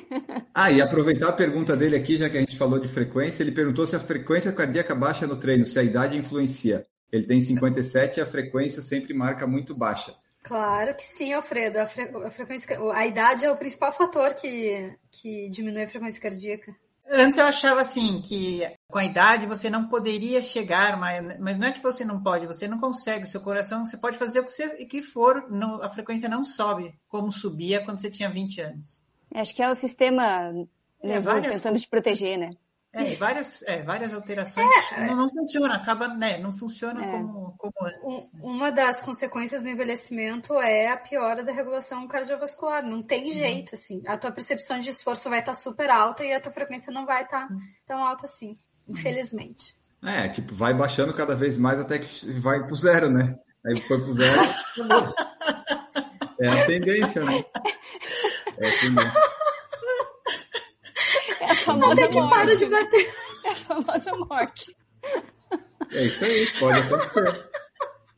ah, 0.54 0.72
e 0.72 0.82
aproveitar 0.82 1.30
a 1.30 1.34
pergunta 1.34 1.78
dele 1.78 1.96
aqui, 1.96 2.18
já 2.18 2.30
que 2.30 2.38
a 2.38 2.42
gente 2.42 2.58
falou 2.58 2.80
de 2.80 2.88
frequência, 2.88 3.42
ele 3.42 3.52
perguntou 3.52 3.88
se 3.88 3.96
a 3.96 4.00
frequência 4.00 4.52
cardíaca 4.52 4.94
baixa 4.94 5.26
no 5.26 5.38
treino, 5.38 5.66
se 5.66 5.80
a 5.80 5.84
idade 5.84 6.18
influencia. 6.18 6.86
Ele 7.12 7.26
tem 7.26 7.42
57 7.42 8.20
e 8.20 8.22
a 8.22 8.26
frequência 8.26 8.82
sempre 8.82 9.14
marca 9.14 9.48
muito 9.48 9.74
baixa. 9.74 10.14
Claro 10.44 10.94
que 10.96 11.04
sim, 11.04 11.34
Alfredo. 11.34 11.80
A, 11.80 11.88
fre 11.88 12.04
a, 12.04 12.30
frequência, 12.30 12.78
a 12.94 13.08
idade 13.08 13.46
é 13.46 13.52
o 13.52 13.58
principal 13.58 13.92
fator 13.92 14.36
que, 14.36 14.94
que 15.10 15.50
diminui 15.50 15.84
a 15.84 15.88
frequência 15.88 16.22
cardíaca. 16.22 16.76
Antes 17.08 17.38
eu 17.38 17.46
achava 17.46 17.82
assim 17.82 18.20
que 18.20 18.62
com 18.90 18.98
a 18.98 19.06
idade 19.06 19.46
você 19.46 19.70
não 19.70 19.88
poderia 19.88 20.42
chegar, 20.42 20.98
mas, 20.98 21.40
mas 21.40 21.58
não 21.58 21.68
é 21.68 21.72
que 21.72 21.82
você 21.82 22.04
não 22.04 22.22
pode, 22.22 22.48
você 22.48 22.68
não 22.68 22.80
consegue. 22.80 23.26
O 23.26 23.28
seu 23.28 23.42
coração, 23.42 23.86
você 23.86 23.96
pode 23.96 24.18
fazer 24.18 24.40
o 24.40 24.44
que, 24.44 24.52
você, 24.52 24.86
que 24.86 25.02
for, 25.02 25.50
não, 25.52 25.82
a 25.82 25.90
frequência 25.90 26.28
não 26.28 26.44
sobe 26.44 26.94
como 27.08 27.32
subia 27.32 27.84
quando 27.84 28.00
você 28.00 28.10
tinha 28.10 28.30
20 28.30 28.62
anos. 28.62 29.02
Acho 29.34 29.56
que 29.56 29.62
é 29.62 29.70
o 29.70 29.76
sistema 29.76 30.52
é, 31.04 31.08
nervoso 31.08 31.46
é, 31.46 31.50
tentando 31.52 31.80
te 31.80 31.88
proteger, 31.88 32.40
né? 32.40 32.50
É, 32.98 33.14
várias, 33.16 33.62
é, 33.64 33.82
várias 33.82 34.14
alterações 34.14 34.72
é, 34.94 35.08
não, 35.08 35.18
não 35.18 35.30
funciona, 35.30 35.76
acaba, 35.76 36.08
né, 36.08 36.38
não 36.38 36.56
funciona 36.56 37.04
é. 37.04 37.12
como, 37.12 37.54
como 37.58 37.74
antes. 37.82 38.32
Uma 38.42 38.72
das 38.72 39.02
consequências 39.02 39.62
do 39.62 39.68
envelhecimento 39.68 40.54
é 40.62 40.88
a 40.88 40.96
piora 40.96 41.44
da 41.44 41.52
regulação 41.52 42.08
cardiovascular. 42.08 42.88
Não 42.88 43.04
tem 43.04 43.26
uhum. 43.26 43.32
jeito, 43.32 43.74
uhum. 43.74 43.76
assim. 43.76 44.02
A 44.08 44.18
tua 44.18 44.32
percepção 44.32 44.80
de 44.80 44.90
esforço 44.90 45.30
vai 45.30 45.40
estar 45.40 45.56
super 45.56 45.90
alta 45.90 46.24
e 46.24 46.32
a 46.32 46.40
tua 46.40 46.54
frequência 46.54 46.94
não 46.94 47.06
vai 47.06 47.24
estar 47.24 47.52
uhum. 47.52 47.60
tão 47.86 48.02
alta 48.02 48.28
assim, 48.28 48.56
infelizmente. 48.88 49.76
É, 50.02 50.30
tipo, 50.30 50.56
vai 50.56 50.74
baixando 50.74 51.14
cada 51.14 51.36
vez 51.36 51.58
mais 51.58 51.78
até 51.78 52.00
que 52.00 52.40
vai 52.40 52.66
pro 52.66 52.78
zero, 52.78 53.10
né? 53.10 53.36
Aí 53.66 53.76
foi 53.82 54.02
pro 54.02 54.14
zero. 54.14 54.40
é 56.40 56.48
a 56.48 56.66
tendência, 56.66 57.26
né? 57.26 57.44
É 58.58 58.70
a 58.70 58.80
tendência. 58.80 59.36
É 61.66 61.72
a 61.72 61.74
famosa 61.74 62.08
que 62.08 62.22
para 62.30 62.56
de 62.56 62.66
bater. 62.66 63.14
É 63.44 63.50
a 63.50 63.56
famosa 63.56 64.18
morte. 64.18 64.78
É 65.92 66.04
isso 66.04 66.26
aí, 66.26 66.48
pode 66.60 66.80
acontecer. 66.80 67.50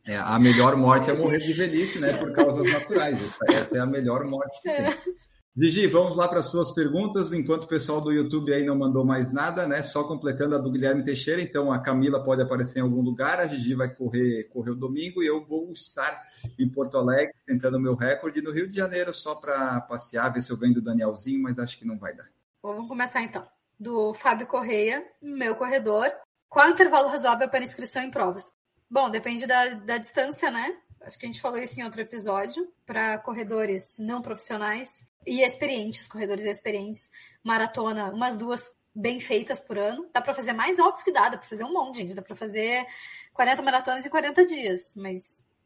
É, 0.06 0.16
a 0.16 0.38
melhor 0.38 0.76
morte 0.76 1.10
é 1.10 1.16
morrer 1.16 1.38
de 1.38 1.52
velhice, 1.52 1.98
né? 1.98 2.14
Por 2.14 2.32
causas 2.32 2.70
naturais. 2.70 3.16
Essa, 3.22 3.60
essa 3.60 3.76
é 3.78 3.80
a 3.80 3.86
melhor 3.86 4.24
morte 4.24 4.60
que 4.62 4.70
tem. 4.70 5.14
Gigi, 5.60 5.88
vamos 5.88 6.16
lá 6.16 6.28
para 6.28 6.38
as 6.38 6.46
suas 6.46 6.70
perguntas, 6.70 7.32
enquanto 7.32 7.64
o 7.64 7.68
pessoal 7.68 8.00
do 8.00 8.12
YouTube 8.12 8.54
aí 8.54 8.64
não 8.64 8.78
mandou 8.78 9.04
mais 9.04 9.32
nada, 9.32 9.66
né? 9.66 9.82
Só 9.82 10.04
completando 10.04 10.54
a 10.54 10.58
do 10.58 10.70
Guilherme 10.70 11.02
Teixeira, 11.02 11.42
então 11.42 11.72
a 11.72 11.80
Camila 11.80 12.22
pode 12.22 12.40
aparecer 12.40 12.78
em 12.78 12.82
algum 12.82 13.02
lugar, 13.02 13.40
a 13.40 13.46
Gigi 13.48 13.74
vai 13.74 13.92
correr, 13.92 14.44
correr 14.52 14.70
o 14.70 14.76
domingo 14.76 15.20
e 15.20 15.26
eu 15.26 15.44
vou 15.44 15.72
estar 15.72 16.22
em 16.56 16.68
Porto 16.68 16.96
Alegre 16.96 17.34
tentando 17.44 17.76
o 17.76 17.80
meu 17.80 17.96
recorde 17.96 18.40
no 18.40 18.52
Rio 18.52 18.70
de 18.70 18.76
Janeiro 18.76 19.12
só 19.12 19.34
para 19.34 19.80
passear, 19.80 20.32
ver 20.32 20.42
se 20.42 20.52
eu 20.52 20.56
ganho 20.56 20.74
do 20.74 20.80
Danielzinho, 20.80 21.42
mas 21.42 21.58
acho 21.58 21.76
que 21.76 21.84
não 21.84 21.98
vai 21.98 22.14
dar. 22.14 22.28
Vamos 22.62 22.88
começar 22.88 23.22
então. 23.22 23.46
Do 23.78 24.12
Fábio 24.14 24.46
Correia, 24.46 25.06
meu 25.22 25.54
corredor. 25.54 26.10
Qual 26.48 26.66
é 26.66 26.70
o 26.70 26.72
intervalo 26.72 27.08
razoável 27.08 27.48
para 27.48 27.62
inscrição 27.62 28.02
em 28.02 28.10
provas? 28.10 28.44
Bom, 28.90 29.10
depende 29.10 29.46
da, 29.46 29.68
da 29.68 29.98
distância, 29.98 30.50
né? 30.50 30.76
Acho 31.02 31.18
que 31.18 31.26
a 31.26 31.28
gente 31.28 31.40
falou 31.40 31.58
isso 31.58 31.78
em 31.78 31.84
outro 31.84 32.00
episódio. 32.00 32.66
Para 32.84 33.18
corredores 33.18 33.94
não 33.98 34.20
profissionais, 34.20 34.88
e 35.28 35.42
experientes, 35.42 36.08
corredores 36.08 36.44
experientes, 36.44 37.10
maratona, 37.44 38.10
umas 38.10 38.38
duas 38.38 38.74
bem 38.94 39.20
feitas 39.20 39.60
por 39.60 39.78
ano. 39.78 40.08
Dá 40.12 40.22
para 40.22 40.34
fazer 40.34 40.54
mais, 40.54 40.78
óbvio 40.78 41.04
que 41.04 41.12
dá, 41.12 41.28
dá 41.28 41.38
para 41.38 41.48
fazer 41.48 41.64
um 41.64 41.72
monte, 41.72 41.98
gente. 41.98 42.14
Dá 42.14 42.22
para 42.22 42.34
fazer 42.34 42.86
40 43.34 43.62
maratonas 43.62 44.06
em 44.06 44.10
40 44.10 44.46
dias, 44.46 44.80
mas 44.96 45.22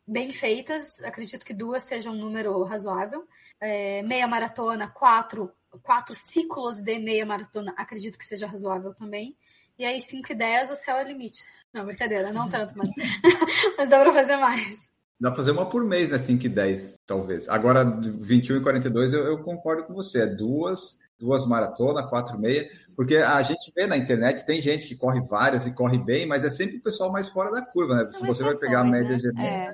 bem 0.07 0.33
feitas, 0.33 1.01
acredito 1.05 1.47
que 1.47 1.55
duas 1.55 1.85
sejam 1.85 2.13
um 2.13 2.17
número 2.17 2.63
razoável. 2.65 3.27
É, 3.61 4.03
meia 4.03 4.27
maratona, 4.27 4.89
quatro, 4.89 5.53
quatro 5.83 6.15
ciclos 6.15 6.81
de 6.83 6.99
meia 6.99 7.25
maratona, 7.25 7.73
acredito 7.77 8.19
que 8.19 8.25
seja 8.25 8.47
razoável 8.47 8.95
também. 8.95 9.37
E 9.79 9.85
aí, 9.85 10.01
5 10.01 10.33
e 10.33 10.35
10, 10.35 10.71
o 10.71 10.77
céu 10.77 10.97
é 10.97 11.05
o 11.05 11.07
limite. 11.07 11.45
Não, 11.73 11.85
brincadeira, 11.85 12.33
não 12.33 12.49
tanto, 12.49 12.75
mas, 12.77 12.91
mas 13.79 13.89
dá 13.89 14.01
para 14.01 14.13
fazer 14.13 14.37
mais. 14.37 14.79
Dá 15.19 15.31
pra 15.31 15.37
fazer 15.37 15.53
uma 15.53 15.69
por 15.69 15.85
mês, 15.85 16.11
né? 16.11 16.19
5 16.19 16.45
e 16.45 16.49
10, 16.49 17.01
talvez. 17.07 17.49
Agora, 17.49 17.85
21 17.85 18.57
e 18.57 18.61
42, 18.63 19.15
eu, 19.15 19.25
eu 19.25 19.43
concordo 19.43 19.85
com 19.85 19.95
você. 19.95 20.23
É 20.23 20.27
duas, 20.27 20.99
duas 21.19 21.47
maratonas, 21.47 22.09
quatro 22.11 22.39
meia, 22.39 22.69
porque 22.97 23.17
a 23.17 23.41
gente 23.43 23.73
vê 23.75 23.87
na 23.87 23.97
internet, 23.97 24.45
tem 24.45 24.61
gente 24.61 24.87
que 24.89 24.97
corre 24.97 25.21
várias 25.21 25.67
e 25.67 25.75
corre 25.75 25.97
bem, 25.97 26.27
mas 26.27 26.45
é 26.45 26.51
sempre 26.51 26.79
o 26.79 26.83
pessoal 26.83 27.13
mais 27.13 27.29
fora 27.29 27.51
da 27.51 27.63
curva, 27.65 27.95
né? 27.95 28.05
São 28.05 28.15
Se 28.15 28.27
você 28.27 28.43
vai 28.43 28.57
pegar 28.57 28.81
a 28.81 28.85
média 28.85 29.17
né? 29.33 29.47
É. 29.47 29.73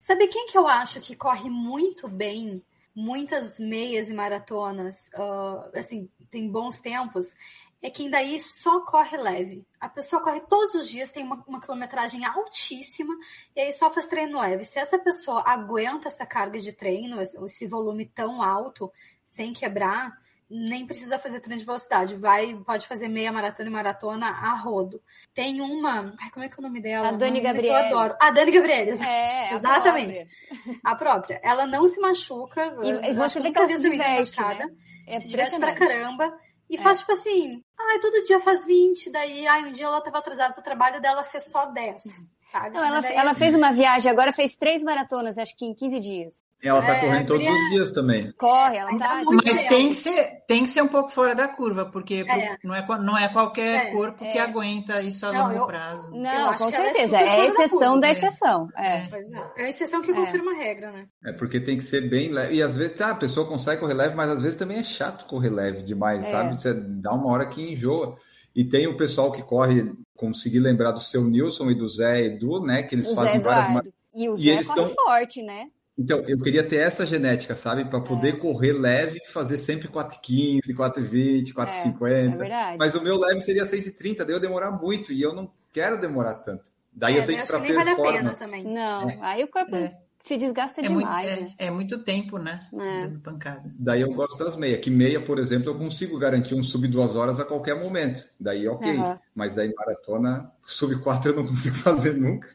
Sabe 0.00 0.26
quem 0.28 0.46
que 0.46 0.56
eu 0.56 0.66
acho 0.66 1.00
que 1.00 1.14
corre 1.14 1.50
muito 1.50 2.08
bem, 2.08 2.62
muitas 2.96 3.60
meias 3.60 4.08
e 4.08 4.14
maratonas, 4.14 5.08
uh, 5.14 5.78
assim, 5.78 6.10
tem 6.30 6.50
bons 6.50 6.80
tempos? 6.80 7.34
é 7.82 7.90
quem 7.90 8.10
daí 8.10 8.40
só 8.40 8.84
corre 8.84 9.16
leve. 9.16 9.66
A 9.78 9.88
pessoa 9.88 10.22
corre 10.22 10.40
todos 10.40 10.74
os 10.74 10.88
dias, 10.88 11.12
tem 11.12 11.22
uma, 11.22 11.42
uma, 11.46 11.60
quilometragem 11.60 12.24
altíssima 12.24 13.14
e 13.54 13.60
aí 13.60 13.72
só 13.72 13.90
faz 13.90 14.06
treino 14.06 14.40
leve. 14.40 14.64
Se 14.64 14.78
essa 14.78 14.98
pessoa 14.98 15.42
aguenta 15.46 16.08
essa 16.08 16.26
carga 16.26 16.58
de 16.58 16.72
treino, 16.72 17.20
esse 17.20 17.66
volume 17.66 18.06
tão 18.06 18.42
alto, 18.42 18.92
sem 19.22 19.52
quebrar, 19.52 20.18
nem 20.48 20.86
precisa 20.86 21.18
fazer 21.18 21.40
treino 21.40 21.58
de 21.58 21.66
velocidade. 21.66 22.14
Vai, 22.16 22.54
pode 22.66 22.86
fazer 22.86 23.08
meia 23.08 23.32
maratona 23.32 23.68
e 23.68 23.72
maratona 23.72 24.26
a 24.26 24.54
rodo. 24.54 25.00
Tem 25.34 25.60
uma. 25.60 26.14
Ai, 26.20 26.30
como 26.30 26.44
é 26.44 26.48
que 26.48 26.54
é 26.54 26.58
o 26.58 26.62
nome 26.62 26.80
dela? 26.80 27.08
A 27.08 27.12
Dani 27.12 27.40
Gabriel. 27.40 27.74
Eu 27.74 27.86
adoro. 27.86 28.16
A 28.20 28.30
Dani 28.30 28.52
Gabriel. 28.52 29.02
É, 29.02 29.54
exatamente. 29.54 30.20
A 30.20 30.24
própria. 30.24 30.80
a 30.84 30.94
própria. 30.94 31.40
Ela 31.42 31.66
não 31.66 31.86
se 31.86 32.00
machuca. 32.00 32.76
E 32.82 33.12
você 33.12 33.40
vê 33.40 33.50
que 33.50 33.58
ela 33.58 33.68
se 33.68 33.80
diverte, 33.80 34.40
né? 34.40 34.70
É 35.06 35.20
se 35.20 35.28
diverte 35.28 35.58
pra 35.58 35.74
caramba. 35.74 36.32
E 36.68 36.76
é. 36.76 36.80
faz 36.80 36.98
tipo 36.98 37.12
assim, 37.12 37.62
ai, 37.78 38.00
todo 38.00 38.24
dia 38.24 38.40
faz 38.40 38.66
20, 38.66 39.10
daí, 39.10 39.46
ai, 39.46 39.68
um 39.68 39.72
dia 39.72 39.86
ela 39.86 40.00
tava 40.00 40.18
atrasada 40.18 40.52
pro 40.52 40.62
trabalho 40.62 41.00
dela 41.00 41.22
fez 41.22 41.48
só 41.50 41.66
10. 41.66 42.02
Sabe? 42.50 42.76
Não, 42.76 42.84
ela, 42.84 43.00
daí... 43.00 43.14
ela 43.14 43.34
fez 43.34 43.54
uma 43.54 43.72
viagem, 43.72 44.10
agora 44.10 44.32
fez 44.32 44.56
três 44.56 44.82
maratonas, 44.82 45.38
acho 45.38 45.56
que 45.56 45.64
em 45.64 45.74
15 45.74 46.00
dias. 46.00 46.44
Ela 46.62 46.80
tá 46.82 46.96
É, 46.96 47.00
correndo 47.00 47.26
todos 47.26 47.46
os 47.46 47.68
dias 47.70 47.92
também. 47.92 48.32
Corre, 48.32 48.78
ela 48.78 48.98
tá. 48.98 49.16
muito 49.22 49.44
Mas 49.46 49.62
tem 49.64 49.88
que, 49.88 49.94
ser, 49.94 50.30
tem 50.48 50.64
que 50.64 50.70
ser 50.70 50.82
um 50.82 50.88
pouco 50.88 51.10
fora 51.10 51.34
da 51.34 51.46
curva, 51.46 51.84
porque 51.84 52.24
É. 52.26 52.56
não, 52.64 52.74
é, 52.74 52.84
não 53.02 53.16
é 53.16 53.28
qualquer 53.28 53.88
É, 53.88 53.90
corpo 53.92 54.18
que 54.18 54.38
é. 54.38 54.40
aguenta 54.40 55.02
isso 55.02 55.26
a 55.26 55.32
Não, 55.32 55.42
longo 55.48 55.54
eu- 55.60 55.66
prazo. 55.66 56.06
Eu 56.08 56.20
Não, 56.22 56.48
acho 56.50 56.58
com 56.64 56.68
é 56.68 56.72
certeza. 56.72 57.16
É, 57.18 57.22
a 57.22 57.36
da 57.36 57.44
exceção 57.44 58.00
da 58.00 58.08
É. 58.08 58.10
exceção. 58.10 58.68
É. 58.74 59.06
Pois 59.06 59.32
é. 59.32 59.44
É 59.58 59.64
a 59.64 59.68
exceção 59.68 60.00
que 60.02 60.10
É. 60.10 60.14
confirma 60.14 60.52
a 60.52 60.54
regra, 60.56 60.90
né? 60.92 61.06
É 61.26 61.32
porque 61.32 61.60
tem 61.60 61.76
que 61.76 61.82
ser 61.84 62.08
bem 62.08 62.30
leve. 62.32 62.54
E 62.54 62.62
às 62.62 62.74
vezes, 62.74 62.96
tá, 62.96 63.10
a 63.10 63.14
pessoa 63.14 63.46
consegue 63.46 63.80
correr 63.80 63.94
leve, 63.94 64.14
mas 64.16 64.30
às 64.30 64.40
vezes 64.40 64.58
também 64.58 64.78
é 64.78 64.82
chato 64.82 65.26
correr 65.26 65.50
leve 65.50 65.82
demais, 65.82 66.24
É. 66.24 66.30
sabe? 66.30 66.58
Você 66.60 66.72
dá 66.74 67.12
uma 67.12 67.30
hora 67.30 67.46
que 67.46 67.60
enjoa. 67.74 68.16
E 68.54 68.64
tem 68.64 68.86
o 68.86 68.96
pessoal 68.96 69.30
que 69.30 69.42
corre, 69.42 69.92
consegui 70.16 70.58
lembrar 70.58 70.92
do 70.92 71.00
seu 71.00 71.22
Nilson 71.22 71.70
e 71.70 71.74
do 71.74 71.86
Zé 71.86 72.22
Edu, 72.24 72.60
né? 72.64 72.82
Que 72.82 72.94
eles 72.94 73.10
O 73.10 73.14
Zé 73.14 73.20
fazem 73.26 73.40
várias. 73.42 73.92
E 74.14 74.28
o 74.30 74.32
E 74.32 74.36
Zé 74.38 74.50
eles 74.52 74.66
corre 74.66 74.80
tão- 74.80 74.94
forte, 74.94 75.42
né? 75.42 75.66
Então, 75.98 76.22
eu 76.28 76.38
queria 76.38 76.62
ter 76.62 76.76
essa 76.76 77.06
genética, 77.06 77.56
sabe? 77.56 77.84
Para 77.86 78.00
poder 78.00 78.38
correr 78.38 78.72
leve 78.74 79.18
e 79.22 79.26
fazer 79.32 79.56
sempre 79.56 79.88
4,15, 79.88 80.74
4,20, 80.74 81.50
É 81.50 81.52
4,50. 81.54 82.36
verdade. 82.36 82.76
Mas 82.78 82.94
o 82.94 83.02
meu 83.02 83.16
leve 83.16 83.40
seria 83.40 83.64
6,30, 83.64 84.24
daí 84.24 84.34
eu 84.36 84.40
demorar 84.40 84.70
muito 84.70 85.12
e 85.12 85.22
eu 85.22 85.34
não 85.34 85.50
quero 85.72 85.98
demorar 86.00 86.34
tanto. 86.36 86.64
Daí 86.92 87.16
É, 87.16 87.20
eu 87.22 87.26
tenho 87.26 87.42
que 87.42 87.52
ir 87.52 87.56
que 87.56 87.58
nem 87.60 87.72
vale 87.74 87.90
a 87.90 87.96
pena 87.96 88.34
também. 88.34 88.64
Não, 88.64 89.08
É. 89.10 89.18
aí 89.22 89.44
o 89.44 89.48
corpo 89.48 89.74
É. 89.74 89.96
se 90.22 90.36
desgasta 90.36 90.80
É 90.82 90.88
muito, 90.88 91.06
demais. 91.06 91.26
né? 91.40 91.50
é, 91.58 91.66
é 91.66 91.70
muito 91.70 92.02
tempo, 92.04 92.36
né? 92.38 92.66
É. 92.74 93.02
Dando 93.06 93.20
pancada. 93.20 93.70
Daí 93.78 94.02
eu 94.02 94.12
gosto 94.12 94.38
das 94.44 94.56
meias. 94.56 94.80
Que 94.80 94.90
meia, 94.90 95.20
por 95.22 95.38
exemplo, 95.38 95.70
eu 95.70 95.78
consigo 95.78 96.18
garantir 96.18 96.54
um 96.54 96.62
sub 96.62 96.86
duas 96.88 97.14
horas 97.16 97.40
a 97.40 97.44
qualquer 97.44 97.74
momento. 97.78 98.24
Daí 98.38 98.68
ok. 98.68 98.90
Aham. 98.96 99.18
Mas 99.34 99.54
daí 99.54 99.72
maratona, 99.74 100.50
sub 100.66 100.94
4 101.00 101.30
eu 101.30 101.36
não 101.36 101.46
consigo 101.46 101.76
fazer 101.80 102.14
nunca. 102.14 102.48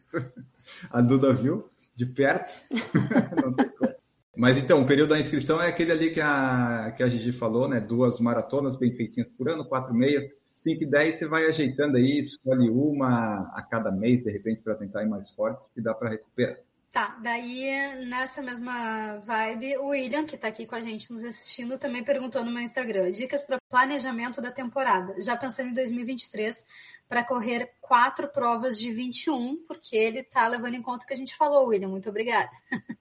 A 0.91 1.01
Duda 1.01 1.33
viu 1.33 1.70
de 2.01 2.05
perto. 2.07 2.63
Mas 4.35 4.57
então, 4.57 4.81
o 4.81 4.87
período 4.87 5.09
da 5.09 5.19
inscrição 5.19 5.61
é 5.61 5.67
aquele 5.67 5.91
ali 5.91 6.09
que 6.09 6.21
a, 6.21 6.91
que 6.95 7.03
a 7.03 7.07
Gigi 7.07 7.31
falou, 7.31 7.67
né? 7.67 7.79
Duas 7.79 8.19
maratonas 8.19 8.75
bem 8.75 8.91
feitinhas 8.91 9.29
por 9.37 9.49
ano, 9.49 9.65
quatro 9.65 9.93
meias, 9.93 10.35
5 10.55 10.83
e 10.83 10.85
10, 10.87 11.15
você 11.15 11.27
vai 11.27 11.45
ajeitando 11.45 11.97
aí, 11.97 12.19
escolhe 12.19 12.69
uma 12.69 13.51
a 13.53 13.61
cada 13.61 13.91
mês, 13.91 14.23
de 14.23 14.31
repente, 14.31 14.61
para 14.61 14.75
tentar 14.75 15.03
ir 15.03 15.09
mais 15.09 15.29
forte, 15.31 15.69
que 15.73 15.81
dá 15.81 15.93
para 15.93 16.09
recuperar. 16.09 16.57
Tá, 16.91 17.17
daí 17.21 18.05
nessa 18.05 18.41
mesma 18.41 19.19
vibe, 19.19 19.77
o 19.77 19.87
William, 19.87 20.25
que 20.25 20.37
tá 20.37 20.49
aqui 20.49 20.65
com 20.65 20.75
a 20.75 20.81
gente 20.81 21.09
nos 21.09 21.23
assistindo, 21.23 21.79
também 21.79 22.03
perguntou 22.03 22.43
no 22.43 22.51
meu 22.51 22.61
Instagram: 22.61 23.09
dicas 23.11 23.45
para 23.45 23.61
planejamento 23.69 24.41
da 24.41 24.51
temporada. 24.51 25.15
Já 25.21 25.37
pensando 25.37 25.69
em 25.69 25.73
2023 25.73 26.65
para 27.07 27.23
correr 27.23 27.71
quatro 27.79 28.27
provas 28.27 28.77
de 28.77 28.91
21, 28.91 29.63
porque 29.65 29.95
ele 29.95 30.21
tá 30.21 30.45
levando 30.49 30.73
em 30.73 30.81
conta 30.81 31.05
o 31.05 31.07
que 31.07 31.13
a 31.13 31.17
gente 31.17 31.33
falou, 31.35 31.67
William. 31.67 31.87
Muito 31.87 32.09
obrigada. 32.09 32.51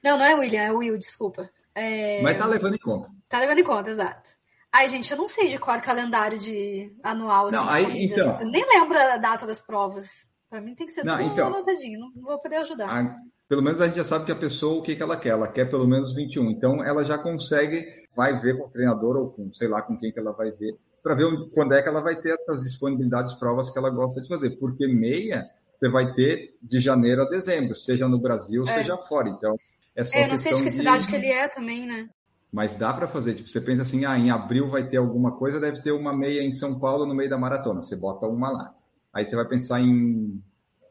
Não, 0.00 0.16
não 0.16 0.24
é 0.24 0.32
William, 0.36 0.62
é 0.62 0.70
Will, 0.70 0.96
desculpa. 0.96 1.50
É, 1.74 2.22
Mas 2.22 2.38
tá 2.38 2.46
levando 2.46 2.76
em 2.76 2.78
conta. 2.78 3.10
Tá 3.28 3.40
levando 3.40 3.58
em 3.58 3.64
conta, 3.64 3.90
exato. 3.90 4.30
Ai, 4.70 4.88
gente, 4.88 5.10
eu 5.10 5.16
não 5.16 5.26
sei 5.26 5.48
de 5.48 5.58
cor 5.58 5.80
calendário 5.80 6.38
de 6.38 6.94
anual, 7.02 7.46
assim, 7.46 7.56
Não, 7.56 7.68
aí, 7.68 8.04
então. 8.04 8.40
Eu 8.40 8.46
nem 8.48 8.64
lembro 8.64 8.96
a 8.96 9.16
data 9.16 9.44
das 9.44 9.60
provas. 9.60 10.28
Pra 10.50 10.60
mim 10.60 10.74
tem 10.74 10.86
que 10.86 10.92
ser 10.92 11.04
Não, 11.04 11.18
tudo 11.18 11.30
então. 11.32 11.46
anotadinho, 11.48 12.00
não 12.00 12.22
vou 12.22 12.38
poder 12.38 12.56
ajudar. 12.56 12.86
A- 12.88 13.16
pelo 13.48 13.62
menos 13.62 13.80
a 13.80 13.86
gente 13.86 13.96
já 13.96 14.04
sabe 14.04 14.24
que 14.26 14.32
a 14.32 14.36
pessoa, 14.36 14.78
o 14.78 14.82
que, 14.82 14.94
que 14.96 15.02
ela 15.02 15.16
quer. 15.16 15.30
Ela 15.30 15.48
quer 15.48 15.68
pelo 15.70 15.86
menos 15.86 16.14
21. 16.14 16.50
Então, 16.50 16.82
ela 16.84 17.04
já 17.04 17.16
consegue, 17.18 17.86
vai 18.14 18.38
ver 18.38 18.56
com 18.58 18.64
o 18.66 18.70
treinador 18.70 19.16
ou 19.16 19.30
com, 19.30 19.52
sei 19.54 19.68
lá, 19.68 19.80
com 19.82 19.96
quem 19.98 20.12
que 20.12 20.18
ela 20.18 20.32
vai 20.32 20.50
ver, 20.50 20.76
para 21.02 21.14
ver 21.14 21.26
quando 21.54 21.72
é 21.72 21.82
que 21.82 21.88
ela 21.88 22.00
vai 22.00 22.16
ter 22.16 22.30
essas 22.38 22.62
disponibilidades, 22.62 23.34
provas 23.34 23.70
que 23.70 23.78
ela 23.78 23.90
gosta 23.90 24.20
de 24.20 24.28
fazer. 24.28 24.50
Porque 24.58 24.86
meia, 24.86 25.46
você 25.76 25.88
vai 25.88 26.12
ter 26.12 26.56
de 26.62 26.80
janeiro 26.80 27.22
a 27.22 27.28
dezembro, 27.28 27.74
seja 27.76 28.06
no 28.08 28.18
Brasil, 28.18 28.64
É. 28.68 28.72
seja 28.74 28.96
fora. 28.98 29.28
Então, 29.28 29.56
é 29.96 30.04
só 30.04 30.18
É, 30.18 30.24
eu 30.24 30.28
não 30.28 30.36
sei 30.38 30.52
de 30.54 30.62
que 30.64 30.70
cidade 30.70 31.06
que 31.06 31.14
ele 31.16 31.28
é 31.28 31.48
também, 31.48 31.86
né? 31.86 32.08
Mas 32.52 32.74
dá 32.74 32.92
para 32.94 33.06
fazer. 33.06 33.34
Tipo, 33.34 33.48
você 33.48 33.60
pensa 33.60 33.82
assim, 33.82 34.04
ah, 34.06 34.18
em 34.18 34.30
abril 34.30 34.68
vai 34.70 34.86
ter 34.88 34.96
alguma 34.98 35.32
coisa, 35.36 35.60
deve 35.60 35.80
ter 35.82 35.92
uma 35.92 36.14
meia 36.16 36.42
em 36.42 36.50
São 36.50 36.78
Paulo 36.78 37.04
no 37.06 37.14
meio 37.14 37.28
da 37.30 37.36
maratona. 37.38 37.82
Você 37.82 37.94
bota 37.96 38.26
uma 38.26 38.50
lá. 38.50 38.74
Aí 39.12 39.24
você 39.24 39.34
vai 39.36 39.46
pensar 39.48 39.80
em. 39.80 40.42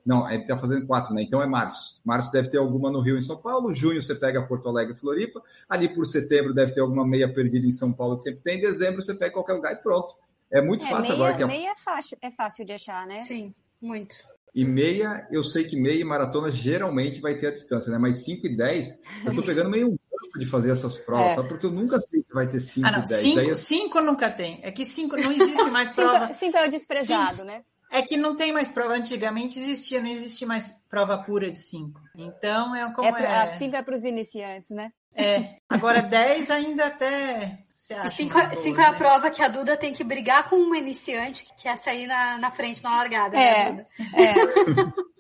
Não, 0.05 0.30
ele 0.30 0.43
está 0.43 0.55
fazendo 0.57 0.86
quatro, 0.88 1.13
né? 1.13 1.22
Então 1.22 1.41
é 1.41 1.47
março. 1.47 1.99
Março 2.05 2.32
deve 2.32 2.49
ter 2.49 2.57
alguma 2.57 2.89
no 2.89 3.01
Rio 3.01 3.18
em 3.18 3.22
São 3.22 3.36
Paulo. 3.41 3.74
Junho 3.74 4.01
você 4.01 4.15
pega 4.15 4.41
Porto 4.47 4.70
Alegre 4.70 4.93
e 4.93 4.97
Floripa. 4.97 5.41
Ali 5.68 5.93
por 5.93 6.05
setembro 6.05 6.53
deve 6.53 6.74
ter 6.74 6.80
alguma 6.80 7.05
meia 7.05 7.32
perdida 7.34 7.68
em 7.68 7.74
São 7.74 7.91
Paulo 7.91 8.15
que 8.18 8.24
sempre 8.24 8.41
tem. 8.41 8.57
Em 8.57 8.61
dezembro 8.61 9.03
você 9.03 9.13
pega 9.15 9.34
qualquer 9.34 9.53
lugar 9.53 9.74
e 9.74 9.78
pronto. 9.78 10.13
É 10.49 10.61
muito 10.61 10.86
É, 10.86 10.89
fácil 10.89 11.01
meia, 11.11 11.13
agora 11.13 11.36
que 11.36 11.43
a 11.43 11.47
meia 11.47 11.72
é, 11.72 11.76
fácil, 11.76 12.18
é 12.22 12.32
fácil 12.32 12.63
de 12.63 12.72
achar, 12.72 13.05
né? 13.05 13.20
Sim, 13.20 13.51
muito. 13.82 14.15
E 14.55 14.63
meia, 14.63 15.28
eu 15.30 15.43
sei 15.43 15.65
que 15.65 15.76
meia 15.80 15.99
e 15.99 16.05
maratona 16.05 16.49
geralmente 16.53 17.20
vai 17.20 17.36
ter 17.36 17.47
a 17.47 17.51
distância, 17.51 17.91
né? 17.91 17.97
Mas 17.97 18.24
5 18.24 18.47
e 18.47 18.55
10, 18.55 18.97
eu 19.26 19.36
tô 19.36 19.43
pegando 19.43 19.70
meio 19.70 19.89
um 19.89 19.97
de 20.39 20.45
fazer 20.45 20.72
essas 20.72 20.97
provas, 20.97 21.34
É. 21.34 21.36
sabe? 21.36 21.49
Porque 21.49 21.65
eu 21.65 21.72
nunca 21.72 21.99
sei 21.99 22.24
se 22.24 22.34
vai 22.34 22.47
ter 22.49 22.61
5 22.61 22.88
Ah, 22.88 22.91
e 22.91 22.93
10. 23.07 23.07
Cinco, 23.22 23.36
Daí 23.36 23.49
eu- 23.49 23.55
cinco 23.57 24.01
nunca 24.01 24.32
tem. 24.32 24.59
É 24.63 24.72
que 24.72 24.86
cinco 24.86 25.18
não 25.18 25.32
existe 25.34 25.70
mais 25.70 25.91
prova. 25.91 26.28
Cinco, 26.28 26.34
cinco 26.34 26.57
é 26.57 26.65
o 26.65 26.70
desprezado, 26.70 27.43
né? 27.43 27.61
É 27.92 28.02
que 28.02 28.18
não 28.18 28.36
tem 28.36 28.52
mais 28.52 28.68
prova. 28.70 28.94
Antigamente 28.96 29.58
existia, 29.60 30.02
não 30.02 30.10
existe 30.10 30.46
mais 30.46 30.76
prova 30.90 31.18
pura 31.18 31.50
de 31.50 31.58
5. 31.58 32.00
Então 32.16 32.76
é 32.76 32.92
como 32.94 33.08
É 33.08 33.12
pra- 33.12 33.22
é. 33.22 33.38
A 33.44 33.50
5 33.50 33.76
é 33.76 33.82
para 33.84 33.96
os 33.96 34.04
iniciantes, 34.04 34.72
né? 34.72 34.92
É. 35.16 35.56
Agora 35.68 36.02
10 36.02 36.50
ainda 36.52 36.88
até. 36.88 37.60
Você 37.72 37.94
E 37.94 37.98
acha 37.98 38.12
cinco, 38.18 38.34
mais 38.36 38.50
boas, 38.50 38.60
cinco 38.62 38.82
é 38.82 38.86
a 38.86 38.92
né? 38.92 38.98
prova 38.98 39.32
que 39.32 39.42
a 39.42 39.48
Duda 39.48 39.76
tem 39.78 39.94
que 39.94 40.04
brigar 40.04 40.48
com 40.50 40.58
uma 40.58 40.78
iniciante 40.78 41.44
que 41.46 41.64
quer 41.64 41.78
sair 41.78 42.06
na, 42.06 42.38
na 42.38 42.52
frente, 42.52 42.84
na 42.84 42.90
largada. 42.98 43.38
É. 43.38 43.72
Né, 43.72 43.72
Duda? 43.72 43.88
É. 44.16 44.34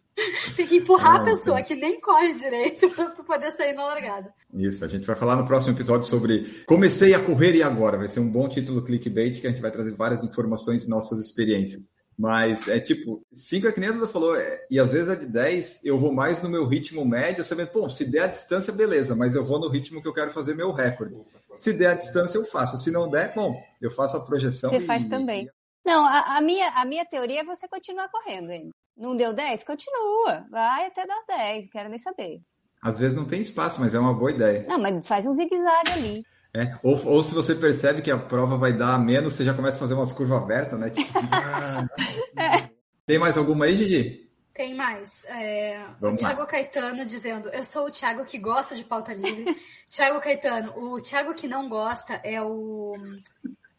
Tem 0.55 0.65
que 0.65 0.77
empurrar 0.77 1.21
a 1.21 1.23
pessoa 1.23 1.61
que 1.61 1.75
nem 1.75 2.01
corre 2.01 2.33
direito 2.33 2.89
pra 2.95 3.05
tu 3.11 3.23
poder 3.23 3.51
sair 3.51 3.73
na 3.73 3.85
largada. 3.85 4.33
Isso, 4.51 4.83
a 4.83 4.87
gente 4.87 5.05
vai 5.05 5.15
falar 5.15 5.35
no 5.35 5.45
próximo 5.45 5.75
episódio 5.75 6.07
sobre 6.07 6.63
Comecei 6.65 7.13
a 7.13 7.23
correr 7.23 7.53
e 7.55 7.61
agora. 7.61 7.99
Vai 7.99 8.09
ser 8.09 8.19
um 8.19 8.27
bom 8.29 8.49
título 8.49 8.83
clickbait 8.83 9.39
que 9.39 9.45
a 9.45 9.51
gente 9.51 9.61
vai 9.61 9.69
trazer 9.69 9.91
várias 9.91 10.23
informações 10.23 10.85
e 10.85 10.89
nossas 10.89 11.19
experiências. 11.19 11.91
Mas 12.17 12.67
é 12.67 12.79
tipo, 12.79 13.21
5 13.31 13.67
é 13.67 13.71
que 13.71 13.79
nem 13.79 13.89
a 13.89 13.91
Duda 13.91 14.07
falou, 14.07 14.35
é- 14.35 14.65
e 14.71 14.79
às 14.79 14.91
vezes 14.91 15.09
é 15.09 15.15
de 15.15 15.27
10, 15.27 15.79
eu 15.83 15.99
vou 15.99 16.11
mais 16.11 16.41
no 16.41 16.49
meu 16.49 16.65
ritmo 16.65 17.05
médio, 17.05 17.43
sabendo, 17.43 17.69
pô, 17.69 17.87
se 17.87 18.09
der 18.09 18.23
a 18.23 18.27
distância, 18.27 18.73
beleza, 18.73 19.15
mas 19.15 19.35
eu 19.35 19.45
vou 19.45 19.59
no 19.59 19.69
ritmo 19.69 20.01
que 20.01 20.07
eu 20.07 20.13
quero 20.13 20.31
fazer 20.31 20.55
meu 20.55 20.71
recorde. 20.71 21.15
Se 21.55 21.73
der 21.73 21.91
a 21.91 21.93
distância, 21.93 22.37
eu 22.37 22.45
faço. 22.45 22.77
Se 22.77 22.89
não 22.91 23.09
der, 23.09 23.33
bom, 23.35 23.55
eu 23.81 23.91
faço 23.91 24.17
a 24.17 24.25
projeção. 24.25 24.69
Você 24.71 24.77
e- 24.77 24.81
faz 24.81 25.07
também. 25.07 25.47
Não, 25.85 26.05
a, 26.05 26.37
a 26.37 26.41
minha, 26.41 26.69
a 26.69 26.85
minha 26.85 27.05
teoria 27.05 27.41
é 27.41 27.45
você 27.45 27.67
continuar 27.67 28.09
correndo, 28.09 28.51
hein? 28.51 28.69
Não 28.95 29.15
deu 29.15 29.31
10? 29.31 29.63
Continua. 29.63 30.45
Vai 30.49 30.87
até 30.87 31.05
dar 31.05 31.23
10, 31.27 31.69
quero 31.69 31.87
nem 31.87 31.99
saber. 31.99 32.41
Às 32.81 32.97
vezes 32.99 33.15
não 33.15 33.25
tem 33.25 33.41
espaço, 33.41 33.79
mas 33.79 33.95
é 33.95 33.99
uma 33.99 34.13
boa 34.13 34.31
ideia. 34.31 34.65
Não, 34.67 34.77
mas 34.77 35.07
faz 35.07 35.25
um 35.25 35.33
zigue-zague 35.33 35.91
ali. 35.93 36.23
É, 36.57 36.75
ou, 36.81 36.99
ou 37.05 37.21
se 37.21 37.35
você 37.35 37.53
percebe 37.53 38.01
que 38.01 38.09
a 38.09 38.17
prova 38.17 38.57
vai 38.57 38.73
dar 38.73 38.97
menos, 38.97 39.35
você 39.35 39.45
já 39.45 39.53
começa 39.53 39.77
a 39.77 39.79
fazer 39.79 39.93
umas 39.93 40.11
curvas 40.11 40.41
abertas, 40.41 40.79
né? 40.79 40.89
Tipo 40.89 41.19
assim, 41.19 41.29
ah, 41.31 41.85
Tem 43.05 43.19
mais 43.19 43.37
alguma 43.37 43.65
aí, 43.65 43.75
Gigi? 43.75 44.27
Tem 44.55 44.73
mais. 44.73 45.23
É, 45.25 45.85
o 45.97 46.01
Vamos 46.01 46.21
lá. 46.23 46.29
Thiago 46.29 46.47
Caetano 46.47 47.05
dizendo: 47.05 47.47
Eu 47.49 47.63
sou 47.63 47.85
o 47.85 47.91
Thiago 47.91 48.25
que 48.25 48.39
gosta 48.39 48.75
de 48.75 48.83
pauta 48.83 49.13
livre. 49.13 49.55
Thiago 49.87 50.19
Caetano, 50.19 50.73
o 50.75 50.99
Thiago 50.99 51.35
que 51.35 51.47
não 51.47 51.69
gosta 51.69 52.19
é 52.23 52.41
o. 52.41 52.93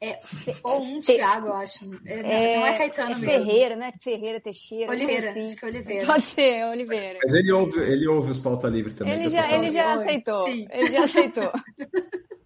É, 0.01 0.17
ou 0.63 0.81
um 0.81 1.01
Thiago, 1.01 1.49
eu 1.49 1.55
acho. 1.55 1.85
É, 2.07 2.23
não, 2.23 2.61
não 2.61 2.67
é 2.69 2.79
Caetano 2.79 3.11
é 3.11 3.15
mesmo. 3.17 3.25
Ferreira, 3.25 3.75
né? 3.75 3.93
Ferreira, 4.01 4.41
Teixeira. 4.41 4.93
Oliveira, 4.93 5.31
assim. 5.31 5.47
acho 5.47 5.57
que 5.57 5.65
é 5.65 5.69
Oliveira. 5.69 6.07
Pode 6.07 6.27
ser, 6.27 6.55
é 6.55 6.71
Oliveira. 6.71 7.19
Mas 7.25 7.35
ele 7.35 7.53
ouve, 7.53 7.81
ele 7.81 8.07
ouve 8.07 8.31
os 8.31 8.39
pauta 8.39 8.69
livre 8.69 8.95
também. 8.95 9.15
Ele 9.15 9.29
já, 9.29 9.53
ele 9.53 9.71
já 9.71 9.95
aceitou. 9.95 10.45
Sim. 10.45 10.69
Ele 10.71 10.91
já 10.93 11.03
aceitou. 11.03 11.53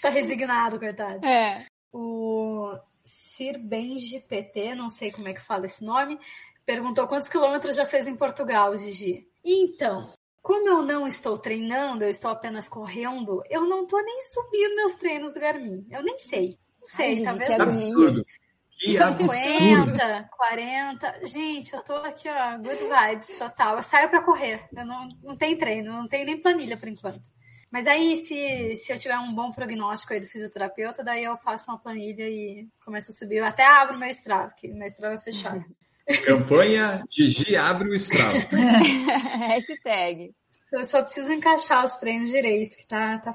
Tá 0.00 0.08
resignado, 0.08 0.78
coitado. 0.78 1.24
É. 1.26 1.66
O 1.92 2.72
Sir 3.04 3.58
Benji 3.58 4.20
PT, 4.20 4.74
não 4.74 4.88
sei 4.88 5.10
como 5.10 5.28
é 5.28 5.34
que 5.34 5.40
fala 5.40 5.66
esse 5.66 5.84
nome, 5.84 6.18
perguntou 6.64 7.06
quantos 7.06 7.28
quilômetros 7.28 7.76
já 7.76 7.84
fez 7.84 8.06
em 8.06 8.16
Portugal, 8.16 8.76
Gigi. 8.78 9.26
Então, 9.44 10.12
como 10.42 10.68
eu 10.68 10.82
não 10.82 11.06
estou 11.06 11.38
treinando, 11.38 12.04
eu 12.04 12.08
estou 12.08 12.30
apenas 12.30 12.68
correndo, 12.68 13.42
eu 13.50 13.66
não 13.66 13.86
tô 13.86 14.00
nem 14.00 14.20
subindo 14.24 14.76
meus 14.76 14.96
treinos 14.96 15.34
do 15.34 15.40
Garmin. 15.40 15.86
Eu 15.90 16.02
nem 16.02 16.18
sei. 16.18 16.58
Não 16.80 16.86
sei, 16.86 17.18
Ai, 17.18 17.24
talvez 17.24 17.48
que 17.48 17.56
Que 17.56 17.62
absurdo. 17.62 18.22
Que 18.70 18.98
absurdo. 18.98 19.32
50, 19.32 20.30
40. 20.36 21.26
Gente, 21.26 21.74
eu 21.74 21.82
tô 21.82 21.94
aqui, 21.94 22.28
ó, 22.28 22.56
good 22.56 22.78
vibes 22.78 23.38
total. 23.38 23.76
Eu 23.76 23.82
saio 23.82 24.08
pra 24.08 24.22
correr. 24.22 24.66
Eu 24.74 24.86
não, 24.86 25.08
não 25.22 25.36
tenho 25.36 25.58
treino, 25.58 25.92
não 25.92 26.08
tenho 26.08 26.24
nem 26.24 26.40
planilha 26.40 26.76
por 26.76 26.88
enquanto. 26.88 27.28
Mas 27.70 27.86
aí, 27.86 28.16
se, 28.16 28.74
se 28.82 28.92
eu 28.92 28.98
tiver 28.98 29.18
um 29.18 29.32
bom 29.32 29.52
prognóstico 29.52 30.12
aí 30.12 30.20
do 30.20 30.26
fisioterapeuta, 30.26 31.04
daí 31.04 31.22
eu 31.22 31.36
faço 31.36 31.70
uma 31.70 31.78
planilha 31.78 32.28
e 32.28 32.68
começo 32.84 33.12
a 33.12 33.14
subir. 33.14 33.36
Eu 33.36 33.44
até 33.44 33.64
abro 33.64 33.98
meu 33.98 34.08
Strava, 34.08 34.48
porque 34.48 34.68
meu 34.68 34.88
Strava 34.88 35.14
é 35.14 35.18
fechado. 35.18 35.64
Campanha 36.26 37.04
Gigi 37.08 37.56
abre 37.56 37.88
o 37.88 37.94
Strava. 37.94 38.38
Hashtag. 39.46 40.34
Eu 40.72 40.84
só 40.84 41.02
preciso 41.02 41.32
encaixar 41.32 41.84
os 41.84 41.92
treinos 41.92 42.28
direito, 42.28 42.76
que 42.76 42.86
tá, 42.86 43.18
tá, 43.18 43.34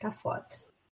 tá 0.00 0.10
foda. 0.10 0.46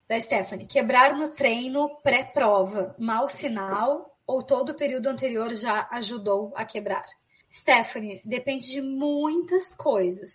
Da 0.08 0.20
Stephanie, 0.20 0.66
quebrar 0.66 1.16
no 1.16 1.30
treino 1.30 2.00
pré-prova, 2.02 2.94
mau 2.98 3.28
sinal 3.28 4.16
ou 4.24 4.42
todo 4.42 4.70
o 4.70 4.76
período 4.76 5.08
anterior 5.08 5.52
já 5.54 5.88
ajudou 5.90 6.52
a 6.54 6.64
quebrar? 6.64 7.04
Stephanie, 7.50 8.20
depende 8.24 8.66
de 8.66 8.80
muitas 8.80 9.74
coisas. 9.76 10.30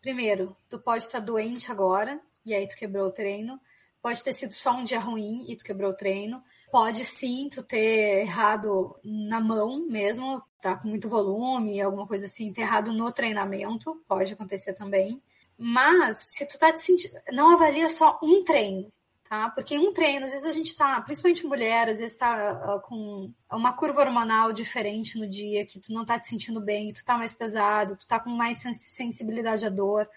Primeiro, 0.00 0.56
tu 0.68 0.78
pode 0.78 1.04
estar 1.04 1.20
doente 1.20 1.70
agora, 1.70 2.20
e 2.44 2.54
aí 2.54 2.66
tu 2.66 2.76
quebrou 2.76 3.08
o 3.08 3.12
treino. 3.12 3.60
Pode 4.00 4.22
ter 4.22 4.32
sido 4.32 4.52
só 4.52 4.72
um 4.72 4.84
dia 4.84 4.98
ruim 4.98 5.44
e 5.46 5.56
tu 5.56 5.64
quebrou 5.64 5.90
o 5.90 5.96
treino. 5.96 6.42
Pode 6.70 7.04
sim 7.04 7.48
tu 7.50 7.62
ter 7.62 8.22
errado 8.22 8.96
na 9.04 9.40
mão 9.40 9.86
mesmo, 9.86 10.42
tá 10.62 10.76
com 10.76 10.88
muito 10.88 11.08
volume, 11.08 11.80
alguma 11.80 12.06
coisa 12.06 12.26
assim, 12.26 12.52
ter 12.52 12.62
errado 12.62 12.92
no 12.92 13.12
treinamento, 13.12 14.00
pode 14.08 14.32
acontecer 14.32 14.72
também. 14.74 15.22
Mas 15.58 16.16
se 16.34 16.46
tu 16.46 16.58
tá 16.58 16.72
te 16.72 16.82
sentindo, 16.82 17.18
não 17.32 17.50
avalia 17.52 17.88
só 17.88 18.18
um 18.22 18.42
treino, 18.44 18.90
tá? 19.30 19.48
Porque 19.50 19.78
um 19.78 19.92
treino, 19.92 20.24
às 20.24 20.32
vezes 20.32 20.44
a 20.44 20.50
gente 20.50 20.74
tá, 20.74 21.00
principalmente 21.02 21.46
mulher, 21.46 21.88
às 21.88 22.00
vezes 22.00 22.16
tá 22.16 22.50
ah, 22.50 22.80
com 22.80 23.32
uma 23.50 23.72
curva 23.72 24.00
hormonal 24.00 24.52
diferente 24.52 25.16
no 25.16 25.30
dia, 25.30 25.64
que 25.64 25.78
tu 25.78 25.92
não 25.92 26.04
tá 26.04 26.18
te 26.18 26.26
sentindo 26.26 26.60
bem, 26.60 26.92
tu 26.92 27.04
tá 27.04 27.16
mais 27.16 27.32
pesado, 27.32 27.96
tu 27.96 28.08
tá 28.08 28.18
com 28.18 28.28
mais 28.28 28.60
sens- 28.60 28.82
sensibilidade 28.96 29.64
à 29.64 29.70
dor, 29.70 30.08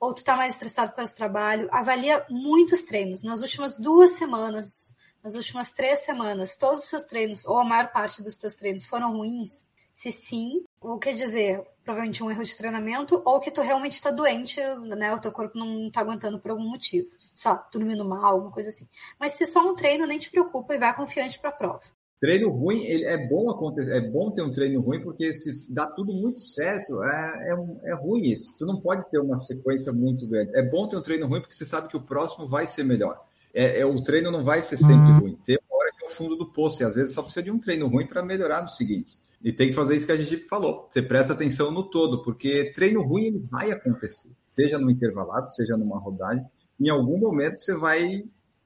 ou 0.00 0.12
tu 0.12 0.24
tá 0.24 0.36
mais 0.36 0.54
estressado 0.54 0.96
causa 0.96 1.12
do 1.12 1.16
trabalho. 1.16 1.68
Avalia 1.70 2.26
muitos 2.28 2.82
treinos. 2.82 3.22
Nas 3.22 3.40
últimas 3.40 3.78
duas 3.78 4.12
semanas, 4.18 4.96
nas 5.22 5.36
últimas 5.36 5.70
três 5.70 6.00
semanas, 6.04 6.56
todos 6.56 6.82
os 6.82 6.90
seus 6.90 7.04
treinos, 7.04 7.44
ou 7.46 7.60
a 7.60 7.64
maior 7.64 7.92
parte 7.92 8.20
dos 8.20 8.36
teus 8.36 8.56
treinos 8.56 8.84
foram 8.84 9.16
ruins, 9.16 9.64
se 9.92 10.10
sim, 10.10 10.60
o 10.94 10.98
que 10.98 11.12
dizer, 11.12 11.62
provavelmente 11.84 12.22
um 12.22 12.30
erro 12.30 12.42
de 12.42 12.56
treinamento, 12.56 13.20
ou 13.24 13.40
que 13.40 13.50
tu 13.50 13.60
realmente 13.60 13.92
está 13.94 14.10
doente, 14.10 14.60
né? 14.96 15.12
O 15.14 15.20
teu 15.20 15.32
corpo 15.32 15.58
não 15.58 15.90
tá 15.90 16.00
aguentando 16.00 16.38
por 16.38 16.50
algum 16.52 16.68
motivo. 16.68 17.08
Só 17.34 17.62
dormindo 17.72 18.04
mal, 18.04 18.24
alguma 18.34 18.52
coisa 18.52 18.68
assim. 18.68 18.86
Mas 19.18 19.32
se 19.32 19.46
só 19.46 19.60
um 19.60 19.74
treino, 19.74 20.06
nem 20.06 20.18
te 20.18 20.30
preocupa 20.30 20.74
e 20.74 20.78
vai 20.78 20.94
confiante 20.94 21.38
pra 21.40 21.50
prova. 21.52 21.80
Treino 22.20 22.48
ruim, 22.50 22.82
ele 22.84 23.04
é 23.04 23.28
bom 23.28 23.50
acontecer, 23.50 23.94
é 23.94 24.00
bom 24.00 24.30
ter 24.30 24.42
um 24.42 24.50
treino 24.50 24.80
ruim, 24.80 25.02
porque 25.02 25.34
se 25.34 25.70
dá 25.72 25.86
tudo 25.86 26.14
muito 26.14 26.40
certo, 26.40 27.02
é, 27.04 27.50
é, 27.50 27.54
um- 27.54 27.78
é 27.84 27.94
ruim 27.94 28.22
isso. 28.22 28.56
Tu 28.58 28.64
não 28.64 28.80
pode 28.80 29.08
ter 29.10 29.18
uma 29.18 29.36
sequência 29.36 29.92
muito 29.92 30.26
grande. 30.26 30.56
É 30.56 30.62
bom 30.62 30.88
ter 30.88 30.96
um 30.96 31.02
treino 31.02 31.26
ruim 31.26 31.40
porque 31.40 31.54
você 31.54 31.66
sabe 31.66 31.88
que 31.88 31.96
o 31.96 32.00
próximo 32.00 32.46
vai 32.48 32.66
ser 32.66 32.84
melhor. 32.84 33.22
É, 33.52 33.80
é- 33.80 33.86
o 33.86 34.02
treino 34.02 34.30
não 34.30 34.42
vai 34.44 34.62
ser 34.62 34.78
sempre 34.78 35.12
ruim. 35.20 35.38
Tem 35.44 35.58
uma 35.68 35.78
hora 35.78 35.90
que 35.98 36.04
é 36.04 36.08
o 36.08 36.10
fundo 36.10 36.36
do 36.36 36.50
poço, 36.50 36.82
e 36.82 36.86
às 36.86 36.94
vezes 36.94 37.12
só 37.12 37.22
precisa 37.22 37.42
de 37.42 37.50
um 37.50 37.58
treino 37.58 37.86
ruim 37.86 38.06
para 38.06 38.22
melhorar 38.22 38.62
no 38.62 38.68
seguinte. 38.68 39.18
E 39.46 39.52
tem 39.52 39.68
que 39.68 39.74
fazer 39.74 39.94
isso 39.94 40.06
que 40.06 40.10
a 40.10 40.16
gente 40.16 40.44
falou. 40.48 40.88
Você 40.90 41.00
presta 41.00 41.32
atenção 41.32 41.70
no 41.70 41.88
todo, 41.88 42.20
porque 42.24 42.72
treino 42.74 43.00
ruim 43.00 43.46
vai 43.48 43.70
acontecer. 43.70 44.32
Seja 44.42 44.76
no 44.76 44.90
intervalado, 44.90 45.48
seja 45.52 45.76
numa 45.76 46.00
rodagem. 46.00 46.44
Em 46.80 46.88
algum 46.88 47.16
momento 47.16 47.60
você 47.60 47.78
vai 47.78 48.24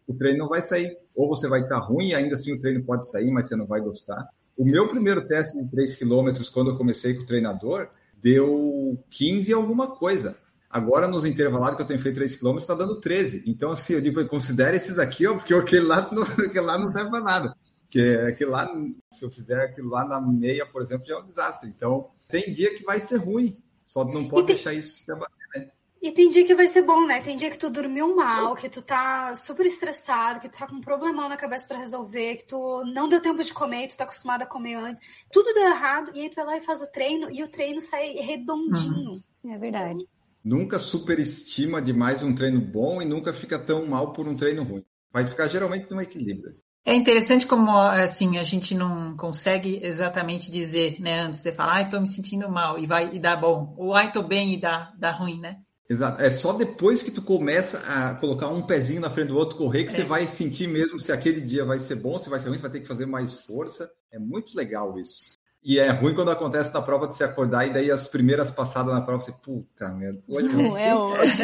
o 0.08 0.14
treino 0.14 0.38
não 0.38 0.48
vai 0.48 0.62
sair. 0.62 0.96
Ou 1.14 1.28
você 1.28 1.46
vai 1.48 1.60
estar 1.60 1.80
ruim 1.80 2.08
e 2.08 2.14
ainda 2.14 2.32
assim 2.32 2.54
o 2.54 2.58
treino 2.58 2.82
pode 2.86 3.06
sair, 3.06 3.30
mas 3.30 3.46
você 3.46 3.56
não 3.56 3.66
vai 3.66 3.82
gostar. 3.82 4.26
O 4.56 4.64
meu 4.64 4.88
primeiro 4.88 5.28
teste 5.28 5.62
de 5.62 5.70
3 5.70 5.96
km, 5.96 6.30
quando 6.50 6.70
eu 6.70 6.78
comecei 6.78 7.12
com 7.12 7.24
o 7.24 7.26
treinador, 7.26 7.90
deu 8.18 8.98
15 9.10 9.50
e 9.50 9.54
alguma 9.54 9.88
coisa. 9.88 10.34
Agora, 10.70 11.06
nos 11.06 11.26
intervalados 11.26 11.76
que 11.76 11.82
eu 11.82 11.86
tenho 11.86 12.00
feito 12.00 12.14
3 12.14 12.36
km, 12.36 12.56
está 12.56 12.74
dando 12.74 12.98
13. 12.98 13.44
Então, 13.46 13.70
assim, 13.70 13.92
eu 13.92 14.00
digo, 14.00 14.26
considere 14.28 14.78
esses 14.78 14.98
aqui, 14.98 15.26
ó, 15.26 15.34
porque 15.34 15.52
aquele 15.52 15.84
lá, 15.84 16.08
não, 16.10 16.22
aquele 16.46 16.64
lá 16.64 16.78
não 16.78 16.90
serve 16.90 17.10
para 17.10 17.20
nada. 17.20 17.54
Porque 17.90 18.44
lá, 18.44 18.72
se 19.10 19.24
eu 19.24 19.30
fizer 19.30 19.60
aquilo 19.64 19.88
lá 19.90 20.04
na 20.04 20.20
meia, 20.20 20.64
por 20.64 20.80
exemplo, 20.80 21.06
já 21.06 21.14
é 21.14 21.18
um 21.18 21.24
desastre. 21.24 21.68
Então, 21.68 22.10
tem 22.28 22.52
dia 22.52 22.74
que 22.74 22.84
vai 22.84 23.00
ser 23.00 23.16
ruim. 23.16 23.60
Só 23.82 24.04
não 24.04 24.28
pode 24.28 24.46
tem- 24.46 24.54
deixar 24.54 24.72
isso 24.72 25.04
se 25.04 25.10
abater, 25.10 25.36
né? 25.56 25.70
E 26.00 26.12
tem 26.12 26.30
dia 26.30 26.46
que 26.46 26.54
vai 26.54 26.66
ser 26.68 26.80
bom, 26.82 27.04
né? 27.06 27.20
Tem 27.20 27.36
dia 27.36 27.50
que 27.50 27.58
tu 27.58 27.68
dormiu 27.68 28.14
mal, 28.16 28.54
que 28.54 28.70
tu 28.70 28.80
tá 28.80 29.36
super 29.36 29.66
estressado, 29.66 30.40
que 30.40 30.48
tu 30.48 30.58
tá 30.58 30.66
com 30.66 30.76
um 30.76 30.80
problemão 30.80 31.28
na 31.28 31.36
cabeça 31.36 31.68
pra 31.68 31.76
resolver, 31.76 32.36
que 32.36 32.46
tu 32.46 32.82
não 32.86 33.06
deu 33.08 33.20
tempo 33.20 33.42
de 33.44 33.52
comer, 33.52 33.88
tu 33.88 33.96
tá 33.98 34.04
acostumado 34.04 34.42
a 34.42 34.46
comer 34.46 34.76
antes. 34.76 35.02
Tudo 35.30 35.52
deu 35.52 35.64
errado, 35.66 36.10
e 36.14 36.20
aí 36.22 36.30
tu 36.30 36.36
vai 36.36 36.44
lá 36.46 36.56
e 36.56 36.60
faz 36.64 36.80
o 36.80 36.86
treino, 36.90 37.28
e 37.30 37.42
o 37.42 37.48
treino 37.48 37.82
sai 37.82 38.12
redondinho. 38.12 39.12
É 39.46 39.58
verdade. 39.58 40.06
Nunca 40.42 40.78
superestima 40.78 41.82
demais 41.82 42.22
um 42.22 42.34
treino 42.34 42.60
bom 42.60 43.02
e 43.02 43.04
nunca 43.04 43.32
fica 43.32 43.58
tão 43.58 43.86
mal 43.86 44.12
por 44.14 44.26
um 44.26 44.34
treino 44.36 44.62
ruim. 44.62 44.84
Vai 45.12 45.26
ficar 45.26 45.48
geralmente 45.48 45.90
no 45.90 46.00
equilíbrio. 46.00 46.56
É 46.84 46.94
interessante 46.94 47.46
como 47.46 47.70
assim 47.78 48.38
a 48.38 48.42
gente 48.42 48.74
não 48.74 49.14
consegue 49.16 49.78
exatamente 49.82 50.50
dizer, 50.50 50.96
né? 51.00 51.20
Antes 51.20 51.40
você 51.40 51.52
fala, 51.52 51.74
ai, 51.74 51.88
tô 51.88 52.00
me 52.00 52.06
sentindo 52.08 52.48
mal 52.48 52.78
e 52.78 52.86
vai 52.86 53.10
e 53.12 53.18
dá 53.18 53.36
bom, 53.36 53.74
ou 53.76 53.94
ai, 53.94 54.10
tô 54.10 54.22
bem 54.22 54.54
e 54.54 54.56
dá, 54.60 54.92
dá 54.98 55.10
ruim, 55.10 55.38
né? 55.38 55.58
Exato. 55.88 56.22
É 56.22 56.30
só 56.30 56.52
depois 56.52 57.02
que 57.02 57.10
tu 57.10 57.20
começa 57.20 57.78
a 57.78 58.14
colocar 58.14 58.48
um 58.48 58.62
pezinho 58.62 59.00
na 59.00 59.10
frente 59.10 59.28
do 59.28 59.36
outro, 59.36 59.58
correr, 59.58 59.84
que 59.84 59.90
É. 59.90 59.94
você 59.96 60.04
vai 60.04 60.26
sentir 60.26 60.68
mesmo 60.68 60.98
se 61.00 61.10
aquele 61.12 61.40
dia 61.40 61.64
vai 61.64 61.78
ser 61.78 61.96
bom, 61.96 62.16
se 62.18 62.30
vai 62.30 62.38
ser 62.38 62.48
ruim, 62.48 62.56
você 62.56 62.62
vai 62.62 62.70
ter 62.70 62.80
que 62.80 62.88
fazer 62.88 63.06
mais 63.06 63.34
força. 63.44 63.90
É 64.10 64.18
muito 64.18 64.56
legal 64.56 64.98
isso. 64.98 65.32
E 65.62 65.78
é 65.78 65.90
ruim 65.90 66.14
quando 66.14 66.30
acontece 66.30 66.72
na 66.72 66.80
prova 66.80 67.06
de 67.08 67.16
se 67.16 67.22
acordar 67.24 67.66
e 67.66 67.72
daí 67.72 67.90
as 67.90 68.06
primeiras 68.06 68.50
passadas 68.50 68.94
na 68.94 69.00
prova 69.02 69.20
você, 69.20 69.32
puta 69.32 69.88
merda. 69.90 70.22
Hoje 70.28 70.48
Não 70.48 70.78
é 70.78 70.94
hoje. 70.96 71.42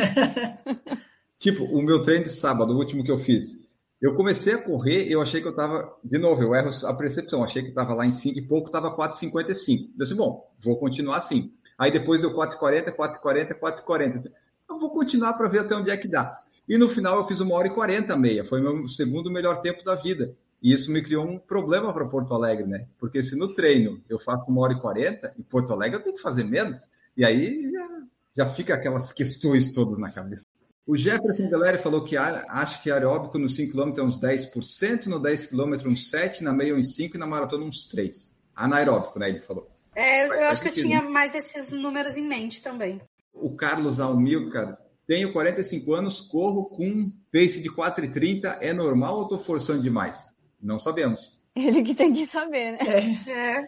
Tipo, 1.39 1.65
o 1.65 1.83
meu 1.83 2.01
treino 2.03 2.25
de 2.25 2.31
sábado, 2.31 2.73
o 2.73 2.79
último 2.79 3.05
que 3.05 3.11
eu 3.11 3.19
fiz, 3.19 3.57
Eu 4.01 4.15
comecei 4.15 4.53
a 4.53 4.63
correr, 4.63 5.11
eu 5.11 5.23
achei 5.23 5.41
que 5.41 5.47
eu 5.47 5.53
estava, 5.53 5.97
de 6.05 6.19
novo, 6.19 6.43
eu 6.43 6.55
erro 6.55 6.69
a 6.85 6.95
percepção, 6.95 7.43
achei 7.43 7.63
que 7.63 7.71
estava 7.71 7.95
lá 7.95 8.05
em 8.05 8.13
5 8.13 8.39
e 8.39 8.43
pouco, 8.43 8.67
estava 8.67 8.95
4,55. 8.95 9.91
Eu 9.95 10.05
disse, 10.05 10.15
bom, 10.15 10.51
vou 10.61 10.79
continuar 10.79 11.17
assim. 11.17 11.51
Aí 11.79 11.91
depois 11.91 12.21
deu 12.21 12.35
4,40, 12.35 12.95
4,40, 12.95 13.59
4,40. 13.59 14.31
Eu 14.69 14.79
vou 14.79 14.91
continuar 14.91 15.33
para 15.35 15.49
ver 15.49 15.61
até 15.61 15.75
onde 15.75 15.91
é 15.91 15.97
que 15.97 16.09
dá. 16.09 16.43
E 16.69 16.77
no 16.77 16.89
final 16.89 17.19
eu 17.19 17.25
fiz 17.25 17.41
uma 17.41 17.55
hora 17.55 17.69
e 17.69 17.75
40 17.75 18.17
meia, 18.17 18.45
foi 18.45 18.61
meu 18.61 18.87
segundo 18.89 19.31
melhor 19.31 19.63
tempo 19.63 19.83
da 19.83 19.95
vida. 19.95 20.35
E 20.63 20.73
isso 20.73 20.91
me 20.91 21.03
criou 21.03 21.25
um 21.25 21.39
problema 21.39 21.93
para 21.93 22.07
Porto 22.07 22.35
Alegre, 22.35 22.67
né? 22.67 22.87
Porque 22.99 23.23
se 23.23 23.37
no 23.37 23.55
treino 23.55 24.03
eu 24.09 24.19
faço 24.19 24.51
uma 24.51 24.63
hora 24.63 24.73
e 24.73 24.81
40, 24.81 25.35
em 25.39 25.43
Porto 25.43 25.73
Alegre 25.73 25.99
eu 25.99 26.03
tenho 26.03 26.17
que 26.17 26.23
fazer 26.23 26.45
menos. 26.45 26.77
E 27.17 27.25
aí 27.25 27.71
já, 27.71 27.89
já 28.37 28.47
fica 28.47 28.75
aquelas 28.75 29.13
questões 29.13 29.73
todas 29.73 29.99
na 29.99 30.11
cabeça. 30.11 30.47
O 30.87 30.97
Jefferson 30.97 31.51
Galera 31.51 31.79
falou 31.79 32.05
que 32.05 32.17
acha 32.17 32.81
que 32.81 32.91
aeróbico 32.91 33.39
no 33.39 33.49
5 33.49 33.73
km 33.73 33.99
é 33.99 34.03
uns 34.03 34.19
10%, 34.21 35.07
no 35.07 35.19
10 35.21 35.47
km 35.47 35.73
uns 35.85 36.11
7%, 36.13 36.43
na 36.43 36.53
meia 36.53 36.77
uns 36.77 36.97
5% 36.97 37.17
e 37.17 37.19
na 37.19 37.27
maratona 37.27 37.65
uns 37.65 37.89
3%. 37.89 38.33
Anaeróbico, 38.55 39.19
né? 39.19 39.29
Ele 39.29 39.41
falou. 39.41 39.69
É, 39.95 40.27
eu 40.27 40.49
acho 40.49 40.63
que 40.63 40.69
eu 40.69 40.73
tinha 40.73 41.03
mais 41.03 41.35
esses 41.35 41.73
números 41.73 42.17
em 42.17 42.27
mente 42.27 42.63
também. 42.63 43.01
O 43.35 43.57
Carlos 43.57 43.99
Almilcar, 43.99 44.79
tenho 45.07 45.33
45 45.33 45.93
anos, 45.93 46.21
corro 46.21 46.67
com 46.67 47.11
pace 47.33 47.61
de 47.61 47.69
4,30, 47.69 48.59
é 48.61 48.73
normal 48.73 49.17
ou 49.17 49.23
estou 49.25 49.39
forçando 49.39 49.83
demais? 49.83 50.35
Não 50.63 50.79
sabemos. 50.79 51.37
Ele 51.55 51.83
que 51.83 51.95
tem 51.95 52.13
que 52.13 52.27
saber, 52.27 52.73
né? 52.73 52.79
É. 53.27 53.31
é. 53.31 53.65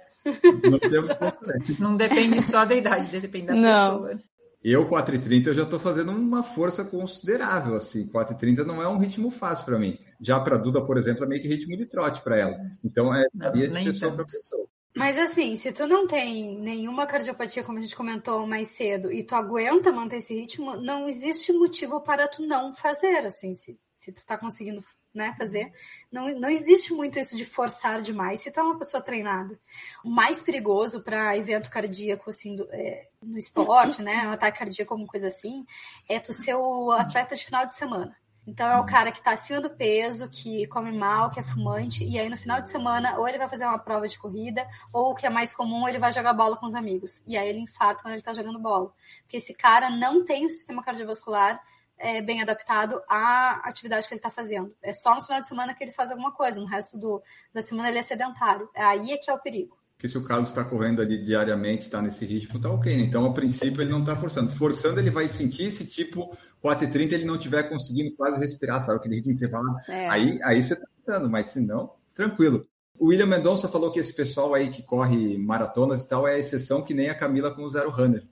Não 0.70 0.78
temos. 0.78 1.10
Não 1.80 1.96
depende 1.96 2.42
só 2.42 2.64
da 2.64 2.74
idade, 2.74 3.08
depende 3.08 3.46
da 3.46 3.54
Não. 3.54 4.02
pessoa. 4.02 4.22
Eu, 4.64 4.88
4,30, 4.88 5.46
eu 5.46 5.54
já 5.54 5.62
estou 5.62 5.78
fazendo 5.78 6.10
uma 6.10 6.42
força 6.42 6.84
considerável, 6.84 7.76
assim. 7.76 8.08
4,30 8.08 8.64
não 8.64 8.82
é 8.82 8.88
um 8.88 8.98
ritmo 8.98 9.30
fácil 9.30 9.64
para 9.64 9.78
mim. 9.78 9.96
Já 10.20 10.40
para 10.40 10.56
Duda, 10.56 10.84
por 10.84 10.98
exemplo, 10.98 11.24
é 11.24 11.28
meio 11.28 11.40
que 11.40 11.48
ritmo 11.48 11.76
de 11.76 11.86
trote 11.86 12.22
para 12.22 12.36
ela. 12.36 12.56
Então, 12.84 13.14
é 13.14 13.24
Não, 13.32 13.52
de 13.52 13.68
pessoa 13.68 14.12
para 14.12 14.24
pessoa. 14.24 14.66
Mas 14.96 15.16
assim, 15.16 15.54
se 15.54 15.70
tu 15.70 15.86
não 15.86 16.08
tem 16.08 16.58
nenhuma 16.58 17.06
cardiopatia, 17.06 17.62
como 17.62 17.78
a 17.78 17.80
gente 17.80 17.94
comentou 17.94 18.44
mais 18.48 18.68
cedo, 18.76 19.12
e 19.12 19.22
tu 19.22 19.36
aguenta 19.36 19.92
manter 19.92 20.16
esse 20.16 20.34
ritmo, 20.34 20.74
não 20.76 21.08
existe 21.08 21.52
motivo 21.52 22.00
para 22.00 22.26
tu 22.26 22.44
não 22.44 22.74
fazer, 22.74 23.18
assim, 23.18 23.54
se, 23.54 23.78
se 23.94 24.12
tu 24.12 24.26
tá 24.26 24.36
conseguindo 24.36 24.82
né, 25.18 25.34
fazer. 25.36 25.70
Não, 26.10 26.28
não 26.40 26.48
existe 26.48 26.94
muito 26.94 27.18
isso 27.18 27.36
de 27.36 27.44
forçar 27.44 28.00
demais 28.00 28.40
se 28.40 28.50
tu 28.50 28.60
é 28.60 28.62
uma 28.62 28.78
pessoa 28.78 29.02
treinada. 29.02 29.58
O 30.04 30.08
mais 30.10 30.40
perigoso 30.40 31.02
para 31.02 31.36
evento 31.36 31.68
cardíaco, 31.68 32.30
assim, 32.30 32.56
do- 32.56 32.68
é, 32.72 33.08
no 33.22 33.36
esporte, 33.36 34.00
né, 34.00 34.26
um 34.26 34.32
ataque 34.32 34.58
cardíaco, 34.58 34.94
alguma 34.94 35.08
coisa 35.08 35.28
assim, 35.28 35.66
é 36.08 36.18
tu 36.18 36.32
ser 36.32 36.54
o 36.54 36.90
atleta 36.92 37.34
de 37.36 37.44
final 37.44 37.66
de 37.66 37.74
semana. 37.76 38.16
Então 38.46 38.66
é 38.66 38.80
o 38.80 38.86
cara 38.86 39.12
que 39.12 39.22
tá 39.22 39.32
acima 39.32 39.60
do 39.60 39.68
peso, 39.68 40.26
que 40.30 40.66
come 40.68 40.90
mal, 40.96 41.28
que 41.28 41.38
é 41.38 41.42
fumante, 41.42 42.02
e 42.02 42.18
aí 42.18 42.30
no 42.30 42.36
final 42.38 42.62
de 42.62 42.70
semana 42.72 43.18
ou 43.18 43.28
ele 43.28 43.36
vai 43.36 43.46
fazer 43.46 43.66
uma 43.66 43.78
prova 43.78 44.08
de 44.08 44.18
corrida, 44.18 44.66
ou 44.90 45.10
o 45.10 45.14
que 45.14 45.26
é 45.26 45.30
mais 45.30 45.54
comum, 45.54 45.86
ele 45.86 45.98
vai 45.98 46.10
jogar 46.12 46.32
bola 46.32 46.56
com 46.56 46.64
os 46.64 46.74
amigos. 46.74 47.22
E 47.26 47.36
aí 47.36 47.46
ele 47.46 47.58
infarta 47.60 48.00
quando 48.02 48.14
ele 48.14 48.22
tá 48.22 48.32
jogando 48.32 48.58
bola. 48.58 48.90
Porque 49.20 49.36
esse 49.36 49.52
cara 49.52 49.90
não 49.90 50.24
tem 50.24 50.46
o 50.46 50.48
sistema 50.48 50.82
cardiovascular 50.82 51.60
é, 51.98 52.22
bem 52.22 52.40
adaptado 52.42 53.00
à 53.08 53.60
atividade 53.64 54.06
que 54.06 54.14
ele 54.14 54.20
tá 54.20 54.30
fazendo. 54.30 54.74
É 54.82 54.92
só 54.92 55.14
no 55.14 55.22
final 55.22 55.40
de 55.40 55.48
semana 55.48 55.74
que 55.74 55.82
ele 55.82 55.92
faz 55.92 56.10
alguma 56.10 56.32
coisa, 56.32 56.60
no 56.60 56.66
resto 56.66 56.98
do, 56.98 57.22
da 57.52 57.62
semana 57.62 57.88
ele 57.88 57.98
é 57.98 58.02
sedentário. 58.02 58.68
Aí 58.74 59.12
é 59.12 59.16
que 59.16 59.30
é 59.30 59.34
o 59.34 59.40
perigo. 59.40 59.76
Porque 59.98 60.08
se 60.08 60.16
o 60.16 60.22
Carlos 60.22 60.50
está 60.50 60.64
correndo 60.64 61.02
ali 61.02 61.20
diariamente, 61.20 61.82
está 61.82 62.00
nesse 62.00 62.24
ritmo, 62.24 62.60
tá 62.60 62.70
ok. 62.70 62.96
né? 62.96 63.02
Então, 63.02 63.24
a 63.26 63.32
princípio, 63.32 63.82
ele 63.82 63.90
não 63.90 63.98
está 63.98 64.14
forçando. 64.14 64.52
Forçando, 64.52 65.00
ele 65.00 65.10
vai 65.10 65.28
sentir 65.28 65.72
se 65.72 65.84
tipo 65.84 66.36
4h30 66.64 67.14
ele 67.14 67.24
não 67.24 67.34
estiver 67.34 67.64
conseguindo 67.64 68.14
quase 68.14 68.38
respirar, 68.38 68.80
sabe? 68.80 69.00
Aquele 69.00 69.16
ritmo 69.16 69.32
intervalado. 69.32 69.76
É. 69.88 70.08
Aí, 70.08 70.38
aí 70.44 70.62
você 70.62 70.74
está 70.74 70.86
tentando, 71.04 71.28
mas 71.28 71.46
se 71.46 71.58
não, 71.58 71.94
tranquilo. 72.14 72.64
O 72.96 73.08
William 73.08 73.26
Mendonça 73.26 73.68
falou 73.68 73.90
que 73.90 73.98
esse 73.98 74.14
pessoal 74.14 74.54
aí 74.54 74.70
que 74.70 74.84
corre 74.84 75.36
maratonas 75.36 76.04
e 76.04 76.08
tal 76.08 76.28
é 76.28 76.34
a 76.34 76.38
exceção 76.38 76.82
que 76.82 76.94
nem 76.94 77.10
a 77.10 77.14
Camila 77.16 77.52
com 77.52 77.64
o 77.64 77.70
Zero 77.70 77.90
Runner. 77.90 78.24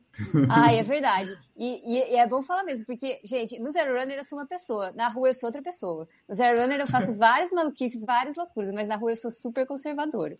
Ah, 0.49 0.73
é 0.73 0.83
verdade. 0.83 1.31
E, 1.57 1.99
e- 1.99 2.13
e 2.13 2.17
é 2.17 2.27
bom 2.27 2.43
falar 2.43 2.63
mesmo, 2.65 2.85
porque, 2.87 3.21
gente, 3.25 3.59
no 3.61 3.71
Zero 3.71 3.99
Runner 3.99 4.17
eu 4.19 4.25
sou 4.25 4.39
uma 4.39 4.47
pessoa, 4.47 4.93
na 4.93 5.09
rua 5.09 5.29
eu 5.29 5.35
sou 5.35 5.49
outra 5.49 5.63
pessoa. 5.63 6.07
No 6.29 6.35
Zero 6.35 6.61
Runner 6.61 6.81
eu 6.81 6.87
faço 6.87 7.15
várias 7.17 7.51
maluquices, 7.53 8.05
várias 8.05 8.37
loucuras, 8.37 8.71
mas 8.73 8.89
na 8.89 8.97
rua 8.97 9.13
eu 9.13 9.17
sou 9.17 9.31
super 9.31 9.67
conservadora. 9.67 10.37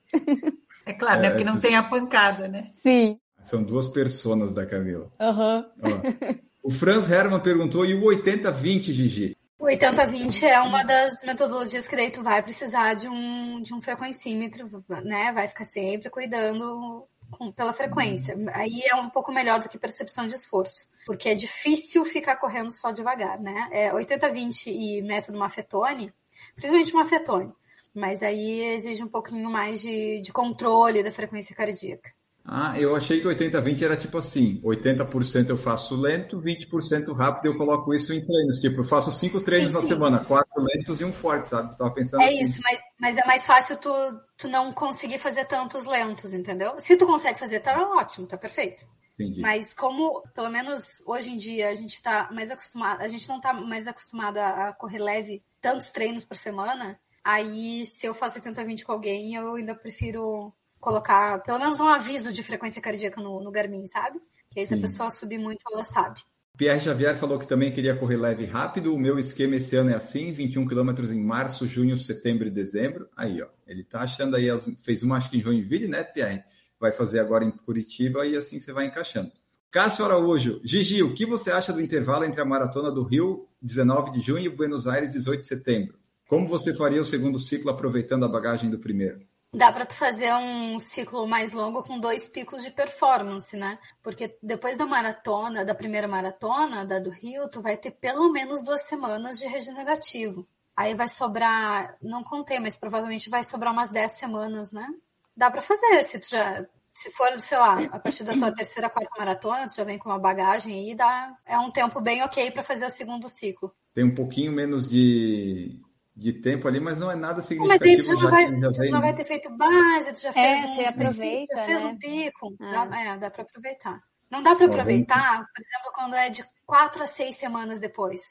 É 0.87 0.93
claro, 0.93 1.21
né? 1.21 1.27
É, 1.27 1.31
Porque 1.31 1.45
não 1.45 1.61
tem 1.61 1.77
a 1.77 1.83
pancada, 1.83 2.49
né? 2.49 2.71
Sim. 2.83 3.19
São 3.43 3.63
duas 3.63 3.89
personas 3.89 4.53
da 4.53 4.67
Camila. 4.67 5.11
Aham. 5.21 5.67
Ó. 5.83 6.47
O 6.63 6.71
Franz 6.71 7.09
Hermann 7.11 7.41
perguntou, 7.41 7.85
e 7.87 7.95
o 7.95 8.03
80-20, 8.03 8.93
Gigi? 8.93 9.37
O 9.59 9.65
80-20 9.67 10.43
é 10.43 10.61
uma 10.61 10.83
das 10.83 11.23
metodologias 11.25 11.89
que 11.89 11.97
daí 11.97 12.11
tu 12.11 12.23
vai 12.23 12.43
precisar 12.43 12.95
de 12.95 13.09
um, 13.09 13.63
de 13.63 13.73
um 13.73 13.81
frequencímetro, 13.81 14.85
né? 15.05 15.33
Vai 15.33 15.49
ficar 15.49 15.65
sempre 15.65 16.11
cuidando 16.11 17.07
com- 17.31 17.53
pela 17.53 17.73
frequência. 17.73 18.37
Aí 18.53 18.83
é 18.91 18.95
um 18.97 19.09
pouco 19.11 19.33
melhor 19.33 19.59
do 19.61 19.69
que 19.69 19.79
percepção 19.79 20.27
de 20.27 20.35
esforço, 20.35 20.89
porque 21.05 21.29
é 21.29 21.35
difícil 21.35 22.05
ficar 22.05 22.37
correndo 22.37 22.71
só 22.71 22.91
devagar, 22.91 23.41
né? 23.41 23.69
É 23.73 23.93
80-20 23.93 24.67
e 24.71 25.03
método 25.03 25.39
Mafetone, 25.39 26.13
principalmente 26.55 26.95
Mafetone, 26.95 27.53
mas 27.95 28.23
aí 28.23 28.65
exige 28.75 29.03
um 29.03 29.09
pouquinho 29.09 29.49
mais 29.51 29.81
de, 29.81 30.21
de 30.21 30.33
controle 30.33 31.03
da 31.03 31.13
frequência 31.13 31.55
cardíaca. 31.55 32.11
Ah, 32.49 32.79
eu 32.81 32.95
achei 32.95 33.21
que 33.21 33.27
80-20 33.27 33.83
era 33.83 33.97
tipo 33.97 34.19
assim, 34.19 34.61
80% 34.63 35.51
eu 35.51 35.57
faço 35.57 35.97
lento, 35.97 36.41
20% 36.41 37.13
rápido, 37.13 37.47
eu 37.47 37.57
coloco 37.57 37.93
isso 37.93 38.13
em 38.13 38.25
treinos. 38.25 38.59
Tipo, 38.61 38.81
eu 38.81 38.85
faço 38.85 39.11
cinco 39.13 39.41
treinos 39.41 39.73
Sim, 39.73 39.75
na 39.75 39.83
sim. 39.83 39.89
semana, 39.89 40.25
quatro 40.25 40.63
lentos 40.63 41.01
e 41.01 41.05
um 41.05 41.13
forte, 41.13 41.49
sabe? 41.49 41.77
Tava 41.77 41.91
pensando 41.93 42.23
É 42.23 42.27
assim. 42.27 42.41
isso, 42.43 42.61
mas, 42.63 42.79
mas 43.01 43.17
é 43.17 43.25
mais 43.27 43.45
fácil 43.45 43.77
tu, 43.79 43.91
tu 44.39 44.49
não 44.49 44.73
conseguir 44.73 45.19
fazer 45.19 45.45
tantos 45.47 45.85
lentos, 45.85 46.33
entendeu? 46.33 46.79
Se 46.79 46.97
tu 46.97 47.05
consegue 47.07 47.39
fazer, 47.39 47.61
tá 47.61 47.77
ótimo, 47.97 48.27
tá 48.29 48.39
perfeito. 48.39 48.87
Entendi. 49.19 49.41
Mas 49.41 49.75
como, 49.75 50.23
pelo 50.35 50.51
menos 50.51 50.83
hoje 51.07 51.31
em 51.31 51.39
dia, 51.39 51.71
a 51.71 51.75
gente 51.75 52.01
tá 52.03 52.29
mais 52.33 52.51
acostumado, 52.51 53.01
a 53.01 53.09
gente 53.09 53.29
não 53.29 53.41
tá 53.41 53.53
mais 53.53 53.87
acostumado 53.87 54.37
a 54.39 54.69
a 54.69 54.73
correr 54.75 54.99
leve 54.99 55.43
tantos 55.61 55.91
treinos 55.91 56.25
por 56.25 56.37
semana, 56.37 57.01
aí 57.25 57.85
se 57.87 58.07
eu 58.07 58.15
faço 58.15 58.39
80-20 58.39 58.85
com 58.85 58.93
alguém, 58.93 59.35
eu 59.35 59.55
ainda 59.55 59.75
prefiro 59.75 60.53
colocar 60.87 61.43
pelo 61.43 61.59
menos 61.59 61.81
um 61.81 61.89
aviso 61.89 62.33
de 62.33 62.45
frequência 62.45 62.81
cardíaca 62.81 63.21
no, 63.21 63.43
no 63.43 63.51
Garmin, 63.51 63.85
sabe? 63.89 64.21
Que 64.49 64.61
aí 64.61 64.67
se 64.67 64.75
a 64.75 64.79
pessoa 64.79 65.11
subir 65.11 65.37
muito, 65.37 65.59
ela 65.73 65.83
sabe. 65.83 66.21
Pierre 66.57 66.81
Xavier 66.81 67.19
falou 67.19 67.41
que 67.41 67.47
também 67.47 67.73
queria 67.73 67.97
correr 67.97 68.17
leve 68.17 68.45
e 68.45 68.47
rápido. 68.47 68.95
O 68.95 68.99
meu 68.99 69.19
esquema 69.19 69.57
esse 69.57 69.75
ano 69.75 69.91
é 69.91 69.95
assim: 69.95 70.31
21 70.31 70.65
quilômetros 70.67 71.11
em 71.11 71.21
março, 71.21 71.67
junho, 71.67 71.99
setembro 71.99 72.47
e 72.47 72.51
dezembro. 72.51 73.09
Aí, 73.17 73.43
ó. 73.43 73.49
Ele 73.67 73.83
tá 73.83 74.03
achando 74.03 74.37
aí, 74.37 74.49
as- 74.49 74.71
fez 74.85 75.03
uma 75.03 75.17
acho 75.17 75.29
que 75.29 75.39
em 75.39 75.41
Joinville, 75.43 75.89
né, 75.89 76.05
Pierre? 76.05 76.45
Vai 76.79 76.93
fazer 76.93 77.19
agora 77.19 77.45
em 77.45 77.51
Curitiba 77.51 78.25
e 78.25 78.37
assim 78.37 78.61
você 78.61 78.73
vai 78.73 78.87
encaixando. 78.87 79.33
Cássio 79.73 80.05
Araújo, 80.05 80.61
Gigi, 80.65 81.03
o 81.03 81.13
que 81.15 81.27
você 81.27 81.51
acha 81.51 81.73
do 81.73 81.81
intervalo 81.81 82.25
entre 82.25 82.41
a 82.41 82.45
maratona 82.45 82.93
do 82.93 83.03
Rio, 83.03 83.49
19 83.61 84.13
de 84.13 84.21
junho, 84.21 84.45
e 84.47 84.49
Buenos 84.49 84.87
Aires, 84.87 85.13
18 85.13 85.41
de 85.41 85.47
setembro? 85.47 85.99
Como 86.29 86.47
você 86.47 86.73
faria 86.73 87.03
o 87.03 87.05
segundo 87.05 87.41
ciclo 87.41 87.71
aproveitando 87.71 88.25
a 88.25 88.29
bagagem 88.29 88.71
do 88.71 88.79
primeiro? 88.79 89.26
Dá 89.55 89.73
pra 89.73 89.87
tu 89.87 89.95
fazer 89.95 90.35
um 90.35 90.79
ciclo 90.81 91.27
mais 91.27 91.53
longo 91.53 91.83
com 91.83 91.99
dois 91.99 92.29
picos 92.29 92.63
de 92.63 92.71
performance, 92.71 93.57
né? 93.57 93.79
Porque 94.03 94.37
depois 94.43 94.77
da 94.77 94.85
maratona, 94.85 95.65
da 95.65 95.75
primeira 95.75 96.07
maratona, 96.07 96.85
da 96.85 96.99
do 96.99 97.11
Rio, 97.11 97.49
tu 97.49 97.63
vai 97.63 97.77
ter 97.77 97.93
pelo 97.93 98.31
menos 98.31 98.63
duas 98.63 98.83
semanas 98.87 99.39
de 99.39 99.47
regenerativo. 99.47 100.47
Aí 100.77 100.95
vai 100.95 101.09
sobrar, 101.09 101.97
não 102.03 102.23
contei, 102.23 102.59
mas 102.59 102.77
provavelmente 102.77 103.31
vai 103.31 103.43
sobrar 103.43 103.73
umas 103.73 103.91
10 103.91 104.19
semanas, 104.19 104.71
né? 104.73 104.87
Dá 105.35 105.51
pra 105.51 105.63
fazer, 105.63 106.03
se 106.05 106.19
tu 106.19 106.29
já, 106.29 106.67
se 106.93 107.11
for, 107.13 107.39
sei 107.41 107.57
lá, 107.57 107.79
a 107.93 107.99
partir 107.99 108.25
da 108.25 108.35
tua 108.35 108.53
terceira, 108.53 108.91
quarta 108.91 109.11
maratona, 109.19 109.69
tu 109.69 109.75
já 109.75 109.85
vem 109.85 109.99
com 109.99 110.11
uma 110.11 110.19
bagagem 110.19 110.75
aí, 110.75 110.95
dá, 110.95 111.35
é 111.47 111.59
um 111.59 111.71
tempo 111.71 111.99
bem 112.01 112.23
ok 112.23 112.51
pra 112.51 112.63
fazer 112.63 112.87
o 112.87 112.91
segundo 112.91 113.29
ciclo. 113.29 113.75
Tem 113.95 114.05
um 114.05 114.15
pouquinho 114.15 114.53
menos 114.53 114.87
de, 114.87 115.81
de 116.17 116.33
tempo 116.33 116.67
ali, 116.67 116.81
mas 116.81 116.99
não 116.99 117.11
é 117.11 117.15
nada 117.15 117.43
Mas 117.43 117.51
aí 117.83 117.97
tu 117.99 118.03
significativo. 118.03 118.07
já 118.07 118.13
não 118.15 118.21
já 118.23 118.31
vai, 118.31 118.61
já 118.61 118.73
tu 118.73 118.81
vem, 118.81 118.91
não 118.91 119.01
vai 119.03 119.15
ter 119.15 119.25
feito 119.25 119.51
base, 119.57 120.13
tu 120.15 120.21
já 120.23 120.31
É, 120.31 120.33
fez 120.33 120.65
um 120.65 120.73
você 120.75 120.85
aproveita, 120.85 121.57
já 121.57 121.65
fez 121.65 121.85
né? 121.85 121.91
um 121.91 121.99
pico. 121.99 122.57
É. 122.61 122.73
Dá, 122.73 123.01
é, 123.01 123.17
dá 123.19 123.31
pra 123.31 123.43
aproveitar. 123.43 124.01
Não 124.31 124.43
dá 124.43 124.57
pra 124.57 124.67
Ó, 124.67 124.69
aproveitar, 124.71 125.47
por 125.55 125.63
exemplo, 125.63 125.93
quando 125.95 126.15
é 126.15 126.31
de 126.31 126.45
quatro 126.65 127.03
a 127.03 127.07
seis 127.07 127.37
semanas 127.37 127.79
depois. 127.79 128.23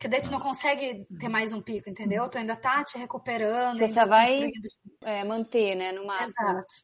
Que 0.00 0.08
daí 0.08 0.20
tu 0.20 0.30
não 0.30 0.40
consegue 0.40 1.06
ter 1.20 1.28
mais 1.28 1.52
um 1.52 1.60
pico, 1.60 1.88
entendeu? 1.90 2.28
Tu 2.28 2.38
ainda 2.38 2.56
tá 2.56 2.82
te 2.84 2.98
recuperando. 2.98 3.76
Você 3.78 3.88
só 3.88 4.06
vai-. 4.06 4.50
É, 5.02 5.24
manter, 5.24 5.74
né, 5.74 5.92
no 5.92 6.06
máximo. 6.06 6.30
Exato. 6.30 6.74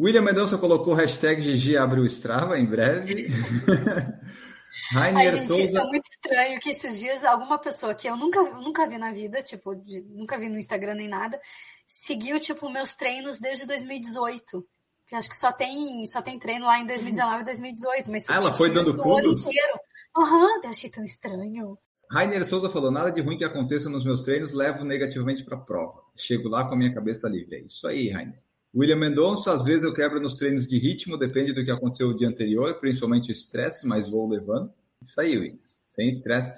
William 0.00 0.22
Mendonça 0.22 0.56
colocou 0.56 0.94
hashtag 0.94 1.42
Gigi 1.42 1.76
abre 1.76 2.00
o 2.00 2.06
Strava 2.06 2.58
em 2.58 2.64
breve. 2.66 3.28
Ai, 4.94 5.12
Rainer 5.12 5.32
gente, 5.32 5.46
Souza. 5.46 5.80
é 5.80 5.84
muito 5.84 6.08
estranho 6.22 6.60
que 6.60 6.70
esses 6.70 6.98
dias 6.98 7.24
alguma 7.24 7.58
pessoa 7.58 7.94
que 7.94 8.08
eu 8.08 8.16
nunca, 8.16 8.42
nunca 8.42 8.86
vi 8.86 8.98
na 8.98 9.12
vida, 9.12 9.42
tipo, 9.42 9.74
de- 9.74 10.02
nunca 10.02 10.38
vi 10.38 10.48
no 10.48 10.58
Instagram 10.58 10.94
nem 10.94 11.08
nada, 11.08 11.40
seguiu, 11.86 12.38
tipo, 12.38 12.68
meus 12.70 12.94
treinos 12.94 13.40
desde 13.40 13.66
2018. 13.66 14.64
Que 15.08 15.16
acho 15.16 15.28
que 15.28 15.36
só 15.36 15.50
tem, 15.50 16.06
só 16.06 16.22
tem 16.22 16.38
treino 16.38 16.66
lá 16.66 16.78
em 16.78 16.86
2019 16.86 17.42
e 17.42 17.44
2018. 17.44 18.10
Mas, 18.10 18.30
Ah, 18.30 18.34
ela 18.34 18.44
tipo, 18.46 18.58
foi 18.58 18.70
dando 18.72 18.96
pulos? 18.96 19.44
Aham, 20.16 20.60
eu 20.62 20.70
achei 20.70 20.88
tão 20.90 21.02
estranho. 21.02 21.76
Rainer 22.10 22.44
Souza 22.46 22.70
falou: 22.70 22.90
nada 22.92 23.10
de 23.10 23.20
ruim 23.20 23.36
que 23.38 23.44
aconteça 23.44 23.88
nos 23.88 24.04
meus 24.04 24.20
treinos, 24.20 24.52
levo 24.52 24.84
negativamente 24.84 25.44
para 25.44 25.56
a 25.56 25.60
prova. 25.60 26.02
Chego 26.16 26.48
lá 26.48 26.64
com 26.66 26.74
a 26.74 26.76
minha 26.76 26.92
cabeça 26.94 27.28
livre. 27.28 27.56
É 27.56 27.60
isso 27.60 27.86
aí, 27.88 28.08
Rainer. 28.08 28.40
William 28.74 28.96
Mendonça, 28.96 29.52
às 29.52 29.64
vezes 29.64 29.82
eu 29.82 29.92
quebro 29.92 30.20
nos 30.20 30.36
treinos 30.36 30.64
de 30.66 30.78
ritmo, 30.78 31.16
depende 31.18 31.52
do 31.52 31.64
que 31.64 31.72
aconteceu 31.72 32.08
o 32.08 32.16
dia 32.16 32.28
anterior, 32.28 32.78
principalmente 32.78 33.30
o 33.30 33.32
estresse, 33.32 33.84
mas 33.86 34.08
vou 34.08 34.28
levando. 34.28 34.72
Isso 35.02 35.20
aí, 35.20 35.36
William. 35.36 35.58
Sem 35.90 36.08
estresse. 36.08 36.52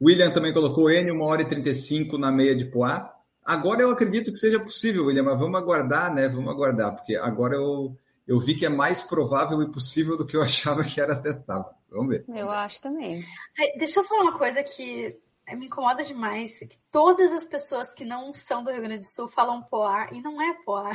William 0.00 0.32
também 0.32 0.52
colocou 0.52 0.90
N 0.90 1.12
1 1.12 1.20
hora 1.22 1.42
e 1.42 1.48
35 1.48 2.18
na 2.18 2.32
meia 2.32 2.56
de 2.56 2.64
Poá. 2.64 3.12
Agora 3.44 3.82
eu 3.82 3.90
acredito 3.90 4.32
que 4.32 4.38
seja 4.38 4.60
possível, 4.60 5.06
William, 5.06 5.22
mas 5.24 5.38
vamos 5.38 5.58
aguardar, 5.58 6.12
né? 6.14 6.28
Vamos 6.28 6.50
aguardar, 6.50 6.94
porque 6.94 7.16
agora 7.16 7.56
eu, 7.56 7.96
eu 8.26 8.38
vi 8.38 8.56
que 8.56 8.66
é 8.66 8.68
mais 8.68 9.02
provável 9.02 9.62
e 9.62 9.70
possível 9.70 10.16
do 10.16 10.26
que 10.26 10.36
eu 10.36 10.42
achava 10.42 10.82
que 10.82 11.00
era 11.00 11.14
até 11.14 11.32
sábado. 11.34 11.74
Vamos 11.90 12.08
ver. 12.08 12.24
Eu 12.28 12.50
acho 12.50 12.80
também. 12.80 13.24
Ai, 13.58 13.72
Deixa 13.78 14.00
eu 14.00 14.04
falar 14.04 14.22
uma 14.22 14.38
coisa 14.38 14.62
que 14.62 15.16
me 15.54 15.66
incomoda 15.66 16.04
demais. 16.04 16.58
Que 16.58 16.78
todas 16.90 17.30
as 17.32 17.46
pessoas 17.46 17.92
que 17.94 18.04
não 18.04 18.32
são 18.32 18.64
do 18.64 18.70
Rio 18.70 18.82
Grande 18.82 19.00
do 19.00 19.14
Sul 19.14 19.28
falam 19.28 19.62
Poá 19.62 20.08
e 20.12 20.20
não 20.20 20.40
é 20.40 20.54
Poá. 20.64 20.92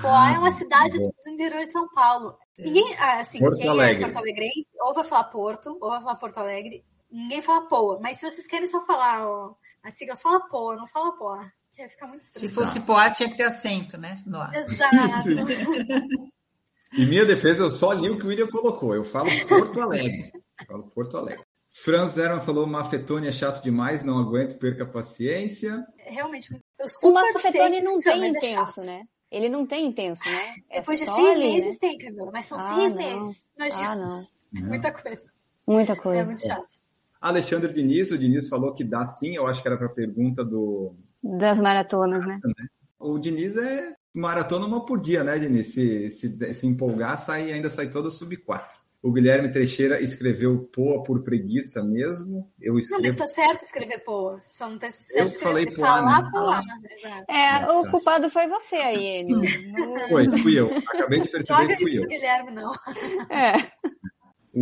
Poá 0.00 0.32
é 0.32 0.38
uma 0.38 0.52
cidade 0.52 0.98
bom. 0.98 1.10
do 1.24 1.30
interior 1.30 1.66
de 1.66 1.72
São 1.72 1.88
Paulo. 1.88 2.36
Ninguém, 2.58 2.94
ah, 2.98 3.20
assim, 3.20 3.38
Porto 3.38 3.56
quem 3.56 3.68
Alegre. 3.68 4.02
é 4.02 4.06
Porto 4.06 4.18
Alegrense, 4.18 4.68
ou 4.80 4.94
vai 4.94 5.04
falar 5.04 5.24
Porto, 5.24 5.78
ou 5.80 5.90
vai 5.90 6.00
falar 6.00 6.16
Porto 6.16 6.38
Alegre. 6.38 6.84
Ninguém 7.10 7.42
fala 7.42 7.66
Poa. 7.66 7.98
Mas 8.00 8.18
se 8.20 8.30
vocês 8.30 8.46
querem 8.46 8.66
só 8.66 8.84
falar 8.86 9.26
ó, 9.26 9.54
a 9.82 9.90
sigla, 9.90 10.16
fala 10.16 10.40
Poa, 10.48 10.76
não 10.76 10.86
fala 10.86 11.12
Poá. 11.16 11.50
Que 11.74 11.88
ficar 11.88 12.06
muito 12.08 12.22
Se 12.22 12.30
estranho. 12.30 12.52
fosse 12.54 12.80
Poá, 12.80 13.10
tinha 13.10 13.28
que 13.30 13.36
ter 13.36 13.44
acento, 13.44 13.96
né? 13.96 14.22
No 14.26 14.38
ar. 14.40 14.54
Exato. 14.54 15.28
Em 16.98 17.06
minha 17.06 17.24
defesa, 17.24 17.62
eu 17.62 17.70
só 17.70 17.92
li 17.92 18.10
o 18.10 18.18
que 18.18 18.24
o 18.24 18.28
William 18.28 18.48
colocou. 18.48 18.94
Eu 18.94 19.04
falo 19.04 19.30
Porto 19.46 19.80
Alegre. 19.80 20.32
Eu 20.60 20.66
falo 20.66 20.82
Porto 20.90 21.16
Alegre. 21.16 21.44
Franz 21.84 22.12
Zerman 22.12 22.40
falou: 22.40 22.66
Mafetone 22.66 23.28
é 23.28 23.32
chato 23.32 23.62
demais, 23.62 24.02
não 24.02 24.18
aguento, 24.18 24.58
perca 24.58 24.82
a 24.82 24.88
paciência. 24.88 25.86
Realmente, 25.98 26.52
eu 26.52 26.84
O 26.84 26.88
super 26.88 27.12
Mafetone 27.32 27.52
sei 27.52 27.70
que 27.70 27.80
não 27.82 27.96
tem 27.96 28.24
é 28.24 28.28
intenso, 28.28 28.74
chato. 28.74 28.84
né? 28.86 29.04
Ele 29.30 29.48
não 29.48 29.64
tem 29.64 29.86
intenso, 29.86 30.28
né? 30.28 30.54
É 30.68 30.80
Depois 30.80 30.98
de 30.98 31.04
seis 31.04 31.16
ali, 31.30 31.38
meses 31.38 31.66
né? 31.74 31.76
tem, 31.80 31.96
Camila, 31.98 32.30
mas 32.32 32.46
são 32.46 32.58
Ah, 32.58 32.74
seis 32.74 32.94
não. 32.96 33.00
meses. 33.24 33.46
Imagina, 33.56 33.92
Ah, 33.92 33.94
não. 33.96 34.20
é 34.56 34.60
muita 34.62 34.90
coisa. 34.92 35.32
Muita 35.64 35.92
É 35.92 35.96
coisa. 35.96 36.24
muito 36.24 36.42
chato. 36.44 36.66
Alexandre 37.20 37.72
Diniz, 37.72 38.10
o 38.10 38.18
Diniz 38.18 38.48
falou 38.48 38.74
que 38.74 38.82
dá 38.84 39.04
sim, 39.04 39.36
eu 39.36 39.46
acho 39.46 39.60
que 39.60 39.68
era 39.68 39.76
para 39.76 39.86
a 39.86 39.90
pergunta 39.90 40.44
do. 40.44 40.94
Das 41.22 41.60
maratonas, 41.60 42.26
né? 42.26 42.40
O 42.98 43.18
Diniz 43.18 43.56
é 43.56 43.94
maratona 44.14 44.66
uma 44.66 44.84
por 44.84 45.00
dia, 45.00 45.22
né, 45.22 45.38
Diniz? 45.38 45.68
Se, 45.74 46.10
se, 46.10 46.54
se 46.54 46.66
empolgar, 46.66 47.18
sai, 47.18 47.52
ainda 47.52 47.68
sai 47.68 47.88
toda 47.90 48.10
sub 48.10 48.36
4. 48.38 48.78
O 49.02 49.10
Guilherme 49.12 49.50
Teixeira 49.50 49.98
escreveu 50.02 50.68
Poa 50.74 51.02
por 51.02 51.22
preguiça 51.22 51.82
mesmo. 51.82 52.50
Eu 52.60 52.74
Não, 52.74 52.80
mas 52.80 52.90
escrevo. 52.90 53.16
tá 53.16 53.26
certo 53.28 53.62
escrever 53.62 53.98
Poa. 54.04 54.42
Só 54.46 54.68
não 54.68 54.78
tá 54.78 54.90
certo 54.92 55.16
Eu 55.18 55.26
escrever, 55.28 55.42
falei 55.42 55.66
Poa, 55.66 55.86
falar 55.86 56.22
né? 56.22 56.30
Poa. 56.30 56.62
Exato. 56.98 57.24
É, 57.30 57.62
É, 57.62 57.70
o 57.70 57.82
tá. 57.82 57.90
culpado 57.90 58.28
foi 58.30 58.46
você 58.46 58.76
aí, 58.76 59.20
Enio. 59.22 59.40
Não- 59.72 60.08
Foi, 60.10 60.38
fui 60.38 60.58
eu. 60.58 60.66
Acabei 60.94 61.20
de 61.22 61.30
perceber 61.30 61.62
Joga 61.62 61.76
que 61.76 61.82
fui 61.82 61.98
eu. 61.98 62.06
Guilherme, 62.06 62.50
não. 62.50 62.72
É. 63.30 63.52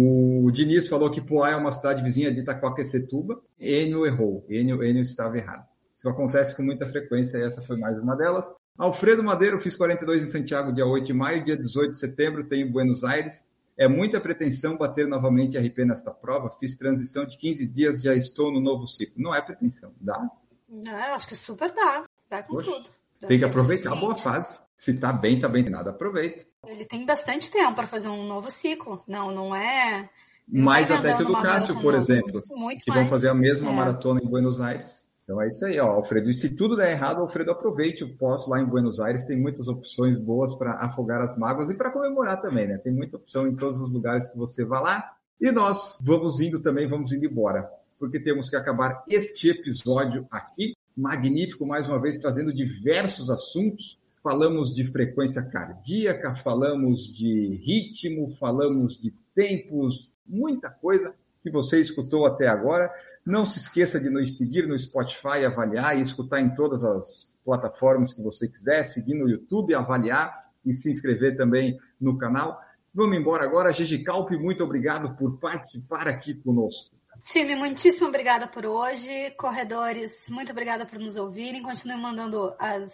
O 0.00 0.48
Diniz 0.52 0.86
falou 0.86 1.10
que 1.10 1.20
Poá 1.20 1.50
é 1.50 1.56
uma 1.56 1.72
cidade 1.72 2.04
vizinha 2.04 2.32
de 2.32 2.40
Itacoaquecetuba. 2.40 3.42
Enio 3.58 4.06
errou. 4.06 4.46
Enio, 4.48 4.80
Enio 4.84 5.02
estava 5.02 5.36
errado. 5.36 5.66
Isso 5.92 6.08
acontece 6.08 6.54
com 6.54 6.62
muita 6.62 6.88
frequência 6.88 7.36
e 7.36 7.42
essa 7.42 7.60
foi 7.62 7.76
mais 7.76 7.98
uma 7.98 8.14
delas. 8.14 8.54
Alfredo 8.76 9.24
Madeiro, 9.24 9.58
fiz 9.58 9.74
42 9.74 10.22
em 10.22 10.26
Santiago 10.26 10.72
dia 10.72 10.86
8 10.86 11.04
de 11.04 11.12
maio, 11.12 11.44
dia 11.44 11.56
18 11.56 11.90
de 11.90 11.96
setembro 11.96 12.44
tenho 12.44 12.68
em 12.68 12.70
Buenos 12.70 13.02
Aires. 13.02 13.44
É 13.76 13.88
muita 13.88 14.20
pretensão 14.20 14.76
bater 14.76 15.08
novamente 15.08 15.58
RP 15.58 15.78
nesta 15.78 16.12
prova. 16.12 16.48
Fiz 16.60 16.76
transição 16.76 17.26
de 17.26 17.36
15 17.36 17.66
dias, 17.66 18.00
já 18.00 18.14
estou 18.14 18.52
no 18.52 18.60
novo 18.60 18.86
ciclo. 18.86 19.20
Não 19.20 19.34
é 19.34 19.42
pretensão, 19.42 19.92
dá? 20.00 20.30
Não, 20.68 20.92
eu 20.92 21.14
acho 21.14 21.26
que 21.26 21.34
super 21.34 21.74
dá. 21.74 22.04
Dá 22.30 22.44
com 22.44 22.58
tudo. 22.58 22.88
Dá 23.20 23.26
Tem 23.26 23.38
que 23.38 23.44
aproveitar 23.44 23.94
a 23.94 23.96
boa 23.96 24.16
fase. 24.16 24.60
Se 24.76 24.94
tá 24.94 25.12
bem, 25.12 25.40
tá 25.40 25.48
bem. 25.48 25.68
Nada, 25.68 25.90
aproveita. 25.90 26.46
Ele 26.66 26.84
tem 26.84 27.06
bastante 27.06 27.50
tempo 27.50 27.74
para 27.74 27.86
fazer 27.86 28.08
um 28.08 28.26
novo 28.26 28.50
ciclo. 28.50 29.02
Não, 29.06 29.30
não 29.30 29.54
é. 29.54 30.08
não 30.48 30.64
Mais 30.64 30.90
até 30.90 31.14
que 31.16 31.22
o 31.22 31.26
do 31.26 31.40
Cássio, 31.40 31.80
por 31.80 31.94
exemplo. 31.94 32.40
Muito 32.50 32.82
que 32.82 32.90
vão 32.90 33.00
mais. 33.00 33.10
fazer 33.10 33.28
a 33.28 33.34
mesma 33.34 33.70
É. 33.70 33.74
maratona 33.74 34.20
em 34.22 34.26
Buenos 34.26 34.60
Aires. 34.60 35.06
Então 35.22 35.40
é 35.42 35.48
isso 35.48 35.64
aí, 35.66 35.78
ó, 35.78 35.86
Alfredo. 35.88 36.30
E 36.30 36.34
se 36.34 36.56
tudo 36.56 36.74
der 36.74 36.90
errado, 36.92 37.20
Alfredo, 37.20 37.50
aproveite 37.50 38.02
o 38.02 38.16
pós 38.16 38.46
lá 38.48 38.58
em 38.58 38.64
Buenos 38.64 38.98
Aires. 38.98 39.24
Tem 39.24 39.38
muitas 39.38 39.68
opções 39.68 40.18
boas 40.18 40.54
para 40.54 40.72
afogar 40.86 41.20
as 41.20 41.36
mágoas 41.36 41.70
e 41.70 41.76
para 41.76 41.92
comemorar 41.92 42.40
também, 42.40 42.66
né? 42.66 42.78
Tem 42.78 42.92
muita 42.92 43.18
opção 43.18 43.46
em 43.46 43.54
todos 43.54 43.78
os 43.80 43.92
lugares 43.92 44.28
que 44.30 44.38
você 44.38 44.64
vá 44.64 44.80
lá. 44.80 45.12
E 45.40 45.50
nós 45.52 45.98
vamos 46.02 46.40
indo 46.40 46.60
também, 46.60 46.88
vamos 46.88 47.12
indo 47.12 47.26
embora, 47.26 47.70
porque 48.00 48.18
temos 48.18 48.48
que 48.50 48.56
acabar 48.56 49.04
este 49.06 49.50
episódio 49.50 50.26
aqui. 50.30 50.74
Magnífico, 50.96 51.64
mais 51.64 51.86
uma 51.88 52.00
vez, 52.00 52.18
trazendo 52.18 52.52
diversos 52.52 53.30
assuntos. 53.30 53.98
Falamos 54.30 54.74
de 54.74 54.84
frequência 54.84 55.42
cardíaca, 55.42 56.34
falamos 56.34 57.04
de 57.04 57.58
ritmo, 57.64 58.28
falamos 58.38 59.00
de 59.00 59.10
tempos, 59.34 60.18
muita 60.26 60.68
coisa 60.68 61.14
que 61.42 61.50
você 61.50 61.80
escutou 61.80 62.26
até 62.26 62.46
agora. 62.46 62.92
Não 63.24 63.46
se 63.46 63.58
esqueça 63.58 63.98
de 63.98 64.10
nos 64.10 64.36
seguir 64.36 64.66
no 64.66 64.78
Spotify, 64.78 65.46
avaliar 65.46 65.96
e 65.96 66.02
escutar 66.02 66.42
em 66.42 66.54
todas 66.54 66.84
as 66.84 67.38
plataformas 67.42 68.12
que 68.12 68.20
você 68.20 68.46
quiser, 68.46 68.84
seguir 68.84 69.14
no 69.14 69.26
YouTube, 69.26 69.74
avaliar 69.74 70.50
e 70.62 70.74
se 70.74 70.90
inscrever 70.90 71.34
também 71.34 71.78
no 71.98 72.18
canal. 72.18 72.60
Vamos 72.92 73.16
embora 73.16 73.44
agora. 73.44 73.72
Gigi 73.72 74.04
Calpe, 74.04 74.36
muito 74.36 74.62
obrigado 74.62 75.16
por 75.16 75.38
participar 75.38 76.06
aqui 76.06 76.34
conosco. 76.34 76.94
Time, 77.24 77.54
muitíssimo 77.54 78.08
obrigada 78.08 78.46
por 78.46 78.66
hoje. 78.66 79.30
Corredores, 79.38 80.28
muito 80.28 80.52
obrigada 80.52 80.84
por 80.84 80.98
nos 80.98 81.16
ouvirem. 81.16 81.62
Continuem 81.62 81.98
mandando 81.98 82.54
as. 82.58 82.92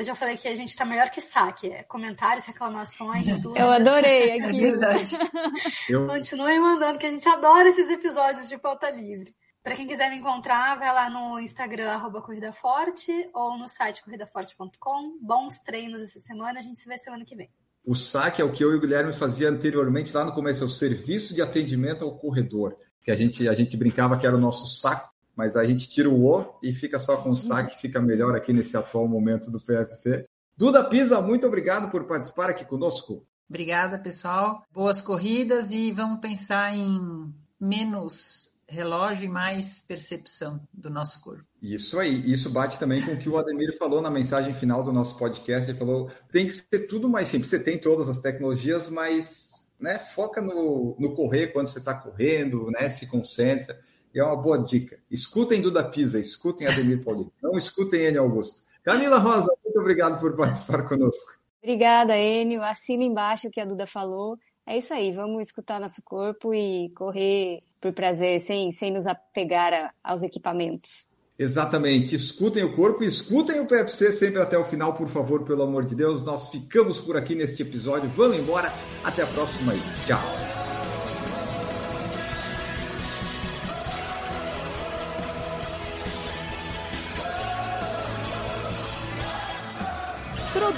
Hoje 0.00 0.10
eu 0.10 0.16
falei 0.16 0.38
que 0.38 0.48
a 0.48 0.56
gente 0.56 0.74
tá 0.74 0.86
melhor 0.86 1.10
que 1.10 1.20
saque. 1.20 1.70
É 1.70 1.82
comentários, 1.82 2.46
reclamações, 2.46 3.26
dúvidas. 3.42 3.56
Eu 3.66 3.70
adorei 3.70 4.30
É 4.40 4.46
aqui. 4.46 4.60
verdade. 4.60 5.18
Eu, 5.86 6.06
Continuem 6.06 6.58
mandando, 6.58 6.98
que 6.98 7.04
a 7.04 7.10
gente 7.10 7.28
adora 7.28 7.68
esses 7.68 7.86
episódios 7.86 8.48
de 8.48 8.56
pauta 8.56 8.88
livre. 8.88 9.34
Para 9.62 9.76
quem 9.76 9.86
quiser 9.86 10.08
me 10.08 10.16
encontrar, 10.16 10.78
vai 10.78 10.90
lá 10.90 11.10
no 11.10 11.38
Instagram, 11.38 11.90
arroba 11.90 12.22
Corrida 12.22 12.50
Forte, 12.50 13.12
ou 13.34 13.58
no 13.58 13.68
site 13.68 14.02
corridaforte.com. 14.02 15.18
Bons 15.20 15.60
treinos 15.60 16.00
essa 16.00 16.18
semana, 16.20 16.60
a 16.60 16.62
gente 16.62 16.80
se 16.80 16.88
vê 16.88 16.96
semana 16.96 17.22
que 17.26 17.36
vem. 17.36 17.50
o 17.84 17.94
saque 17.94 18.40
é 18.40 18.44
o 18.44 18.50
que 18.50 18.64
eu 18.64 18.72
e 18.72 18.76
o 18.76 18.80
Guilherme 18.80 19.12
fazia 19.12 19.50
anteriormente 19.50 20.16
lá 20.16 20.24
no 20.24 20.32
começo, 20.32 20.62
é 20.64 20.66
o 20.66 20.70
serviço 20.70 21.34
de 21.34 21.42
atendimento 21.42 22.06
ao 22.06 22.16
corredor, 22.16 22.74
que 23.04 23.10
a 23.10 23.16
gente, 23.16 23.46
a 23.46 23.52
gente 23.52 23.76
brincava 23.76 24.16
que 24.16 24.26
era 24.26 24.34
o 24.34 24.40
nosso 24.40 24.66
saco, 24.66 25.10
mas 25.36 25.56
a 25.56 25.64
gente 25.64 25.88
tira 25.88 26.08
o 26.08 26.24
O 26.24 26.58
e 26.62 26.72
fica 26.72 26.98
só 26.98 27.16
com 27.16 27.30
o 27.30 27.36
saque, 27.36 27.80
fica 27.80 28.00
melhor 28.00 28.34
aqui 28.34 28.52
nesse 28.52 28.76
atual 28.76 29.08
momento 29.08 29.50
do 29.50 29.60
PFC. 29.60 30.24
Duda 30.56 30.84
Pisa, 30.84 31.20
muito 31.20 31.46
obrigado 31.46 31.90
por 31.90 32.04
participar 32.04 32.50
aqui 32.50 32.64
conosco. 32.64 33.26
Obrigada, 33.48 33.98
pessoal. 33.98 34.62
Boas 34.70 35.00
corridas 35.02 35.70
e 35.70 35.90
vamos 35.90 36.20
pensar 36.20 36.76
em 36.76 37.34
menos 37.58 38.50
relógio 38.70 39.24
e 39.24 39.28
mais 39.28 39.80
percepção 39.80 40.60
do 40.72 40.88
nosso 40.88 41.20
corpo. 41.20 41.44
Isso 41.60 41.98
aí, 41.98 42.30
isso 42.30 42.50
bate 42.50 42.78
também 42.78 43.04
com 43.04 43.12
o 43.12 43.18
que 43.18 43.28
o 43.28 43.36
Ademir 43.36 43.76
falou 43.76 44.00
na 44.00 44.10
mensagem 44.10 44.54
final 44.54 44.84
do 44.84 44.92
nosso 44.92 45.18
podcast. 45.18 45.68
Ele 45.68 45.78
falou: 45.78 46.10
tem 46.30 46.46
que 46.46 46.52
ser 46.52 46.86
tudo 46.86 47.08
mais 47.08 47.28
simples. 47.28 47.50
Você 47.50 47.58
tem 47.58 47.78
todas 47.78 48.08
as 48.08 48.18
tecnologias, 48.18 48.88
mas 48.88 49.68
né, 49.78 49.98
foca 49.98 50.40
no, 50.40 50.96
no 50.98 51.14
correr 51.14 51.48
quando 51.48 51.66
você 51.66 51.80
está 51.80 51.94
correndo, 51.94 52.70
né, 52.70 52.88
se 52.88 53.06
concentra. 53.08 53.80
E 54.14 54.18
é 54.20 54.24
uma 54.24 54.36
boa 54.36 54.58
dica. 54.58 54.98
Escutem 55.10 55.60
Duda 55.62 55.84
Pisa, 55.84 56.18
escutem 56.18 56.66
Ademir 56.66 57.02
Paulino. 57.04 57.32
Não 57.42 57.56
escutem 57.56 58.00
ele, 58.00 58.18
Augusto. 58.18 58.62
Camila 58.82 59.18
Rosa, 59.18 59.52
muito 59.64 59.78
obrigado 59.78 60.18
por 60.20 60.34
participar 60.36 60.88
conosco. 60.88 61.38
Obrigada, 61.62 62.16
Enio. 62.16 62.62
Assina 62.62 63.04
embaixo 63.04 63.48
o 63.48 63.50
que 63.50 63.60
a 63.60 63.64
Duda 63.64 63.86
falou. 63.86 64.38
É 64.66 64.76
isso 64.76 64.92
aí, 64.94 65.12
vamos 65.12 65.42
escutar 65.48 65.80
nosso 65.80 66.00
corpo 66.02 66.54
e 66.54 66.90
correr 66.90 67.60
por 67.80 67.92
prazer, 67.92 68.40
sem, 68.40 68.70
sem 68.72 68.90
nos 68.92 69.06
apegar 69.06 69.72
a- 69.72 69.90
aos 70.02 70.22
equipamentos. 70.22 71.06
Exatamente. 71.38 72.14
Escutem 72.14 72.62
o 72.64 72.76
corpo 72.76 73.02
e 73.02 73.06
escutem 73.06 73.60
o 73.60 73.66
PFC 73.66 74.12
sempre 74.12 74.40
até 74.42 74.58
o 74.58 74.64
final, 74.64 74.92
por 74.92 75.08
favor, 75.08 75.42
pelo 75.42 75.62
amor 75.62 75.84
de 75.86 75.94
Deus. 75.94 76.22
Nós 76.22 76.50
ficamos 76.50 76.98
por 76.98 77.16
aqui 77.16 77.34
neste 77.34 77.62
episódio. 77.62 78.10
Vamos 78.10 78.36
embora. 78.38 78.72
Até 79.02 79.22
a 79.22 79.26
próxima 79.26 79.72
aí. 79.72 79.80
Tchau. 80.06 80.59